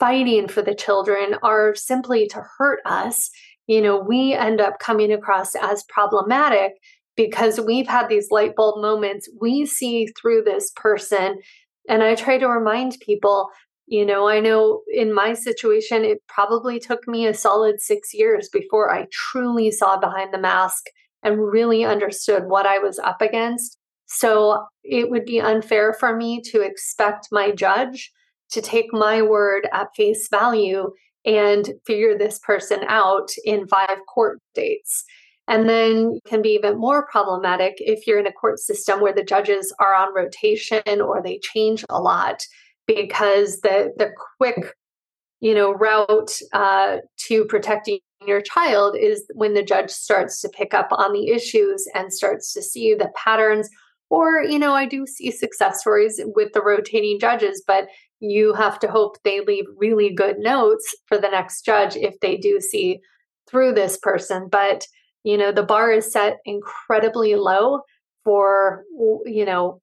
fighting 0.00 0.48
for 0.48 0.62
the 0.62 0.74
children 0.74 1.36
are 1.42 1.74
simply 1.74 2.26
to 2.28 2.42
hurt 2.58 2.80
us. 2.84 3.30
You 3.66 3.80
know, 3.80 4.00
we 4.00 4.32
end 4.32 4.60
up 4.60 4.80
coming 4.80 5.12
across 5.12 5.54
as 5.54 5.84
problematic 5.84 6.72
because 7.26 7.60
we've 7.60 7.86
had 7.86 8.08
these 8.08 8.30
light 8.30 8.56
bulb 8.56 8.80
moments. 8.80 9.28
We 9.38 9.66
see 9.66 10.06
through 10.06 10.42
this 10.44 10.72
person. 10.74 11.38
And 11.86 12.02
I 12.02 12.14
try 12.14 12.38
to 12.38 12.48
remind 12.48 12.96
people, 13.00 13.50
you 13.86 14.06
know, 14.06 14.26
I 14.26 14.40
know 14.40 14.80
in 14.90 15.12
my 15.12 15.34
situation, 15.34 16.02
it 16.02 16.22
probably 16.28 16.78
took 16.78 17.06
me 17.06 17.26
a 17.26 17.34
solid 17.34 17.82
six 17.82 18.14
years 18.14 18.48
before 18.50 18.90
I 18.90 19.06
truly 19.12 19.70
saw 19.70 19.98
behind 19.98 20.32
the 20.32 20.38
mask 20.38 20.86
and 21.22 21.38
really 21.38 21.84
understood 21.84 22.44
what 22.46 22.64
I 22.64 22.78
was 22.78 22.98
up 22.98 23.20
against. 23.20 23.76
So 24.06 24.64
it 24.82 25.10
would 25.10 25.26
be 25.26 25.42
unfair 25.42 25.92
for 25.92 26.16
me 26.16 26.40
to 26.52 26.62
expect 26.62 27.28
my 27.30 27.50
judge 27.50 28.10
to 28.52 28.62
take 28.62 28.94
my 28.94 29.20
word 29.20 29.68
at 29.74 29.94
face 29.94 30.26
value 30.30 30.90
and 31.26 31.74
figure 31.86 32.16
this 32.16 32.38
person 32.38 32.80
out 32.88 33.28
in 33.44 33.68
five 33.68 33.98
court 34.08 34.40
dates. 34.54 35.04
And 35.50 35.68
then 35.68 36.20
can 36.24 36.42
be 36.42 36.50
even 36.50 36.78
more 36.78 37.04
problematic 37.08 37.74
if 37.78 38.06
you're 38.06 38.20
in 38.20 38.26
a 38.28 38.32
court 38.32 38.60
system 38.60 39.00
where 39.00 39.12
the 39.12 39.24
judges 39.24 39.74
are 39.80 39.92
on 39.92 40.14
rotation 40.14 41.00
or 41.00 41.20
they 41.20 41.40
change 41.40 41.84
a 41.90 42.00
lot 42.00 42.46
because 42.86 43.60
the 43.60 43.92
the 43.96 44.12
quick 44.38 44.74
you 45.40 45.52
know 45.52 45.72
route 45.72 46.40
uh, 46.52 46.98
to 47.26 47.44
protecting 47.46 47.98
your 48.24 48.40
child 48.40 48.96
is 48.96 49.24
when 49.34 49.54
the 49.54 49.64
judge 49.64 49.90
starts 49.90 50.40
to 50.40 50.48
pick 50.50 50.72
up 50.72 50.88
on 50.92 51.12
the 51.12 51.30
issues 51.30 51.84
and 51.94 52.12
starts 52.12 52.52
to 52.52 52.62
see 52.62 52.94
the 52.94 53.10
patterns. 53.16 53.68
Or 54.08 54.42
you 54.42 54.58
know 54.58 54.74
i 54.74 54.86
do 54.86 55.06
see 55.06 55.30
success 55.30 55.80
stories 55.80 56.20
with 56.34 56.52
the 56.52 56.62
rotating 56.62 57.20
judges 57.20 57.62
but 57.64 57.86
you 58.18 58.54
have 58.54 58.78
to 58.80 58.88
hope 58.88 59.18
they 59.22 59.40
leave 59.40 59.66
really 59.76 60.12
good 60.12 60.38
notes 60.38 60.94
for 61.06 61.16
the 61.16 61.30
next 61.30 61.64
judge 61.64 61.94
if 61.96 62.18
they 62.20 62.36
do 62.36 62.60
see 62.60 63.00
through 63.48 63.72
this 63.72 63.98
person. 63.98 64.48
But 64.50 64.84
you 65.24 65.36
know 65.36 65.52
the 65.52 65.62
bar 65.62 65.92
is 65.92 66.10
set 66.10 66.38
incredibly 66.44 67.34
low 67.36 67.80
for 68.24 68.84
you 69.24 69.44
know 69.44 69.80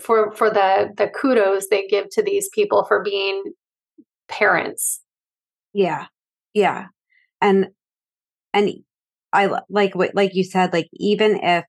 for 0.00 0.32
for 0.32 0.50
the 0.50 0.92
the 0.96 1.08
kudos 1.08 1.68
they 1.68 1.86
give 1.86 2.08
to 2.10 2.22
these 2.22 2.48
people 2.54 2.84
for 2.84 3.02
being 3.02 3.52
parents. 4.28 5.00
Yeah. 5.72 6.06
Yeah. 6.54 6.86
And 7.40 7.68
and 8.52 8.70
i 9.32 9.50
like 9.68 9.94
what 9.94 10.14
like 10.14 10.34
you 10.34 10.44
said 10.44 10.72
like 10.72 10.88
even 10.94 11.38
if 11.42 11.64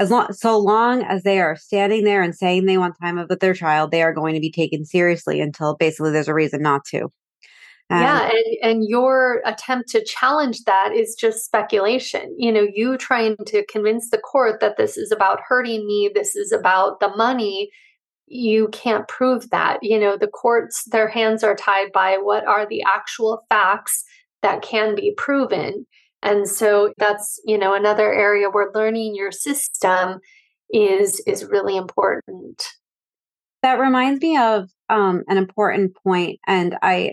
as 0.00 0.10
long 0.10 0.32
so 0.32 0.58
long 0.58 1.02
as 1.04 1.22
they 1.22 1.40
are 1.40 1.56
standing 1.56 2.04
there 2.04 2.22
and 2.22 2.34
saying 2.34 2.64
they 2.64 2.78
want 2.78 2.94
time 3.00 3.24
with 3.28 3.40
their 3.40 3.54
child 3.54 3.90
they 3.90 4.02
are 4.02 4.12
going 4.12 4.34
to 4.34 4.40
be 4.40 4.50
taken 4.50 4.84
seriously 4.84 5.40
until 5.40 5.76
basically 5.76 6.10
there's 6.10 6.28
a 6.28 6.34
reason 6.34 6.62
not 6.62 6.84
to 6.84 7.08
um, 7.90 8.00
yeah, 8.00 8.30
and 8.30 8.56
and 8.62 8.88
your 8.88 9.42
attempt 9.44 9.90
to 9.90 10.04
challenge 10.04 10.64
that 10.64 10.92
is 10.94 11.14
just 11.14 11.44
speculation. 11.44 12.34
You 12.38 12.50
know, 12.52 12.66
you 12.72 12.96
trying 12.96 13.36
to 13.46 13.64
convince 13.66 14.10
the 14.10 14.18
court 14.18 14.60
that 14.60 14.76
this 14.76 14.96
is 14.96 15.12
about 15.12 15.40
hurting 15.46 15.86
me, 15.86 16.10
this 16.14 16.34
is 16.34 16.50
about 16.50 17.00
the 17.00 17.14
money. 17.16 17.70
You 18.26 18.68
can't 18.68 19.06
prove 19.06 19.50
that. 19.50 19.78
You 19.82 20.00
know, 20.00 20.16
the 20.16 20.28
courts 20.28 20.84
their 20.90 21.08
hands 21.08 21.44
are 21.44 21.54
tied 21.54 21.92
by 21.92 22.16
what 22.16 22.46
are 22.46 22.66
the 22.66 22.82
actual 22.82 23.44
facts 23.50 24.02
that 24.42 24.62
can 24.62 24.94
be 24.94 25.12
proven. 25.16 25.86
And 26.22 26.48
so 26.48 26.94
that's, 26.96 27.38
you 27.44 27.58
know, 27.58 27.74
another 27.74 28.12
area 28.12 28.48
where 28.48 28.70
learning 28.74 29.14
your 29.14 29.30
system 29.30 30.20
is 30.72 31.20
is 31.26 31.44
really 31.44 31.76
important. 31.76 32.66
That 33.62 33.78
reminds 33.78 34.22
me 34.22 34.38
of 34.38 34.70
um, 34.88 35.22
an 35.28 35.36
important 35.36 35.96
point, 36.02 36.40
and 36.46 36.76
I 36.82 37.12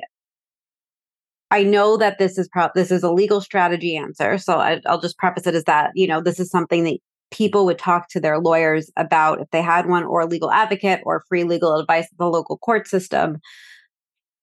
I 1.51 1.63
know 1.63 1.97
that 1.97 2.17
this 2.17 2.37
is 2.37 2.47
pro- 2.47 2.69
this 2.73 2.91
is 2.91 3.03
a 3.03 3.11
legal 3.11 3.41
strategy 3.41 3.97
answer, 3.97 4.37
so 4.37 4.57
I, 4.57 4.81
I'll 4.85 5.01
just 5.01 5.17
preface 5.17 5.45
it 5.45 5.53
as 5.53 5.65
that 5.65 5.91
you 5.93 6.07
know 6.07 6.21
this 6.21 6.39
is 6.39 6.49
something 6.49 6.85
that 6.85 6.97
people 7.29 7.65
would 7.65 7.77
talk 7.77 8.09
to 8.09 8.19
their 8.19 8.39
lawyers 8.39 8.89
about 8.97 9.41
if 9.41 9.49
they 9.51 9.61
had 9.61 9.87
one, 9.87 10.03
or 10.03 10.21
a 10.21 10.25
legal 10.25 10.51
advocate, 10.51 11.01
or 11.03 11.23
free 11.27 11.43
legal 11.43 11.77
advice 11.77 12.05
at 12.05 12.17
the 12.17 12.29
local 12.29 12.57
court 12.57 12.87
system. 12.87 13.39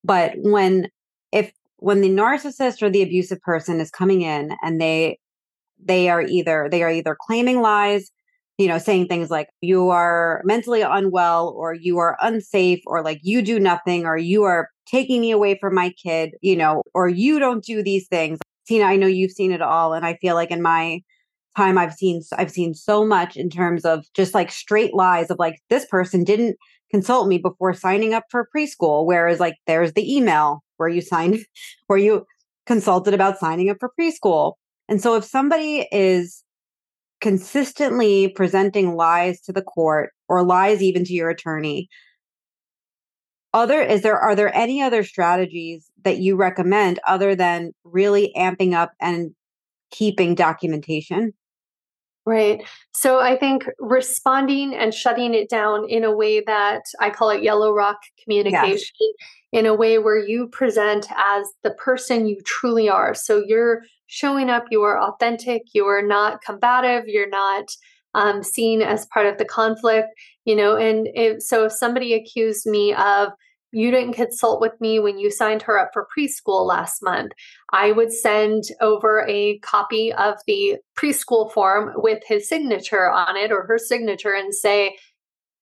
But 0.05 0.35
when 0.37 0.89
if 1.33 1.51
when 1.79 2.03
the 2.03 2.11
narcissist 2.11 2.83
or 2.83 2.91
the 2.91 3.03
abusive 3.03 3.41
person 3.41 3.81
is 3.81 3.91
coming 3.91 4.23
in 4.23 4.53
and 4.63 4.81
they 4.81 5.19
they 5.83 6.11
are 6.11 6.23
either 6.23 6.69
they 6.71 6.83
are 6.83 6.91
either 6.91 7.17
claiming 7.19 7.63
lies 7.63 8.11
you 8.59 8.67
know, 8.67 8.79
saying 8.79 9.07
things 9.07 9.31
like 9.31 9.49
you 9.61 9.89
are 9.89 10.43
mentally 10.45 10.83
unwell 10.83 11.55
or 11.57 11.73
you 11.73 11.99
are 11.99 12.19
unsafe 12.21 12.81
or 12.87 13.03
like 13.03 13.21
you 13.23 13.41
do 13.41 13.61
nothing 13.61 14.05
or 14.05 14.17
you 14.17 14.43
are 14.43 14.69
taking 14.85 15.21
me 15.21 15.31
away 15.31 15.57
from 15.59 15.75
my 15.75 15.91
kid, 15.91 16.35
you 16.43 16.57
know, 16.57 16.83
or 16.93 17.09
you 17.09 17.39
don't 17.39 17.65
do 17.65 17.83
these 17.83 18.09
things. 18.09 18.41
Tina, 18.67 18.85
I 18.85 18.97
know 18.97 19.07
you've 19.07 19.31
seen 19.31 19.53
it 19.53 19.63
all. 19.63 19.95
And 19.95 20.05
I 20.05 20.15
feel 20.21 20.35
like 20.35 20.51
in 20.51 20.61
my 20.61 21.01
time 21.57 21.79
I've 21.79 21.95
seen 21.95 22.21
I've 22.37 22.51
seen 22.51 22.75
so 22.75 23.05
much 23.05 23.37
in 23.37 23.49
terms 23.49 23.85
of 23.85 24.05
just 24.15 24.35
like 24.35 24.51
straight 24.51 24.95
lies 24.95 25.31
of 25.31 25.39
like 25.39 25.61
this 25.71 25.87
person 25.87 26.25
didn't 26.25 26.57
consult 26.91 27.29
me 27.29 27.39
before 27.39 27.75
signing 27.75 28.13
up 28.13 28.25
for 28.31 28.49
preschool. 28.55 29.07
Whereas 29.07 29.39
like 29.39 29.55
there's 29.67 29.93
the 29.93 30.17
email 30.17 30.65
where 30.79 30.89
you 30.89 31.01
signed 31.01 31.39
where 31.87 31.99
you 31.99 32.27
consulted 32.67 33.15
about 33.15 33.39
signing 33.39 33.71
up 33.71 33.77
for 33.79 33.93
preschool. 33.99 34.55
And 34.89 35.01
so 35.01 35.15
if 35.15 35.25
somebody 35.25 35.87
is 35.93 36.43
consistently 37.21 38.29
presenting 38.29 38.95
lies 38.95 39.41
to 39.43 39.53
the 39.53 39.63
court 39.63 40.11
or 40.29 40.45
lies 40.45 40.83
even 40.83 41.05
to 41.05 41.13
your 41.13 41.31
attorney, 41.31 41.89
other 43.55 43.81
is 43.81 44.03
there 44.03 44.19
are 44.19 44.35
there 44.35 44.55
any 44.55 44.83
other 44.83 45.03
strategies 45.03 45.91
that 46.05 46.19
you 46.19 46.37
recommend 46.37 47.01
other 47.07 47.35
than 47.35 47.73
really 47.85 48.33
amping 48.37 48.75
up 48.75 48.93
and 49.01 49.35
keeping 49.91 50.35
documentation 50.35 51.33
Right. 52.29 52.63
So 52.93 53.21
I 53.21 53.39
think 53.39 53.65
responding 53.79 54.75
and 54.75 54.93
shutting 54.93 55.33
it 55.33 55.49
down 55.49 55.89
in 55.89 56.05
a 56.05 56.15
way 56.15 56.43
that 56.43 56.83
I 57.01 57.09
call 57.09 57.31
it 57.31 57.43
yellow 57.43 57.73
rock 57.73 57.97
communication, 58.23 59.09
in 59.51 59.65
a 59.65 59.73
way 59.73 59.99
where 59.99 60.19
you 60.19 60.49
present 60.49 61.07
as 61.17 61.47
the 61.63 61.71
person 61.71 62.29
you 62.29 62.39
truly 62.45 62.87
are. 62.87 63.15
So 63.15 63.43
you're 63.47 63.81
showing 64.09 64.51
up, 64.51 64.67
you 64.71 64.83
are 64.83 65.01
authentic, 65.01 65.63
you 65.73 65.87
are 65.87 66.03
not 66.03 66.43
combative, 66.43 67.09
you're 67.09 67.31
not 67.31 67.65
um, 68.13 68.43
seen 68.43 68.83
as 68.83 69.07
part 69.07 69.25
of 69.27 69.39
the 69.39 69.47
conflict, 69.47 70.09
you 70.45 70.55
know. 70.55 70.77
And 70.77 71.09
if, 71.15 71.43
so 71.43 71.65
if 71.65 71.73
somebody 71.73 72.13
accused 72.13 72.67
me 72.67 72.93
of, 72.93 73.31
you 73.73 73.91
didn't 73.91 74.15
consult 74.15 74.61
with 74.61 74.81
me 74.81 74.99
when 74.99 75.19
you 75.19 75.31
signed 75.31 75.63
her 75.63 75.79
up 75.79 75.91
for 75.93 76.07
preschool 76.17 76.67
last 76.67 77.03
month. 77.03 77.33
I 77.73 77.93
would 77.93 78.13
send 78.13 78.65
over 78.81 79.27
a 79.29 79.59
copy 79.59 80.13
of 80.13 80.37
the 80.47 80.77
preschool 80.99 81.53
form 81.53 81.93
with 81.97 82.23
his 82.27 82.49
signature 82.49 83.11
on 83.11 83.37
it 83.37 83.53
or 83.53 83.65
her 83.65 83.79
signature 83.79 84.33
and 84.33 84.55
say, 84.55 84.97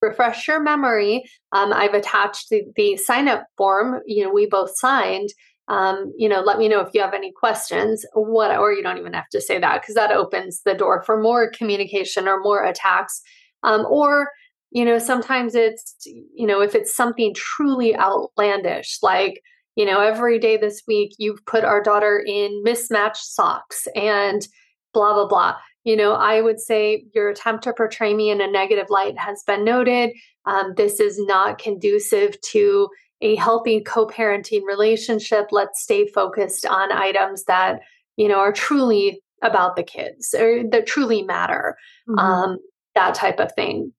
refresh 0.01 0.47
your 0.47 0.61
memory. 0.61 1.23
Um, 1.51 1.73
I've 1.73 1.93
attached 1.93 2.49
the, 2.49 2.63
the 2.75 2.97
sign 2.97 3.27
up 3.27 3.45
form, 3.57 4.01
you 4.05 4.23
know, 4.23 4.31
we 4.31 4.45
both 4.45 4.71
signed. 4.75 5.29
Um, 5.69 6.13
you 6.15 6.29
know, 6.29 6.39
let 6.39 6.59
me 6.59 6.69
know 6.69 6.79
if 6.79 6.93
you 6.93 7.01
have 7.01 7.13
any 7.13 7.33
questions. 7.33 8.05
What, 8.13 8.57
or 8.57 8.71
you 8.71 8.81
don't 8.81 8.99
even 8.99 9.13
have 9.13 9.27
to 9.29 9.41
say 9.41 9.59
that 9.59 9.81
because 9.81 9.95
that 9.95 10.11
opens 10.11 10.61
the 10.63 10.73
door 10.73 11.03
for 11.03 11.21
more 11.21 11.51
communication 11.51 12.27
or 12.27 12.39
more 12.39 12.63
attacks. 12.63 13.21
Um, 13.63 13.85
or 13.89 14.29
you 14.71 14.83
know 14.83 14.97
sometimes 14.97 15.55
it's 15.55 15.95
you 16.05 16.45
know 16.45 16.61
if 16.61 16.75
it's 16.75 16.95
something 16.95 17.33
truly 17.33 17.95
outlandish 17.95 18.97
like 19.01 19.41
you 19.75 19.85
know 19.85 19.99
every 20.01 20.39
day 20.39 20.57
this 20.57 20.83
week 20.87 21.13
you've 21.17 21.45
put 21.45 21.63
our 21.63 21.81
daughter 21.81 22.21
in 22.25 22.61
mismatched 22.63 23.25
socks 23.25 23.87
and 23.95 24.47
blah 24.93 25.13
blah 25.13 25.27
blah. 25.27 25.55
You 25.83 25.95
know 25.95 26.13
i 26.13 26.41
would 26.41 26.59
say 26.59 27.05
your 27.13 27.29
attempt 27.29 27.63
to 27.63 27.73
portray 27.73 28.13
me 28.13 28.29
in 28.29 28.41
a 28.41 28.47
negative 28.47 28.87
light 28.89 29.17
has 29.17 29.43
been 29.43 29.63
noted. 29.63 30.11
Um, 30.45 30.73
this 30.75 30.99
is 30.99 31.17
not 31.19 31.59
conducive 31.59 32.39
to 32.41 32.89
a 33.21 33.35
healthy 33.35 33.81
co-parenting 33.81 34.61
relationship. 34.65 35.47
Let's 35.51 35.81
stay 35.81 36.07
focused 36.07 36.65
on 36.65 36.91
items 36.91 37.45
that 37.45 37.79
you 38.17 38.27
know 38.27 38.39
are 38.39 38.51
truly 38.51 39.21
about 39.41 39.75
the 39.75 39.83
kids 39.83 40.33
or 40.33 40.63
that 40.71 40.87
truly 40.87 41.21
matter 41.21 41.77
mm-hmm. 42.09 42.19
um, 42.19 42.57
that 42.95 43.13
type 43.13 43.39
of 43.39 43.51
thing 43.53 43.93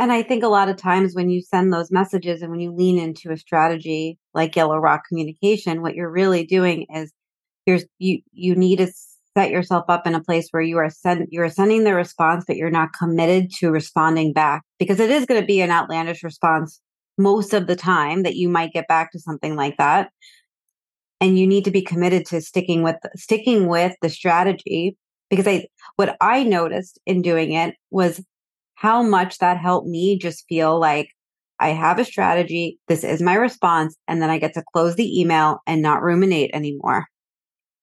and 0.00 0.10
I 0.10 0.22
think 0.22 0.42
a 0.42 0.48
lot 0.48 0.70
of 0.70 0.78
times 0.78 1.14
when 1.14 1.28
you 1.28 1.42
send 1.42 1.74
those 1.74 1.92
messages 1.92 2.40
and 2.40 2.50
when 2.50 2.58
you 2.58 2.72
lean 2.72 2.98
into 2.98 3.30
a 3.30 3.36
strategy 3.36 4.18
like 4.32 4.56
Yellow 4.56 4.78
Rock 4.78 5.02
communication, 5.06 5.82
what 5.82 5.94
you're 5.94 6.10
really 6.10 6.46
doing 6.46 6.86
is 6.94 7.12
you're, 7.66 7.80
you 7.98 8.20
you 8.32 8.56
need 8.56 8.76
to 8.76 8.90
set 9.36 9.50
yourself 9.50 9.84
up 9.88 10.06
in 10.06 10.14
a 10.14 10.24
place 10.24 10.48
where 10.52 10.62
you 10.62 10.78
are 10.78 10.88
send 10.88 11.28
you're 11.30 11.50
sending 11.50 11.84
the 11.84 11.94
response, 11.94 12.44
but 12.46 12.56
you're 12.56 12.70
not 12.70 12.94
committed 12.98 13.52
to 13.58 13.70
responding 13.70 14.32
back 14.32 14.62
because 14.78 15.00
it 15.00 15.10
is 15.10 15.26
going 15.26 15.38
to 15.38 15.46
be 15.46 15.60
an 15.60 15.70
outlandish 15.70 16.24
response 16.24 16.80
most 17.18 17.52
of 17.52 17.66
the 17.66 17.76
time 17.76 18.22
that 18.22 18.36
you 18.36 18.48
might 18.48 18.72
get 18.72 18.88
back 18.88 19.12
to 19.12 19.20
something 19.20 19.54
like 19.54 19.76
that. 19.76 20.08
And 21.20 21.38
you 21.38 21.46
need 21.46 21.66
to 21.66 21.70
be 21.70 21.82
committed 21.82 22.24
to 22.28 22.40
sticking 22.40 22.82
with 22.82 22.96
sticking 23.16 23.66
with 23.66 23.94
the 24.00 24.08
strategy 24.08 24.96
because 25.28 25.46
I 25.46 25.66
what 25.96 26.16
I 26.22 26.42
noticed 26.42 26.98
in 27.04 27.20
doing 27.20 27.52
it 27.52 27.74
was 27.90 28.24
how 28.80 29.02
much 29.02 29.36
that 29.38 29.58
helped 29.58 29.86
me 29.86 30.18
just 30.18 30.46
feel 30.48 30.80
like 30.80 31.10
I 31.58 31.68
have 31.68 31.98
a 31.98 32.04
strategy. 32.04 32.78
This 32.88 33.04
is 33.04 33.20
my 33.20 33.34
response. 33.34 33.94
And 34.08 34.22
then 34.22 34.30
I 34.30 34.38
get 34.38 34.54
to 34.54 34.64
close 34.72 34.96
the 34.96 35.20
email 35.20 35.60
and 35.66 35.82
not 35.82 36.02
ruminate 36.02 36.50
anymore. 36.54 37.04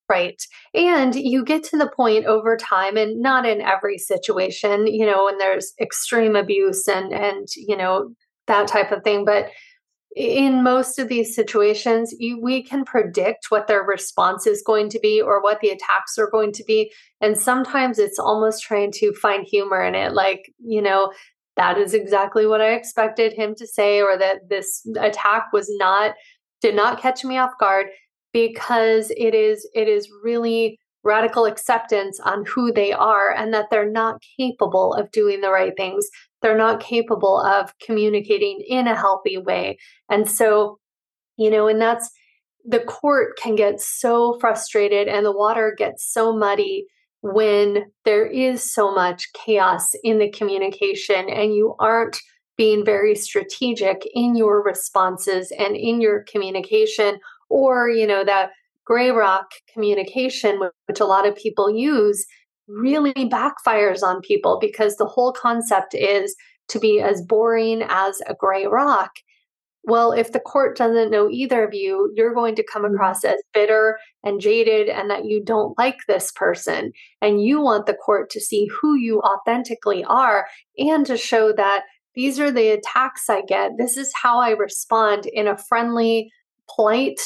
Right. 0.10 0.42
And 0.74 1.14
you 1.14 1.46
get 1.46 1.64
to 1.66 1.78
the 1.78 1.92
point 1.96 2.26
over 2.26 2.58
time 2.58 2.98
and 2.98 3.22
not 3.22 3.46
in 3.46 3.62
every 3.62 4.00
situation, 4.00 4.88
you 4.88 5.06
know, 5.06 5.26
when 5.26 5.38
there's 5.38 5.74
extreme 5.80 6.36
abuse 6.36 6.88
and 6.88 7.14
and 7.14 7.48
you 7.56 7.78
know 7.78 8.10
that 8.48 8.68
type 8.68 8.92
of 8.92 9.04
thing, 9.04 9.24
but 9.24 9.50
in 10.16 10.64
most 10.64 11.00
of 11.00 11.10
these 11.10 11.36
situations, 11.36 12.14
you, 12.18 12.42
we 12.42 12.64
can 12.64 12.84
predict 12.86 13.52
what 13.52 13.68
their 13.68 13.84
response 13.84 14.48
is 14.48 14.64
going 14.66 14.90
to 14.90 15.00
be 15.00 15.22
or 15.22 15.42
what 15.42 15.60
the 15.60 15.70
attacks 15.70 16.18
are 16.18 16.30
going 16.30 16.52
to 16.54 16.64
be. 16.64 16.92
And 17.22 17.38
sometimes 17.38 18.00
it's 18.00 18.18
almost 18.18 18.64
trying 18.64 18.92
to 18.94 19.14
find 19.14 19.46
humor 19.46 19.84
in 19.84 19.96
it. 19.96 20.14
Like, 20.14 20.52
you 20.60 20.82
know, 20.82 21.12
that 21.56 21.78
is 21.78 21.94
exactly 21.94 22.48
what 22.48 22.62
I 22.62 22.74
expected 22.74 23.34
him 23.34 23.56
to 23.56 23.68
say, 23.68 24.02
or 24.02 24.18
that 24.18 24.50
this 24.50 24.88
attack 25.00 25.48
was 25.54 25.70
not, 25.78 26.14
did 26.62 26.76
not 26.76 27.00
catch 27.00 27.24
me 27.24 27.38
off 27.38 27.52
guard 27.60 27.88
because 28.34 29.12
it 29.18 29.34
is, 29.36 29.68
it 29.74 29.88
is 29.88 30.10
really 30.24 30.80
radical 31.04 31.46
acceptance 31.46 32.20
on 32.20 32.44
who 32.46 32.72
they 32.72 32.92
are 32.92 33.32
and 33.32 33.54
that 33.54 33.68
they're 33.72 33.90
not 33.90 34.22
capable 34.38 34.94
of 34.94 35.12
doing 35.12 35.42
the 35.42 35.50
right 35.50 35.74
things. 35.78 36.08
They're 36.48 36.56
not 36.56 36.80
capable 36.80 37.42
of 37.42 37.78
communicating 37.80 38.64
in 38.66 38.88
a 38.88 38.96
healthy 38.96 39.38
way. 39.38 39.78
And 40.10 40.32
so, 40.32 40.80
you 41.36 41.52
know, 41.52 41.68
and 41.68 41.82
that's 41.82 42.10
the 42.64 42.80
court 42.80 43.38
can 43.38 43.58
get 43.58 43.82
so 43.82 44.38
frustrated 44.40 45.10
and 45.10 45.26
the 45.26 45.36
water 45.36 45.76
gets 45.78 46.10
so 46.10 46.32
muddy 46.34 46.86
when 47.22 47.92
there 48.06 48.26
is 48.26 48.64
so 48.64 48.96
much 48.96 49.28
chaos 49.34 49.92
in 50.06 50.20
the 50.20 50.32
communication 50.32 51.28
and 51.28 51.54
you 51.54 51.76
aren't 51.82 52.18
being 52.56 52.86
very 52.86 53.14
strategic 53.14 54.08
in 54.14 54.38
your 54.38 54.64
responses 54.64 55.52
and 55.60 55.76
in 55.76 56.00
your 56.00 56.24
communication 56.32 57.20
or 57.50 57.90
you 57.90 58.08
know 58.08 58.24
that 58.24 58.52
gray 58.86 59.12
rock 59.12 59.52
communication, 59.74 60.62
which 60.86 61.02
a 61.02 61.06
lot 61.06 61.28
of 61.28 61.36
people 61.36 61.70
use, 61.70 62.26
really 62.68 63.14
backfires 63.14 64.04
on 64.04 64.22
people 64.22 64.58
because 64.60 64.96
the 64.96 65.06
whole 65.06 65.32
concept 65.32 65.94
is 65.94 66.36
to 66.70 66.80
be 66.80 67.00
as 67.00 67.22
boring 67.22 67.84
as 67.88 68.22
a 68.28 68.34
gray 68.34 68.66
rock. 68.66 69.12
Well, 69.84 70.12
if 70.12 70.34
the 70.34 70.42
court 70.42 70.76
doesn't 70.76 71.12
know 71.12 71.30
either 71.30 71.64
of 71.66 71.74
you, 71.74 72.12
you're 72.14 72.34
going 72.34 72.56
to 72.56 72.64
come 72.64 72.84
mm-hmm. 72.84 72.96
across 72.96 73.24
as 73.24 73.42
bitter 73.54 73.98
and 74.24 74.42
jaded 74.42 74.90
and 74.90 75.10
that 75.10 75.26
you 75.26 75.42
don't 75.42 75.78
like 75.78 76.00
this 76.08 76.32
person. 76.34 76.92
And 77.22 77.42
you 77.42 77.62
want 77.62 77.86
the 77.86 77.94
court 77.94 78.30
to 78.32 78.42
see 78.42 78.68
who 78.68 78.96
you 78.96 79.22
authentically 79.22 80.04
are 80.04 80.46
and 80.78 81.06
to 81.06 81.16
show 81.16 81.54
that 81.54 81.84
these 82.16 82.38
are 82.38 82.52
the 82.52 82.70
attacks 82.70 83.30
I 83.30 83.44
get. 83.44 83.78
This 83.78 83.96
is 83.96 84.12
how 84.14 84.40
I 84.40 84.50
respond 84.50 85.26
in 85.28 85.48
a 85.48 85.58
friendly, 85.58 86.32
polite, 86.76 87.22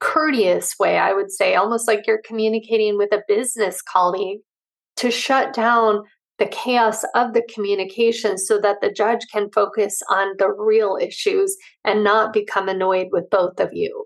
courteous 0.00 0.78
way, 0.78 0.98
I 0.98 1.12
would 1.12 1.32
say, 1.32 1.54
almost 1.54 1.86
like 1.86 2.06
you're 2.06 2.22
communicating 2.24 2.96
with 2.96 3.12
a 3.12 3.24
business 3.28 3.82
colleague 3.82 4.38
to 4.96 5.10
shut 5.10 5.52
down 5.52 6.02
the 6.38 6.46
chaos 6.46 7.04
of 7.14 7.32
the 7.32 7.42
communication 7.52 8.36
so 8.38 8.58
that 8.60 8.80
the 8.80 8.90
judge 8.90 9.20
can 9.32 9.50
focus 9.50 10.02
on 10.10 10.34
the 10.38 10.50
real 10.50 10.98
issues 11.00 11.56
and 11.84 12.02
not 12.02 12.32
become 12.32 12.68
annoyed 12.68 13.08
with 13.12 13.28
both 13.30 13.60
of 13.60 13.70
you. 13.72 14.04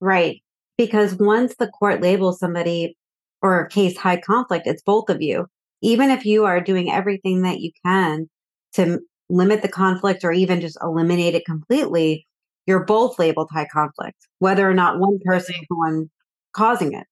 Right. 0.00 0.42
Because 0.76 1.14
once 1.14 1.54
the 1.56 1.68
court 1.68 2.02
labels 2.02 2.38
somebody 2.38 2.96
or 3.40 3.60
a 3.60 3.68
case 3.68 3.96
high 3.96 4.20
conflict, 4.20 4.66
it's 4.66 4.82
both 4.82 5.08
of 5.08 5.22
you. 5.22 5.46
Even 5.80 6.10
if 6.10 6.26
you 6.26 6.44
are 6.44 6.60
doing 6.60 6.90
everything 6.90 7.42
that 7.42 7.60
you 7.60 7.70
can 7.84 8.28
to 8.74 9.00
limit 9.28 9.62
the 9.62 9.68
conflict 9.68 10.24
or 10.24 10.32
even 10.32 10.60
just 10.60 10.78
eliminate 10.82 11.34
it 11.34 11.44
completely, 11.44 12.26
you're 12.66 12.84
both 12.84 13.18
labeled 13.18 13.48
high 13.52 13.66
conflict, 13.72 14.16
whether 14.38 14.68
or 14.68 14.74
not 14.74 15.00
one 15.00 15.18
person 15.24 15.54
is 15.54 15.66
the 15.68 15.76
one 15.76 16.10
causing 16.52 16.92
it. 16.92 17.06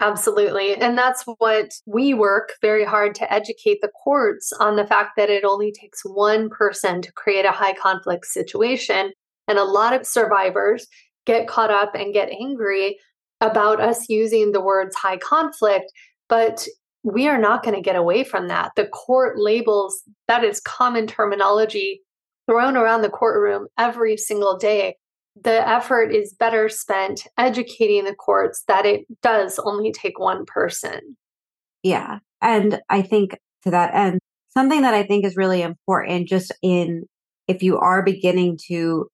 Absolutely. 0.00 0.74
And 0.76 0.96
that's 0.96 1.24
what 1.38 1.72
we 1.86 2.14
work 2.14 2.54
very 2.62 2.84
hard 2.84 3.14
to 3.16 3.30
educate 3.32 3.80
the 3.82 3.90
courts 4.02 4.50
on 4.58 4.76
the 4.76 4.86
fact 4.86 5.10
that 5.18 5.28
it 5.28 5.44
only 5.44 5.72
takes 5.72 6.00
one 6.04 6.48
person 6.48 7.02
to 7.02 7.12
create 7.12 7.44
a 7.44 7.50
high 7.52 7.74
conflict 7.74 8.24
situation. 8.24 9.12
And 9.46 9.58
a 9.58 9.64
lot 9.64 9.92
of 9.92 10.06
survivors 10.06 10.86
get 11.26 11.48
caught 11.48 11.70
up 11.70 11.94
and 11.94 12.14
get 12.14 12.30
angry 12.30 12.98
about 13.42 13.80
us 13.80 14.08
using 14.08 14.52
the 14.52 14.60
words 14.62 14.96
high 14.96 15.18
conflict. 15.18 15.92
But 16.30 16.66
we 17.02 17.28
are 17.28 17.38
not 17.38 17.62
going 17.62 17.74
to 17.74 17.82
get 17.82 17.96
away 17.96 18.24
from 18.24 18.48
that. 18.48 18.72
The 18.76 18.86
court 18.86 19.38
labels 19.38 20.02
that 20.28 20.44
is 20.44 20.60
common 20.60 21.06
terminology 21.06 22.00
thrown 22.48 22.76
around 22.76 23.02
the 23.02 23.10
courtroom 23.10 23.66
every 23.78 24.16
single 24.16 24.56
day, 24.56 24.96
the 25.40 25.68
effort 25.68 26.12
is 26.14 26.34
better 26.34 26.68
spent 26.68 27.26
educating 27.38 28.04
the 28.04 28.14
courts 28.14 28.64
that 28.68 28.86
it 28.86 29.06
does 29.22 29.58
only 29.60 29.92
take 29.92 30.18
one 30.18 30.44
person. 30.44 31.16
Yeah. 31.82 32.18
And 32.42 32.80
I 32.88 33.02
think 33.02 33.38
to 33.64 33.70
that 33.70 33.94
end, 33.94 34.20
something 34.52 34.82
that 34.82 34.94
I 34.94 35.02
think 35.02 35.24
is 35.24 35.36
really 35.36 35.62
important 35.62 36.28
just 36.28 36.52
in 36.62 37.04
if 37.48 37.62
you 37.62 37.78
are 37.78 38.02
beginning 38.02 38.58
to 38.68 39.08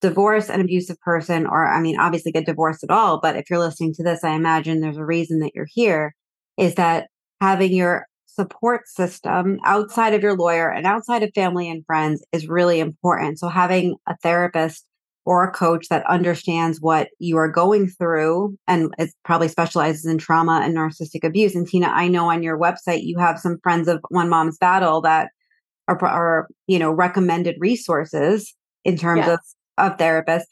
divorce 0.00 0.48
an 0.48 0.60
abusive 0.60 1.00
person, 1.00 1.46
or 1.46 1.66
I 1.66 1.80
mean, 1.80 1.98
obviously 1.98 2.32
get 2.32 2.46
divorced 2.46 2.84
at 2.84 2.90
all, 2.90 3.18
but 3.20 3.36
if 3.36 3.50
you're 3.50 3.58
listening 3.58 3.94
to 3.94 4.02
this, 4.02 4.22
I 4.22 4.34
imagine 4.34 4.80
there's 4.80 4.96
a 4.96 5.04
reason 5.04 5.40
that 5.40 5.52
you're 5.54 5.66
here, 5.68 6.14
is 6.56 6.74
that 6.76 7.08
having 7.40 7.72
your 7.72 8.06
support 8.26 8.86
system 8.86 9.58
outside 9.64 10.14
of 10.14 10.22
your 10.22 10.36
lawyer 10.36 10.70
and 10.70 10.86
outside 10.86 11.24
of 11.24 11.30
family 11.34 11.68
and 11.68 11.84
friends 11.86 12.24
is 12.32 12.46
really 12.46 12.78
important. 12.78 13.38
So 13.38 13.48
having 13.48 13.96
a 14.06 14.16
therapist 14.22 14.84
or 15.28 15.44
a 15.44 15.50
coach 15.50 15.88
that 15.90 16.06
understands 16.06 16.80
what 16.80 17.10
you 17.18 17.36
are 17.36 17.50
going 17.50 17.86
through 17.86 18.56
and 18.66 18.94
it 18.96 19.10
probably 19.26 19.46
specializes 19.46 20.06
in 20.06 20.16
trauma 20.16 20.62
and 20.64 20.74
narcissistic 20.74 21.22
abuse. 21.22 21.54
And 21.54 21.68
Tina, 21.68 21.88
I 21.88 22.08
know 22.08 22.30
on 22.30 22.42
your 22.42 22.58
website 22.58 23.02
you 23.02 23.18
have 23.18 23.38
some 23.38 23.58
friends 23.62 23.88
of 23.88 24.00
One 24.08 24.30
Mom's 24.30 24.56
Battle 24.56 25.02
that 25.02 25.28
are, 25.86 26.02
are 26.02 26.48
you 26.66 26.78
know, 26.78 26.90
recommended 26.90 27.56
resources 27.58 28.54
in 28.86 28.96
terms 28.96 29.26
yes. 29.26 29.54
of, 29.76 29.92
of 29.92 29.98
therapists. 29.98 30.46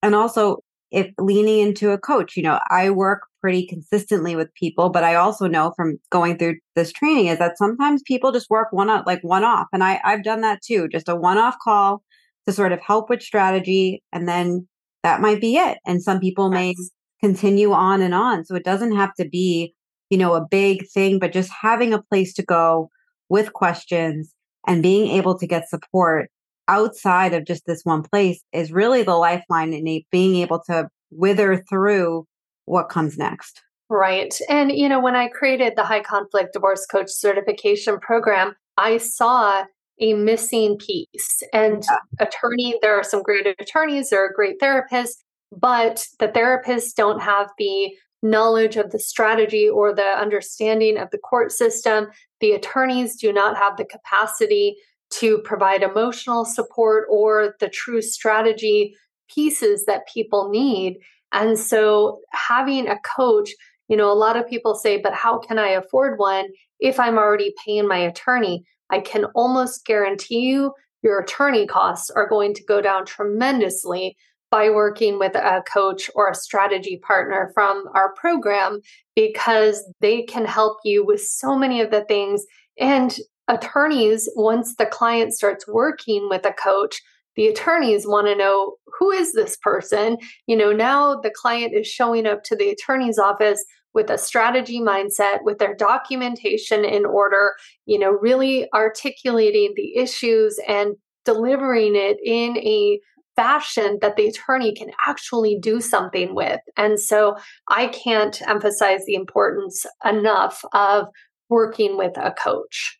And 0.00 0.14
also 0.14 0.58
if 0.92 1.12
leaning 1.18 1.58
into 1.58 1.90
a 1.90 1.98
coach, 1.98 2.36
you 2.36 2.44
know, 2.44 2.60
I 2.70 2.90
work 2.90 3.22
pretty 3.40 3.66
consistently 3.66 4.36
with 4.36 4.54
people, 4.54 4.90
but 4.90 5.02
I 5.02 5.16
also 5.16 5.48
know 5.48 5.72
from 5.74 5.98
going 6.10 6.38
through 6.38 6.58
this 6.76 6.92
training 6.92 7.26
is 7.26 7.40
that 7.40 7.58
sometimes 7.58 8.00
people 8.06 8.30
just 8.30 8.48
work 8.48 8.68
one 8.70 8.90
on 8.90 9.02
like 9.06 9.24
one 9.24 9.42
off. 9.42 9.66
And 9.72 9.82
I, 9.82 10.00
I've 10.04 10.22
done 10.22 10.40
that 10.42 10.62
too, 10.62 10.86
just 10.86 11.08
a 11.08 11.16
one 11.16 11.36
off 11.36 11.56
call 11.60 12.04
to 12.50 12.56
sort 12.56 12.72
of 12.72 12.80
help 12.80 13.08
with 13.08 13.22
strategy. 13.22 14.02
And 14.12 14.28
then 14.28 14.66
that 15.02 15.20
might 15.20 15.40
be 15.40 15.56
it. 15.56 15.78
And 15.86 16.02
some 16.02 16.20
people 16.20 16.50
may 16.50 16.74
continue 17.20 17.72
on 17.72 18.02
and 18.02 18.14
on. 18.14 18.44
So 18.44 18.54
it 18.54 18.64
doesn't 18.64 18.96
have 18.96 19.14
to 19.14 19.28
be, 19.28 19.74
you 20.10 20.18
know, 20.18 20.34
a 20.34 20.46
big 20.50 20.88
thing, 20.88 21.18
but 21.18 21.32
just 21.32 21.50
having 21.62 21.92
a 21.92 22.02
place 22.02 22.34
to 22.34 22.42
go 22.42 22.90
with 23.28 23.52
questions 23.52 24.34
and 24.66 24.82
being 24.82 25.10
able 25.10 25.38
to 25.38 25.46
get 25.46 25.68
support 25.68 26.30
outside 26.68 27.32
of 27.32 27.46
just 27.46 27.64
this 27.66 27.82
one 27.84 28.02
place 28.02 28.42
is 28.52 28.72
really 28.72 29.02
the 29.02 29.16
lifeline 29.16 29.72
and 29.72 30.02
being 30.10 30.36
able 30.36 30.60
to 30.66 30.88
wither 31.10 31.64
through 31.68 32.26
what 32.64 32.88
comes 32.88 33.16
next. 33.16 33.62
Right. 33.88 34.32
And, 34.48 34.70
you 34.70 34.88
know, 34.88 35.00
when 35.00 35.16
I 35.16 35.28
created 35.28 35.72
the 35.76 35.82
high 35.82 36.02
conflict 36.02 36.52
divorce 36.52 36.86
coach 36.86 37.10
certification 37.10 37.98
program, 37.98 38.54
I 38.76 38.98
saw 38.98 39.64
a 40.00 40.14
missing 40.14 40.78
piece. 40.78 41.42
And 41.52 41.84
yeah. 41.88 42.26
attorney, 42.26 42.78
there 42.82 42.98
are 42.98 43.04
some 43.04 43.22
great 43.22 43.46
attorneys, 43.46 44.10
there 44.10 44.24
are 44.24 44.32
great 44.34 44.60
therapists, 44.60 45.22
but 45.52 46.06
the 46.18 46.28
therapists 46.28 46.94
don't 46.94 47.20
have 47.20 47.50
the 47.58 47.92
knowledge 48.22 48.76
of 48.76 48.90
the 48.90 48.98
strategy 48.98 49.68
or 49.68 49.94
the 49.94 50.02
understanding 50.02 50.98
of 50.98 51.10
the 51.10 51.18
court 51.18 51.52
system. 51.52 52.08
The 52.40 52.52
attorneys 52.52 53.16
do 53.16 53.32
not 53.32 53.56
have 53.56 53.76
the 53.76 53.84
capacity 53.84 54.76
to 55.10 55.38
provide 55.38 55.82
emotional 55.82 56.44
support 56.44 57.06
or 57.10 57.54
the 57.60 57.68
true 57.68 58.02
strategy 58.02 58.94
pieces 59.34 59.84
that 59.86 60.06
people 60.12 60.50
need. 60.50 60.98
And 61.32 61.58
so 61.58 62.20
having 62.32 62.88
a 62.88 62.98
coach, 63.00 63.50
you 63.88 63.96
know, 63.96 64.12
a 64.12 64.14
lot 64.14 64.36
of 64.36 64.48
people 64.48 64.74
say, 64.74 64.98
but 64.98 65.14
how 65.14 65.38
can 65.38 65.58
I 65.58 65.68
afford 65.68 66.18
one 66.18 66.46
if 66.78 67.00
I'm 67.00 67.18
already 67.18 67.54
paying 67.64 67.88
my 67.88 67.98
attorney? 67.98 68.64
I 68.90 69.00
can 69.00 69.24
almost 69.34 69.84
guarantee 69.84 70.40
you 70.40 70.72
your 71.02 71.20
attorney 71.20 71.66
costs 71.66 72.10
are 72.10 72.28
going 72.28 72.54
to 72.54 72.64
go 72.64 72.80
down 72.80 73.06
tremendously 73.06 74.16
by 74.50 74.68
working 74.68 75.18
with 75.18 75.34
a 75.36 75.62
coach 75.72 76.10
or 76.14 76.28
a 76.28 76.34
strategy 76.34 77.00
partner 77.06 77.50
from 77.54 77.84
our 77.94 78.12
program 78.14 78.80
because 79.14 79.84
they 80.00 80.22
can 80.22 80.44
help 80.44 80.78
you 80.84 81.04
with 81.06 81.22
so 81.22 81.56
many 81.56 81.80
of 81.80 81.90
the 81.90 82.04
things. 82.04 82.44
And 82.78 83.16
attorneys, 83.48 84.28
once 84.34 84.74
the 84.76 84.86
client 84.86 85.32
starts 85.32 85.68
working 85.68 86.28
with 86.28 86.44
a 86.44 86.52
coach, 86.52 87.00
the 87.36 87.46
attorneys 87.46 88.06
want 88.06 88.26
to 88.26 88.34
know 88.34 88.74
who 88.98 89.10
is 89.10 89.32
this 89.32 89.56
person? 89.56 90.18
You 90.46 90.56
know, 90.56 90.72
now 90.72 91.20
the 91.20 91.32
client 91.34 91.72
is 91.72 91.86
showing 91.86 92.26
up 92.26 92.42
to 92.44 92.56
the 92.56 92.70
attorney's 92.70 93.18
office 93.18 93.64
with 93.94 94.10
a 94.10 94.18
strategy 94.18 94.80
mindset, 94.80 95.42
with 95.42 95.58
their 95.58 95.74
documentation 95.74 96.84
in 96.84 97.04
order, 97.04 97.54
you 97.86 97.98
know, 97.98 98.10
really 98.10 98.68
articulating 98.72 99.72
the 99.76 99.96
issues 99.96 100.58
and 100.68 100.94
delivering 101.24 101.96
it 101.96 102.18
in 102.24 102.56
a 102.58 103.00
fashion 103.36 103.98
that 104.02 104.16
the 104.16 104.26
attorney 104.26 104.74
can 104.74 104.90
actually 105.06 105.58
do 105.58 105.80
something 105.80 106.34
with. 106.34 106.60
And 106.76 107.00
so 107.00 107.36
I 107.68 107.88
can't 107.88 108.40
emphasize 108.46 109.04
the 109.06 109.14
importance 109.14 109.86
enough 110.04 110.64
of 110.72 111.06
working 111.48 111.96
with 111.96 112.16
a 112.16 112.32
coach. 112.32 112.98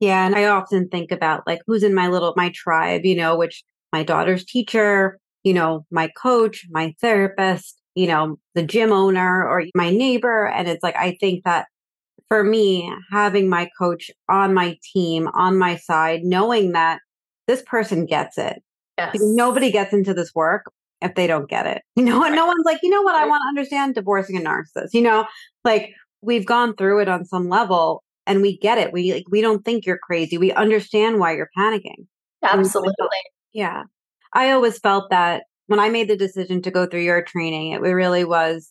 Yeah. 0.00 0.26
And 0.26 0.34
I 0.34 0.46
often 0.46 0.88
think 0.88 1.12
about 1.12 1.46
like 1.46 1.60
who's 1.66 1.82
in 1.82 1.94
my 1.94 2.08
little, 2.08 2.34
my 2.36 2.50
tribe, 2.54 3.04
you 3.04 3.14
know, 3.14 3.36
which 3.36 3.62
my 3.92 4.02
daughter's 4.02 4.44
teacher, 4.44 5.18
you 5.44 5.54
know, 5.54 5.86
my 5.90 6.10
coach, 6.16 6.66
my 6.70 6.94
therapist, 7.00 7.80
you 7.94 8.06
know, 8.06 8.38
the 8.54 8.62
gym 8.62 8.92
owner 8.92 9.46
or 9.46 9.64
my 9.74 9.90
neighbor. 9.90 10.46
And 10.48 10.68
it's 10.68 10.82
like, 10.82 10.96
I 10.96 11.16
think 11.20 11.44
that 11.44 11.66
for 12.28 12.42
me, 12.42 12.92
having 13.10 13.48
my 13.48 13.68
coach 13.78 14.10
on 14.28 14.54
my 14.54 14.76
team, 14.92 15.28
on 15.34 15.58
my 15.58 15.76
side, 15.76 16.22
knowing 16.24 16.72
that 16.72 17.00
this 17.46 17.62
person 17.62 18.06
gets 18.06 18.38
it. 18.38 18.62
Yes. 18.98 19.16
Nobody 19.20 19.70
gets 19.70 19.92
into 19.92 20.14
this 20.14 20.34
work 20.34 20.64
if 21.00 21.14
they 21.14 21.26
don't 21.26 21.48
get 21.48 21.66
it. 21.66 21.82
You 21.96 22.04
know, 22.04 22.20
right. 22.20 22.32
no 22.32 22.46
one's 22.46 22.64
like, 22.64 22.80
you 22.82 22.90
know 22.90 23.02
what, 23.02 23.14
I 23.14 23.26
want 23.26 23.40
to 23.44 23.48
understand 23.48 23.94
divorcing 23.94 24.36
a 24.36 24.40
narcissist. 24.40 24.88
You 24.92 25.02
know, 25.02 25.26
like 25.64 25.92
we've 26.22 26.46
gone 26.46 26.74
through 26.74 27.00
it 27.00 27.08
on 27.08 27.24
some 27.24 27.48
level 27.48 28.02
and 28.26 28.42
we 28.42 28.58
get 28.58 28.78
it. 28.78 28.92
We 28.92 29.12
like 29.12 29.24
we 29.30 29.40
don't 29.40 29.64
think 29.64 29.86
you're 29.86 29.98
crazy. 29.98 30.38
We 30.38 30.52
understand 30.52 31.20
why 31.20 31.36
you're 31.36 31.50
panicking. 31.56 32.06
Absolutely. 32.42 33.08
Yeah. 33.52 33.84
I 34.32 34.50
always 34.50 34.78
felt 34.78 35.10
that 35.10 35.44
when 35.66 35.80
I 35.80 35.88
made 35.88 36.08
the 36.08 36.16
decision 36.16 36.62
to 36.62 36.70
go 36.70 36.86
through 36.86 37.02
your 37.02 37.22
training, 37.22 37.72
it 37.72 37.80
really 37.80 38.24
was 38.24 38.70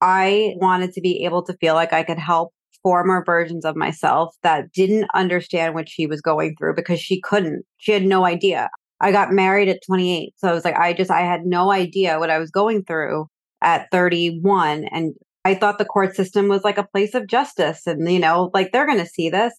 I 0.00 0.54
wanted 0.56 0.92
to 0.92 1.00
be 1.00 1.24
able 1.24 1.42
to 1.44 1.56
feel 1.58 1.74
like 1.74 1.92
I 1.92 2.02
could 2.02 2.18
help 2.18 2.52
former 2.82 3.24
versions 3.24 3.64
of 3.64 3.74
myself 3.74 4.36
that 4.42 4.70
didn't 4.72 5.08
understand 5.14 5.74
what 5.74 5.88
she 5.88 6.06
was 6.06 6.20
going 6.20 6.54
through 6.56 6.74
because 6.74 7.00
she 7.00 7.20
couldn't. 7.20 7.64
She 7.78 7.92
had 7.92 8.04
no 8.04 8.24
idea. 8.24 8.68
I 9.00 9.10
got 9.10 9.32
married 9.32 9.68
at 9.68 9.80
28. 9.84 10.34
So 10.36 10.48
I 10.48 10.52
was 10.52 10.64
like, 10.64 10.76
I 10.76 10.92
just, 10.92 11.10
I 11.10 11.22
had 11.22 11.44
no 11.44 11.72
idea 11.72 12.18
what 12.18 12.30
I 12.30 12.38
was 12.38 12.50
going 12.50 12.84
through 12.84 13.26
at 13.60 13.88
31. 13.90 14.84
And 14.92 15.14
I 15.44 15.54
thought 15.54 15.78
the 15.78 15.84
court 15.84 16.14
system 16.14 16.46
was 16.46 16.62
like 16.62 16.78
a 16.78 16.86
place 16.86 17.14
of 17.14 17.26
justice 17.26 17.86
and, 17.86 18.08
you 18.08 18.20
know, 18.20 18.50
like 18.54 18.70
they're 18.70 18.86
going 18.86 18.98
to 18.98 19.06
see 19.06 19.30
this. 19.30 19.52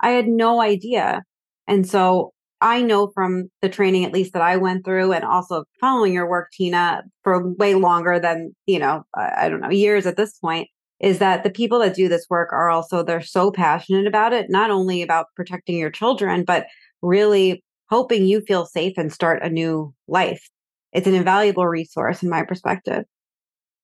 I 0.00 0.10
had 0.10 0.28
no 0.28 0.60
idea. 0.60 1.22
And 1.66 1.88
so 1.88 2.33
I 2.64 2.80
know 2.80 3.08
from 3.08 3.50
the 3.60 3.68
training, 3.68 4.06
at 4.06 4.12
least 4.12 4.32
that 4.32 4.40
I 4.40 4.56
went 4.56 4.86
through, 4.86 5.12
and 5.12 5.22
also 5.22 5.64
following 5.82 6.14
your 6.14 6.26
work, 6.26 6.50
Tina, 6.50 7.02
for 7.22 7.52
way 7.52 7.74
longer 7.74 8.18
than, 8.18 8.56
you 8.64 8.78
know, 8.78 9.04
I 9.14 9.50
don't 9.50 9.60
know, 9.60 9.70
years 9.70 10.06
at 10.06 10.16
this 10.16 10.38
point, 10.38 10.68
is 10.98 11.18
that 11.18 11.44
the 11.44 11.50
people 11.50 11.78
that 11.80 11.94
do 11.94 12.08
this 12.08 12.26
work 12.30 12.48
are 12.52 12.70
also, 12.70 13.02
they're 13.02 13.20
so 13.20 13.50
passionate 13.50 14.06
about 14.06 14.32
it, 14.32 14.46
not 14.48 14.70
only 14.70 15.02
about 15.02 15.26
protecting 15.36 15.76
your 15.76 15.90
children, 15.90 16.42
but 16.42 16.64
really 17.02 17.62
hoping 17.90 18.24
you 18.24 18.40
feel 18.40 18.64
safe 18.64 18.94
and 18.96 19.12
start 19.12 19.42
a 19.42 19.50
new 19.50 19.92
life. 20.08 20.48
It's 20.94 21.06
an 21.06 21.14
invaluable 21.14 21.66
resource 21.66 22.22
in 22.22 22.30
my 22.30 22.44
perspective. 22.44 23.04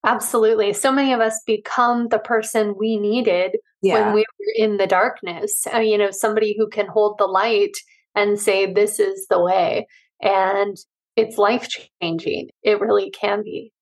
Absolutely. 0.06 0.72
So 0.72 0.90
many 0.90 1.12
of 1.12 1.20
us 1.20 1.42
become 1.46 2.08
the 2.08 2.18
person 2.18 2.74
we 2.78 2.96
needed 2.96 3.58
yeah. 3.82 4.06
when 4.06 4.14
we 4.14 4.20
were 4.20 4.54
in 4.56 4.78
the 4.78 4.86
darkness. 4.86 5.66
Uh, 5.70 5.80
you 5.80 5.98
know, 5.98 6.10
somebody 6.10 6.56
who 6.56 6.66
can 6.66 6.86
hold 6.86 7.18
the 7.18 7.26
light 7.26 7.76
and 8.14 8.40
say, 8.40 8.72
this 8.72 8.98
is 8.98 9.26
the 9.28 9.40
way. 9.40 9.86
And 10.20 10.76
it's 11.16 11.38
life 11.38 11.68
changing. 12.02 12.50
It 12.62 12.80
really 12.80 13.10
can 13.10 13.42
be. 13.42 13.72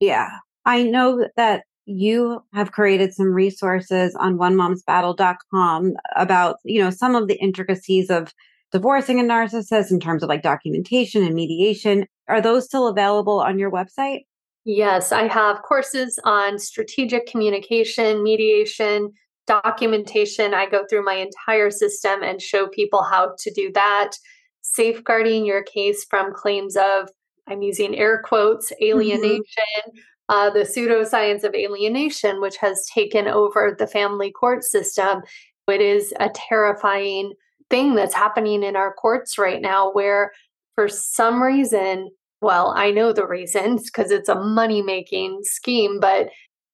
Yeah. 0.00 0.28
I 0.64 0.82
know 0.82 1.26
that 1.36 1.64
you 1.86 2.42
have 2.52 2.72
created 2.72 3.14
some 3.14 3.32
resources 3.32 4.14
on 4.14 4.36
onemomsbattle.com 4.36 5.94
about, 6.16 6.56
you 6.64 6.82
know, 6.82 6.90
some 6.90 7.14
of 7.14 7.28
the 7.28 7.36
intricacies 7.36 8.10
of 8.10 8.34
divorcing 8.72 9.18
a 9.18 9.22
narcissist 9.22 9.90
in 9.90 9.98
terms 9.98 10.22
of 10.22 10.28
like 10.28 10.42
documentation 10.42 11.24
and 11.24 11.34
mediation. 11.34 12.06
Are 12.28 12.42
those 12.42 12.66
still 12.66 12.88
available 12.88 13.40
on 13.40 13.58
your 13.58 13.70
website? 13.70 14.26
Yes, 14.64 15.12
I 15.12 15.28
have 15.28 15.62
courses 15.62 16.18
on 16.24 16.58
strategic 16.58 17.26
communication, 17.26 18.22
mediation, 18.22 19.12
documentation. 19.48 20.54
I 20.54 20.66
go 20.66 20.84
through 20.88 21.04
my 21.04 21.14
entire 21.14 21.70
system 21.70 22.22
and 22.22 22.40
show 22.40 22.68
people 22.68 23.02
how 23.02 23.34
to 23.36 23.52
do 23.52 23.72
that. 23.72 24.12
Safeguarding 24.60 25.46
your 25.46 25.62
case 25.62 26.04
from 26.08 26.32
claims 26.34 26.76
of, 26.76 27.08
I'm 27.48 27.62
using 27.62 27.96
air 27.96 28.22
quotes, 28.22 28.70
mm-hmm. 28.70 28.84
alienation, 28.84 29.42
mm-hmm. 29.88 29.98
uh, 30.28 30.50
the 30.50 30.60
pseudoscience 30.60 31.42
of 31.42 31.54
alienation, 31.54 32.40
which 32.40 32.58
has 32.58 32.86
taken 32.94 33.26
over 33.26 33.74
the 33.76 33.86
family 33.86 34.30
court 34.30 34.62
system. 34.62 35.22
It 35.66 35.80
is 35.80 36.12
a 36.20 36.30
terrifying 36.34 37.32
thing 37.70 37.94
that's 37.94 38.14
happening 38.14 38.62
in 38.62 38.76
our 38.76 38.94
courts 38.94 39.38
right 39.38 39.60
now 39.60 39.90
where, 39.92 40.32
for 40.74 40.88
some 40.88 41.42
reason, 41.42 42.10
well, 42.40 42.72
I 42.76 42.90
know 42.90 43.12
the 43.12 43.26
reasons 43.26 43.84
because 43.84 44.10
it's 44.10 44.28
a 44.28 44.40
money 44.40 44.80
making 44.80 45.40
scheme, 45.42 45.98
but 46.00 46.28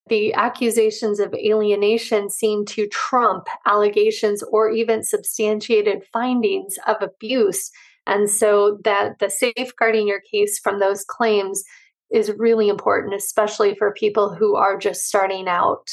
the 0.09 0.35
accusations 0.35 1.19
of 1.19 1.35
alienation 1.35 2.29
seem 2.29 2.65
to 2.67 2.87
trump 2.89 3.47
allegations 3.67 4.43
or 4.43 4.71
even 4.71 5.03
substantiated 5.03 6.05
findings 6.13 6.77
of 6.87 6.97
abuse. 7.01 7.71
And 8.07 8.29
so 8.29 8.79
that 8.85 9.19
the 9.19 9.31
safeguarding 9.31 10.07
your 10.07 10.21
case 10.21 10.59
from 10.59 10.79
those 10.79 11.05
claims 11.05 11.65
is 12.13 12.31
really 12.37 12.69
important, 12.69 13.15
especially 13.15 13.75
for 13.75 13.93
people 13.93 14.35
who 14.35 14.57
are 14.57 14.77
just 14.77 15.07
starting 15.07 15.49
out. 15.49 15.91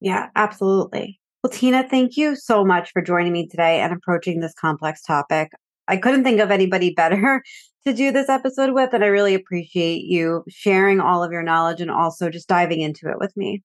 Yeah, 0.00 0.28
absolutely. 0.36 1.20
Well, 1.42 1.52
Tina, 1.52 1.88
thank 1.88 2.16
you 2.16 2.36
so 2.36 2.64
much 2.64 2.92
for 2.92 3.02
joining 3.02 3.32
me 3.32 3.48
today 3.48 3.80
and 3.80 3.92
approaching 3.92 4.40
this 4.40 4.54
complex 4.54 5.02
topic. 5.02 5.50
I 5.90 5.96
couldn't 5.96 6.24
think 6.24 6.40
of 6.40 6.50
anybody 6.50 6.94
better 6.96 7.42
to 7.86 7.92
do 7.92 8.12
this 8.12 8.28
episode 8.28 8.72
with. 8.72 8.92
And 8.92 9.04
I 9.04 9.08
really 9.08 9.34
appreciate 9.34 10.04
you 10.04 10.44
sharing 10.48 11.00
all 11.00 11.22
of 11.22 11.32
your 11.32 11.42
knowledge 11.42 11.80
and 11.80 11.90
also 11.90 12.30
just 12.30 12.48
diving 12.48 12.80
into 12.80 13.08
it 13.08 13.18
with 13.18 13.36
me. 13.36 13.62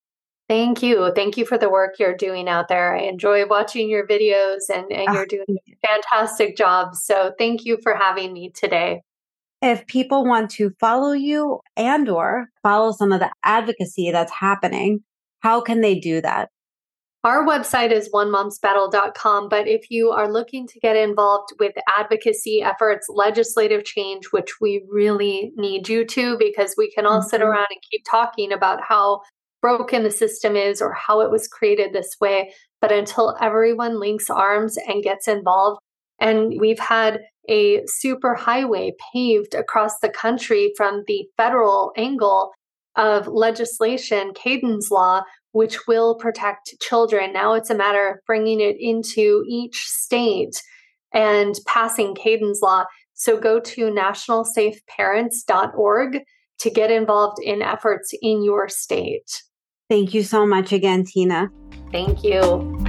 Thank 0.48 0.84
you. 0.84 1.12
Thank 1.16 1.38
you 1.38 1.46
for 1.46 1.58
the 1.58 1.70
work 1.70 1.96
you're 1.98 2.16
doing 2.16 2.48
out 2.48 2.68
there. 2.68 2.96
I 2.96 3.02
enjoy 3.02 3.48
watching 3.48 3.90
your 3.90 4.06
videos 4.06 4.70
and, 4.74 4.92
and 4.92 5.10
oh, 5.10 5.14
you're 5.14 5.26
doing 5.26 5.46
a 5.50 5.88
fantastic 5.88 6.56
job. 6.56 6.94
So 6.96 7.34
thank 7.40 7.66
you 7.66 7.80
for 7.82 7.96
having 7.96 8.32
me 8.32 8.52
today. 8.52 9.02
If 9.64 9.88
people 9.88 10.24
want 10.24 10.52
to 10.52 10.72
follow 10.80 11.14
you 11.14 11.62
and 11.76 12.08
or 12.08 12.50
follow 12.62 12.92
some 12.92 13.12
of 13.12 13.20
the 13.20 13.32
advocacy 13.44 14.12
that's 14.12 14.32
happening, 14.32 15.04
how 15.40 15.62
can 15.62 15.82
they 15.82 15.98
do 15.98 16.22
that? 16.22 16.50
Our 17.26 17.44
website 17.44 17.92
is 17.92 18.08
onemomsbattle.com, 18.14 19.50
but 19.50 19.68
if 19.68 19.90
you 19.90 20.12
are 20.12 20.32
looking 20.32 20.68
to 20.68 20.80
get 20.80 20.96
involved 20.96 21.54
with 21.60 21.74
advocacy 21.98 22.62
efforts, 22.62 23.08
legislative 23.10 23.84
change, 23.84 24.26
which 24.26 24.62
we 24.62 24.86
really 24.92 25.52
need 25.56 25.90
you 25.90 26.06
to, 26.06 26.38
because 26.38 26.76
we 26.78 26.92
can 26.92 27.08
all 27.08 27.22
mm-hmm. 27.22 27.28
sit 27.28 27.42
around 27.42 27.66
and 27.72 27.82
keep 27.90 28.04
talking 28.08 28.54
about 28.54 28.80
how 28.88 29.22
broken 29.60 30.04
the 30.04 30.12
system 30.12 30.56
is 30.56 30.84
or 30.84 30.94
how 30.94 31.22
it 31.22 31.32
was 31.32 31.48
created 31.48 31.94
this 31.94 32.16
way. 32.22 32.54
But 32.80 32.92
until 32.92 33.36
everyone 33.42 34.00
links 34.00 34.30
arms 34.30 34.78
and 34.78 35.02
gets 35.02 35.28
involved, 35.28 35.80
and 36.20 36.54
we've 36.62 36.78
had 36.78 37.22
a 37.50 37.82
super 37.88 38.36
highway 38.36 38.94
paved 39.12 39.56
across 39.56 39.98
the 40.00 40.10
country 40.10 40.74
from 40.78 41.04
the 41.08 41.28
federal 41.38 41.92
angle 41.98 42.52
of 42.96 43.28
legislation, 43.28 44.32
Kayden's 44.34 44.92
Law, 44.92 45.24
which 45.56 45.88
will 45.88 46.16
protect 46.16 46.76
children. 46.82 47.32
Now 47.32 47.54
it's 47.54 47.70
a 47.70 47.76
matter 47.76 48.10
of 48.10 48.18
bringing 48.28 48.60
it 48.60 48.76
into 48.78 49.46
each 49.48 49.86
state 49.86 50.62
and 51.14 51.56
passing 51.66 52.14
Kayden's 52.14 52.62
Law. 52.62 52.84
So 53.14 53.40
go 53.40 53.62
to 53.62 53.90
nationalsafeparents.org 53.90 56.20
to 56.60 56.70
get 56.70 56.92
involved 56.92 57.42
in 57.42 57.62
efforts 57.62 58.14
in 58.22 58.44
your 58.44 58.68
state. 58.68 59.44
Thank 59.90 60.14
you 60.14 60.24
so 60.24 60.46
much 60.46 60.74
again, 60.74 61.06
Tina. 61.06 61.50
Thank 61.90 62.22
you. 62.22 62.86